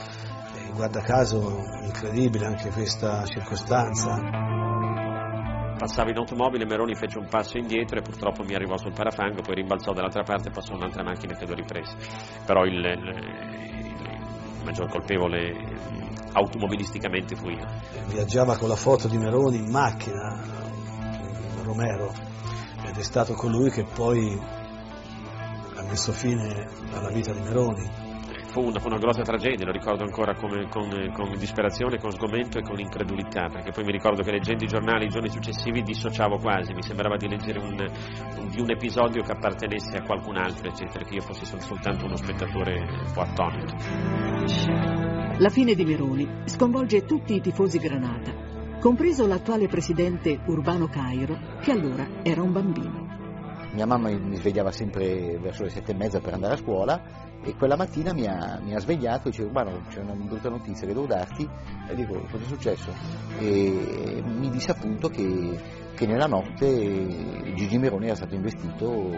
guarda 0.76 1.00
caso 1.00 1.64
incredibile 1.82 2.44
anche 2.44 2.70
questa 2.70 3.24
circostanza. 3.24 4.44
Passavo 5.78 6.10
in 6.10 6.16
automobile, 6.18 6.66
Meroni 6.66 6.94
fece 6.94 7.18
un 7.18 7.26
passo 7.28 7.56
indietro 7.56 7.98
e 7.98 8.02
purtroppo 8.02 8.44
mi 8.44 8.54
arrivò 8.54 8.76
sul 8.76 8.92
parafango, 8.92 9.40
poi 9.42 9.56
rimbalzò 9.56 9.92
dall'altra 9.92 10.22
parte 10.22 10.48
e 10.48 10.50
passò 10.52 10.74
un'altra 10.74 11.02
macchina 11.02 11.34
che 11.34 11.46
lo 11.46 11.54
riprese. 11.54 11.96
Però 12.44 12.64
il, 12.64 12.74
il, 12.74 13.86
il 14.58 14.64
maggior 14.64 14.88
colpevole 14.88 15.52
automobilisticamente 16.32 17.36
fui 17.36 17.54
io. 17.54 17.66
Viaggiava 18.08 18.56
con 18.56 18.68
la 18.68 18.76
foto 18.76 19.08
di 19.08 19.16
Meroni 19.16 19.56
in 19.56 19.70
macchina, 19.70 20.40
Romero, 21.62 22.12
ed 22.86 22.96
è 22.96 23.02
stato 23.02 23.34
colui 23.34 23.70
che 23.70 23.84
poi 23.84 24.38
ha 25.74 25.82
messo 25.82 26.12
fine 26.12 26.68
alla 26.92 27.10
vita 27.10 27.32
di 27.32 27.40
Meroni. 27.40 28.05
Fu 28.56 28.62
una, 28.62 28.80
una 28.82 28.96
grossa 28.96 29.20
tragedia, 29.20 29.66
lo 29.66 29.70
ricordo 29.70 30.02
ancora 30.02 30.34
come, 30.34 30.66
con, 30.70 30.88
con, 31.12 31.30
disperazione, 31.36 31.98
con 31.98 32.10
sgomento 32.10 32.56
e 32.56 32.62
con 32.62 32.80
incredulità, 32.80 33.48
perché 33.52 33.70
poi 33.70 33.84
mi 33.84 33.92
ricordo 33.92 34.22
che 34.22 34.30
leggendo 34.30 34.64
i 34.64 34.66
giornali 34.66 35.04
i 35.04 35.08
giorni 35.10 35.28
successivi 35.28 35.82
dissociavo 35.82 36.38
quasi, 36.38 36.72
mi 36.72 36.82
sembrava 36.82 37.18
di 37.18 37.28
leggere 37.28 37.58
un, 37.58 37.76
di 38.48 38.58
un 38.58 38.70
episodio 38.70 39.22
che 39.22 39.32
appartenesse 39.32 39.98
a 39.98 40.02
qualcun 40.04 40.38
altro, 40.38 40.70
eccetera, 40.70 41.04
che 41.04 41.16
io 41.16 41.20
fossi 41.20 41.44
soltanto 41.44 42.06
uno 42.06 42.16
spettatore 42.16 42.80
un 42.80 43.12
po' 43.12 43.20
attonito. 43.20 43.74
La 45.36 45.50
fine 45.50 45.74
di 45.74 45.84
Meroni 45.84 46.26
sconvolge 46.46 47.04
tutti 47.04 47.34
i 47.34 47.42
tifosi 47.42 47.76
Granata, 47.76 48.32
compreso 48.80 49.26
l'attuale 49.26 49.68
presidente 49.68 50.40
Urbano 50.46 50.86
Cairo, 50.86 51.58
che 51.60 51.72
allora 51.72 52.08
era 52.22 52.40
un 52.40 52.52
bambino. 52.52 53.05
Mia 53.76 53.84
mamma 53.84 54.08
mi 54.08 54.36
svegliava 54.36 54.72
sempre 54.72 55.36
verso 55.38 55.62
le 55.62 55.68
sette 55.68 55.92
e 55.92 55.94
mezza 55.94 56.18
per 56.18 56.32
andare 56.32 56.54
a 56.54 56.56
scuola 56.56 56.98
e 57.42 57.54
quella 57.56 57.76
mattina 57.76 58.14
mi 58.14 58.26
ha, 58.26 58.58
mi 58.62 58.74
ha 58.74 58.78
svegliato 58.78 59.28
e 59.28 59.30
dice 59.32 59.42
Urbano 59.42 59.82
c'è 59.90 60.00
una 60.00 60.14
brutta 60.14 60.48
notizia 60.48 60.86
che 60.86 60.94
devo 60.94 61.04
darti 61.04 61.46
e 61.86 61.94
dico 61.94 62.18
cosa 62.30 62.42
è 62.42 62.46
successo? 62.46 62.90
E 63.38 64.22
mi 64.24 64.48
disse 64.48 64.70
appunto 64.70 65.10
che, 65.10 65.60
che 65.94 66.06
nella 66.06 66.24
notte 66.24 67.52
Gigi 67.54 67.76
Meroni 67.76 68.06
era 68.06 68.14
stato 68.14 68.34
investito 68.34 69.12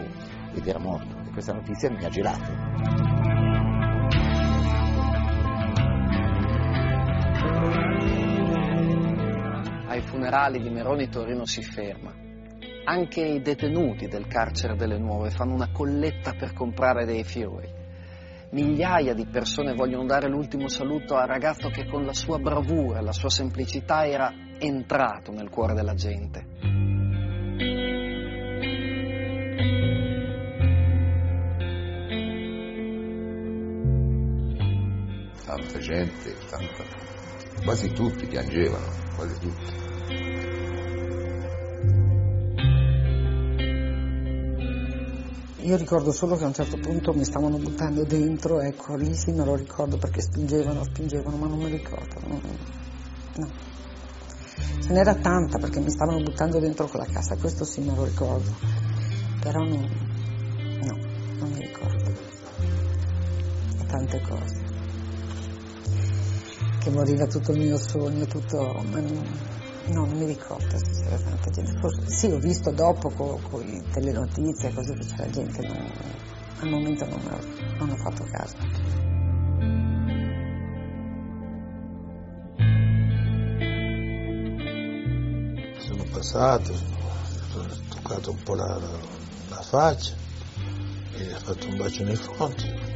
ed 0.53 0.67
era 0.67 0.79
morto 0.79 1.15
e 1.25 1.31
questa 1.31 1.53
notizia 1.53 1.89
mi 1.89 2.03
ha 2.03 2.09
gelato. 2.09 2.51
Ai 9.87 10.01
funerali 10.01 10.59
di 10.61 10.69
Meroni 10.69 11.07
Torino 11.07 11.45
si 11.45 11.63
ferma. 11.63 12.27
Anche 12.85 13.21
i 13.21 13.41
detenuti 13.41 14.07
del 14.07 14.27
carcere 14.27 14.75
delle 14.75 14.97
Nuove 14.97 15.29
fanno 15.29 15.53
una 15.53 15.71
colletta 15.71 16.33
per 16.33 16.53
comprare 16.53 17.05
dei 17.05 17.23
fiori. 17.23 17.77
Migliaia 18.51 19.13
di 19.13 19.27
persone 19.27 19.73
vogliono 19.73 20.05
dare 20.05 20.27
l'ultimo 20.27 20.67
saluto 20.67 21.15
al 21.15 21.27
ragazzo 21.27 21.69
che 21.69 21.85
con 21.85 22.03
la 22.03 22.13
sua 22.13 22.39
bravura 22.39 22.97
e 22.97 23.03
la 23.03 23.11
sua 23.11 23.29
semplicità 23.29 24.07
era 24.07 24.33
entrato 24.57 25.31
nel 25.31 25.49
cuore 25.49 25.75
della 25.75 25.93
gente. 25.93 26.45
Tanta 35.45 35.79
gente, 35.79 36.35
tanta... 36.49 36.83
quasi 37.63 37.91
tutti 37.93 38.25
piangevano, 38.25 38.87
quasi 39.15 39.39
tutti. 39.39 39.88
Io 45.69 45.77
ricordo 45.77 46.11
solo 46.11 46.35
che 46.35 46.45
a 46.45 46.47
un 46.47 46.53
certo 46.55 46.77
punto 46.77 47.13
mi 47.13 47.23
stavano 47.23 47.57
buttando 47.57 48.03
dentro, 48.03 48.59
ecco, 48.59 48.95
lì 48.95 49.13
sì 49.13 49.31
me 49.31 49.45
lo 49.45 49.53
ricordo 49.53 49.99
perché 49.99 50.19
spingevano, 50.19 50.83
spingevano, 50.83 51.37
ma 51.37 51.45
non 51.45 51.59
mi 51.59 51.69
ricordo. 51.69 52.19
No. 52.25 53.51
Ce 54.81 54.91
n'era 54.91 55.13
tanta 55.13 55.59
perché 55.59 55.79
mi 55.79 55.91
stavano 55.91 56.23
buttando 56.23 56.57
dentro 56.57 56.87
quella 56.87 57.05
casa, 57.05 57.35
questo 57.35 57.65
sì 57.65 57.81
me 57.81 57.93
lo 57.93 58.03
ricordo. 58.03 58.51
Però 59.41 59.61
no, 59.61 59.77
no 59.77 60.97
non 61.37 61.51
mi 61.51 61.59
ricordo. 61.59 62.13
Tante 63.85 64.21
cose. 64.21 64.59
Che 66.79 66.89
moriva 66.89 67.27
tutto 67.27 67.51
il 67.51 67.59
mio 67.59 67.77
sogno, 67.77 68.25
tutto. 68.25 69.58
Ma 69.89 69.95
no, 69.95 70.05
non 70.05 70.17
mi 70.17 70.25
ricordo 70.25 70.77
se 70.77 71.03
c'era 71.03 71.17
tanta 71.17 71.49
gente. 71.49 71.79
Forse, 71.79 72.09
sì, 72.09 72.27
ho 72.27 72.37
visto 72.37 72.71
dopo 72.71 73.09
con 73.09 73.41
co 73.41 73.57
le 73.59 73.83
telenotizie, 73.91 74.71
cose 74.73 74.93
che 74.93 75.05
c'era 75.05 75.29
gente, 75.29 75.65
non, 75.65 75.91
al 76.59 76.69
momento 76.69 77.05
non, 77.05 77.19
ho, 77.19 77.77
non 77.79 77.89
ho 77.89 77.95
fatto 77.95 78.23
caso. 78.31 78.55
Sono 85.79 86.03
passato, 86.11 86.71
ho 86.71 87.65
toccato 87.89 88.31
un 88.31 88.43
po' 88.43 88.53
la, 88.53 88.77
la, 88.77 88.99
la 89.49 89.61
faccia 89.61 90.13
e 91.15 91.23
gli 91.23 91.31
ho 91.31 91.39
fatto 91.39 91.67
un 91.67 91.77
bacio 91.77 92.03
nei 92.03 92.15
fronti. 92.15 92.88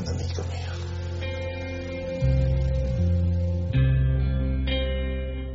Grande 0.00 0.22
amico 0.22 0.42
mio. 0.48 0.78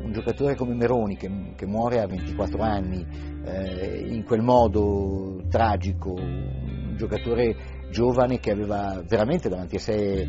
un 0.04 0.12
giocatore 0.12 0.56
come 0.56 0.76
Meroni 0.76 1.18
che, 1.18 1.54
che 1.56 1.66
muore 1.66 2.00
a 2.00 2.06
24 2.06 2.62
anni 2.62 3.06
eh, 3.44 4.06
in 4.08 4.24
quel 4.24 4.42
modo 4.42 5.42
tragico, 5.50 6.14
un 6.14 6.94
giocatore 6.96 7.90
giovane 7.90 8.40
che 8.40 8.52
aveva 8.52 9.02
veramente 9.08 9.50
davanti 9.50 9.78
a 9.78 9.80
sé 9.80 9.96
eh, 9.96 10.28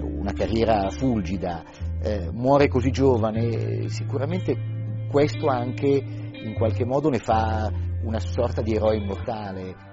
una 0.00 0.32
carriera 0.32 0.90
fulgida, 0.90 1.62
eh, 2.02 2.30
muore 2.32 2.66
così 2.66 2.90
giovane, 2.90 3.88
sicuramente 3.88 5.06
questo 5.08 5.46
anche 5.46 5.86
in 5.88 6.54
qualche 6.54 6.84
modo 6.84 7.08
ne 7.10 7.18
fa 7.18 7.70
una 8.02 8.18
sorta 8.18 8.60
di 8.60 8.74
eroe 8.74 8.96
immortale. 8.96 9.91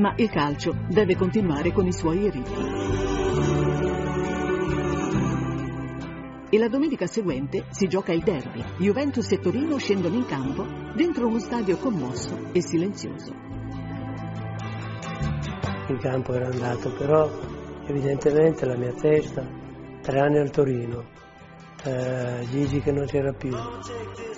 Ma 0.00 0.14
il 0.16 0.30
calcio 0.30 0.74
deve 0.88 1.14
continuare 1.14 1.72
con 1.72 1.86
i 1.86 1.92
suoi 1.92 2.30
riti. 2.30 2.52
E 6.48 6.58
la 6.58 6.68
domenica 6.68 7.06
seguente 7.06 7.66
si 7.68 7.86
gioca 7.86 8.10
il 8.10 8.22
derby. 8.22 8.64
Juventus 8.78 9.30
e 9.32 9.40
Torino 9.40 9.76
scendono 9.76 10.14
in 10.16 10.24
campo 10.24 10.64
dentro 10.94 11.26
uno 11.26 11.38
stadio 11.38 11.76
commosso 11.76 12.48
e 12.52 12.62
silenzioso. 12.62 13.30
In 15.88 15.98
campo 16.00 16.32
era 16.32 16.46
andato, 16.46 16.90
però 16.94 17.30
evidentemente 17.84 18.64
la 18.64 18.78
mia 18.78 18.94
testa, 18.94 19.46
tre 20.00 20.18
anni 20.18 20.38
al 20.38 20.48
Torino, 20.48 21.04
eh, 21.84 22.46
Gigi 22.48 22.80
che 22.80 22.90
non 22.90 23.04
c'era 23.04 23.34
più, 23.34 23.54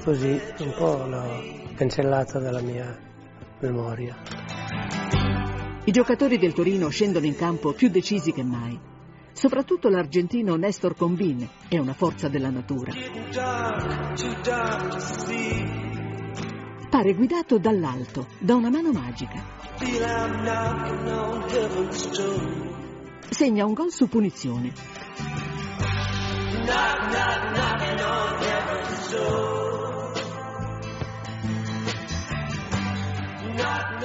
così 0.03 0.41
un 0.59 0.75
po' 0.77 1.07
l'ho 1.07 1.73
cancellata 1.77 2.41
dalla 2.41 2.63
mia 2.63 2.99
memoria. 3.61 5.02
I 5.85 5.91
giocatori 5.91 6.39
del 6.39 6.53
Torino 6.53 6.89
scendono 6.91 7.26
in 7.26 7.35
campo 7.35 7.72
più 7.72 7.89
decisi 7.89 8.30
che 8.30 8.45
mai. 8.45 8.78
Soprattutto 9.33 9.89
l'argentino 9.89 10.55
Nestor 10.55 10.95
Combin 10.95 11.49
è 11.66 11.76
una 11.78 11.93
forza 11.93 12.28
della 12.28 12.51
natura. 12.51 12.93
Pare 16.89 17.14
guidato 17.14 17.59
dall'alto, 17.59 18.28
da 18.39 18.55
una 18.55 18.70
mano 18.70 18.93
magica. 18.93 19.43
Segna 23.28 23.64
un 23.64 23.72
gol 23.72 23.91
su 23.91 24.09
punizione. 24.09 24.72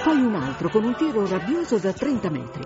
Poi 0.04 0.22
un 0.22 0.36
altro 0.36 0.70
con 0.70 0.84
un 0.84 0.96
tiro 0.96 1.28
rabbioso 1.28 1.78
da 1.78 1.92
30 1.92 2.30
metri. 2.30 2.66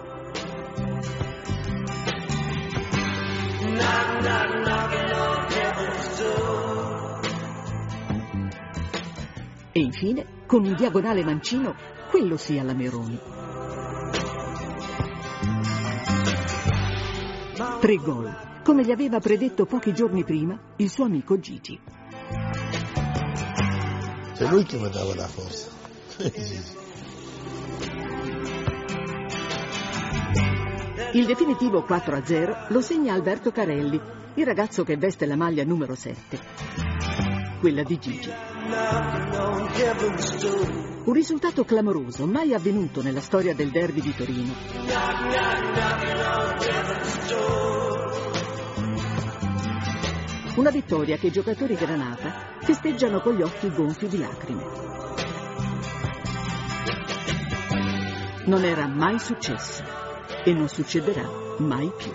E 9.73 9.79
infine, 9.79 10.25
con 10.45 10.65
un 10.65 10.75
diagonale 10.75 11.23
mancino, 11.23 11.75
quello 12.09 12.35
sì 12.37 12.59
alla 12.59 12.73
Meroni. 12.73 13.19
Tre 17.79 17.95
gol, 17.95 18.61
come 18.63 18.83
gli 18.83 18.91
aveva 18.91 19.19
predetto 19.19 19.65
pochi 19.65 19.93
giorni 19.93 20.23
prima 20.23 20.59
il 20.75 20.89
suo 20.89 21.05
amico 21.05 21.39
Gigi. 21.39 21.79
È 24.37 24.47
lui 24.49 24.63
che 24.65 24.77
mi 24.77 24.89
dava 24.89 25.15
la 25.15 25.27
forza. 25.27 25.80
Il 31.13 31.25
definitivo 31.25 31.83
4-0 31.87 32.67
lo 32.69 32.81
segna 32.81 33.13
Alberto 33.13 33.51
Carelli, 33.51 33.99
il 34.35 34.45
ragazzo 34.45 34.83
che 34.83 34.97
veste 34.97 35.25
la 35.25 35.35
maglia 35.35 35.63
numero 35.63 35.95
7, 35.95 36.39
quella 37.59 37.83
di 37.83 37.97
Gigi. 37.97 38.31
Un 41.03 41.13
risultato 41.13 41.65
clamoroso, 41.65 42.27
mai 42.27 42.53
avvenuto 42.53 43.01
nella 43.01 43.21
storia 43.21 43.55
del 43.55 43.71
derby 43.71 44.01
di 44.01 44.13
Torino. 44.15 44.53
Una 50.55 50.69
vittoria 50.69 51.17
che 51.17 51.27
i 51.27 51.31
giocatori 51.31 51.73
granata 51.73 52.57
festeggiano 52.61 53.21
con 53.21 53.33
gli 53.33 53.41
occhi 53.41 53.69
gonfi 53.71 54.07
di 54.07 54.19
lacrime. 54.19 54.91
Non 58.51 58.65
era 58.65 58.85
mai 58.85 59.17
successo 59.17 59.81
e 60.43 60.53
non 60.53 60.67
succederà 60.67 61.23
mai 61.59 61.89
più. 61.95 62.11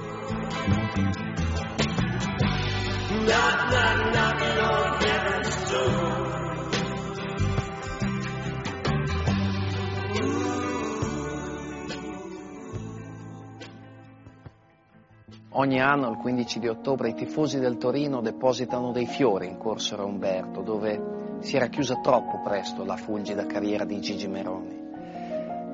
Ogni 15.52 15.80
anno, 15.80 16.10
il 16.10 16.16
15 16.18 16.58
di 16.58 16.68
ottobre, 16.68 17.08
i 17.08 17.14
tifosi 17.14 17.58
del 17.58 17.78
Torino 17.78 18.20
depositano 18.20 18.92
dei 18.92 19.06
fiori 19.06 19.46
in 19.46 19.56
Corso 19.56 19.96
Umberto, 20.04 20.60
dove 20.60 21.38
si 21.40 21.56
era 21.56 21.68
chiusa 21.68 21.98
troppo 22.02 22.42
presto 22.42 22.84
la 22.84 22.96
fulgida 22.96 23.46
carriera 23.46 23.86
di 23.86 23.98
Gigi 24.00 24.28
Meroni. 24.28 24.85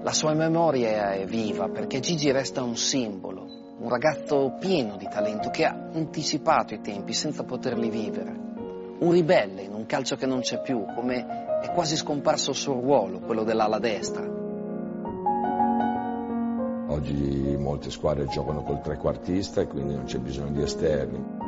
La 0.02 0.12
sua 0.12 0.34
memoria 0.34 1.12
è 1.12 1.24
viva 1.26 1.68
perché 1.68 2.00
Gigi 2.00 2.32
resta 2.32 2.60
un 2.60 2.76
simbolo, 2.76 3.46
un 3.78 3.88
ragazzo 3.88 4.56
pieno 4.58 4.96
di 4.96 5.06
talento 5.08 5.50
che 5.50 5.64
ha 5.64 5.90
anticipato 5.92 6.74
i 6.74 6.80
tempi 6.80 7.12
senza 7.12 7.44
poterli 7.44 7.88
vivere. 7.88 8.36
Un 8.98 9.12
ribelle 9.12 9.62
in 9.62 9.72
un 9.72 9.86
calcio 9.86 10.16
che 10.16 10.26
non 10.26 10.40
c'è 10.40 10.60
più, 10.60 10.84
come 10.96 11.60
è 11.62 11.70
quasi 11.72 11.94
scomparso 11.94 12.50
il 12.50 12.56
suo 12.56 12.80
ruolo, 12.80 13.20
quello 13.20 13.44
dell'ala 13.44 13.78
destra. 13.78 14.28
Oggi 16.88 17.56
molte 17.56 17.90
squadre 17.90 18.26
giocano 18.26 18.64
col 18.64 18.80
trequartista 18.80 19.60
e 19.60 19.68
quindi 19.68 19.94
non 19.94 20.04
c'è 20.06 20.18
bisogno 20.18 20.50
di 20.50 20.62
esterni. 20.62 21.41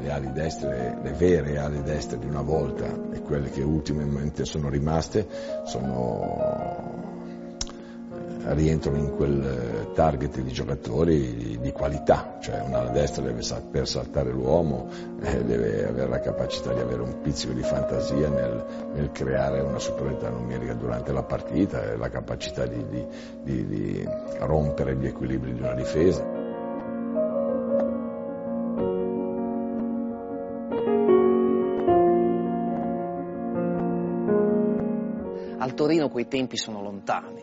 Le 0.00 0.10
ali 0.10 0.32
destre, 0.32 0.98
le 1.02 1.12
vere 1.12 1.58
ali 1.58 1.82
destre 1.82 2.18
di 2.18 2.26
una 2.26 2.42
volta 2.42 2.86
e 3.12 3.20
quelle 3.20 3.50
che 3.50 3.62
ultimamente 3.62 4.44
sono 4.44 4.68
rimaste 4.68 5.26
sono 5.64 7.08
rientrano 8.42 8.96
in 8.96 9.14
quel 9.14 9.90
target 9.94 10.40
di 10.40 10.50
giocatori 10.50 11.58
di 11.60 11.72
qualità, 11.72 12.38
cioè 12.40 12.62
una 12.62 12.84
destra 12.86 13.22
deve 13.22 13.42
saper 13.42 13.86
saltare 13.86 14.30
l'uomo, 14.30 14.88
eh, 15.20 15.44
deve 15.44 15.86
avere 15.86 16.08
la 16.08 16.20
capacità 16.20 16.72
di 16.72 16.80
avere 16.80 17.02
un 17.02 17.20
pizzico 17.20 17.52
di 17.52 17.62
fantasia 17.62 18.28
nel, 18.28 18.64
nel 18.94 19.10
creare 19.12 19.60
una 19.60 19.78
superiorità 19.78 20.30
numerica 20.30 20.74
durante 20.74 21.12
la 21.12 21.22
partita 21.22 21.96
la 21.96 22.08
capacità 22.08 22.66
di, 22.66 22.84
di, 22.88 23.06
di, 23.42 23.66
di 23.66 24.08
rompere 24.38 24.96
gli 24.96 25.06
equilibri 25.06 25.52
di 25.52 25.60
una 25.60 25.74
difesa. 25.74 26.29
Torino 35.90 36.08
quei 36.08 36.28
tempi 36.28 36.56
sono 36.56 36.82
lontani. 36.82 37.42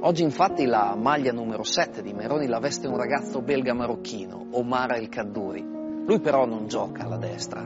Oggi 0.00 0.22
infatti 0.22 0.66
la 0.66 0.94
maglia 0.94 1.32
numero 1.32 1.62
7 1.62 2.02
di 2.02 2.12
Meroni 2.12 2.46
la 2.46 2.58
veste 2.58 2.88
un 2.88 2.98
ragazzo 2.98 3.40
belga 3.40 3.72
marocchino, 3.72 4.48
Omar 4.50 4.96
El 4.96 5.08
Kaddouri. 5.08 5.64
Lui 6.04 6.20
però 6.20 6.44
non 6.44 6.66
gioca 6.66 7.04
alla 7.04 7.16
destra. 7.16 7.62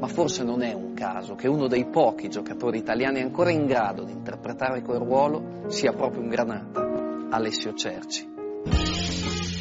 Ma 0.00 0.08
forse 0.08 0.42
non 0.42 0.62
è 0.62 0.72
un 0.72 0.94
caso 0.94 1.36
che 1.36 1.46
uno 1.46 1.68
dei 1.68 1.86
pochi 1.86 2.28
giocatori 2.28 2.78
italiani 2.78 3.20
ancora 3.20 3.52
in 3.52 3.66
grado 3.66 4.02
di 4.02 4.10
interpretare 4.10 4.82
quel 4.82 4.98
ruolo 4.98 5.68
sia 5.68 5.92
proprio 5.92 6.22
un 6.22 6.28
granata, 6.28 6.84
Alessio 7.30 7.72
Cerci. 7.72 9.51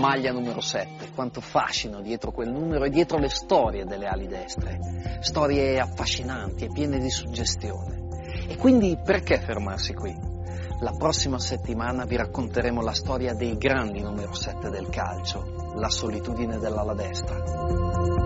Maglia 0.00 0.32
numero 0.32 0.62
7, 0.62 1.10
quanto 1.14 1.42
fascino 1.42 2.00
dietro 2.00 2.32
quel 2.32 2.50
numero 2.50 2.84
e 2.84 2.90
dietro 2.90 3.18
le 3.18 3.28
storie 3.28 3.84
delle 3.84 4.06
ali 4.06 4.26
destre, 4.26 5.18
storie 5.20 5.78
affascinanti 5.78 6.64
e 6.64 6.72
piene 6.72 6.98
di 6.98 7.10
suggestione. 7.10 8.08
E 8.48 8.56
quindi 8.56 8.98
perché 9.04 9.38
fermarsi 9.38 9.92
qui? 9.92 10.16
La 10.80 10.92
prossima 10.92 11.38
settimana 11.38 12.06
vi 12.06 12.16
racconteremo 12.16 12.80
la 12.80 12.94
storia 12.94 13.34
dei 13.34 13.58
grandi 13.58 14.00
numero 14.00 14.32
7 14.32 14.70
del 14.70 14.88
calcio, 14.88 15.74
la 15.74 15.90
solitudine 15.90 16.58
dell'ala 16.58 16.94
destra. 16.94 18.19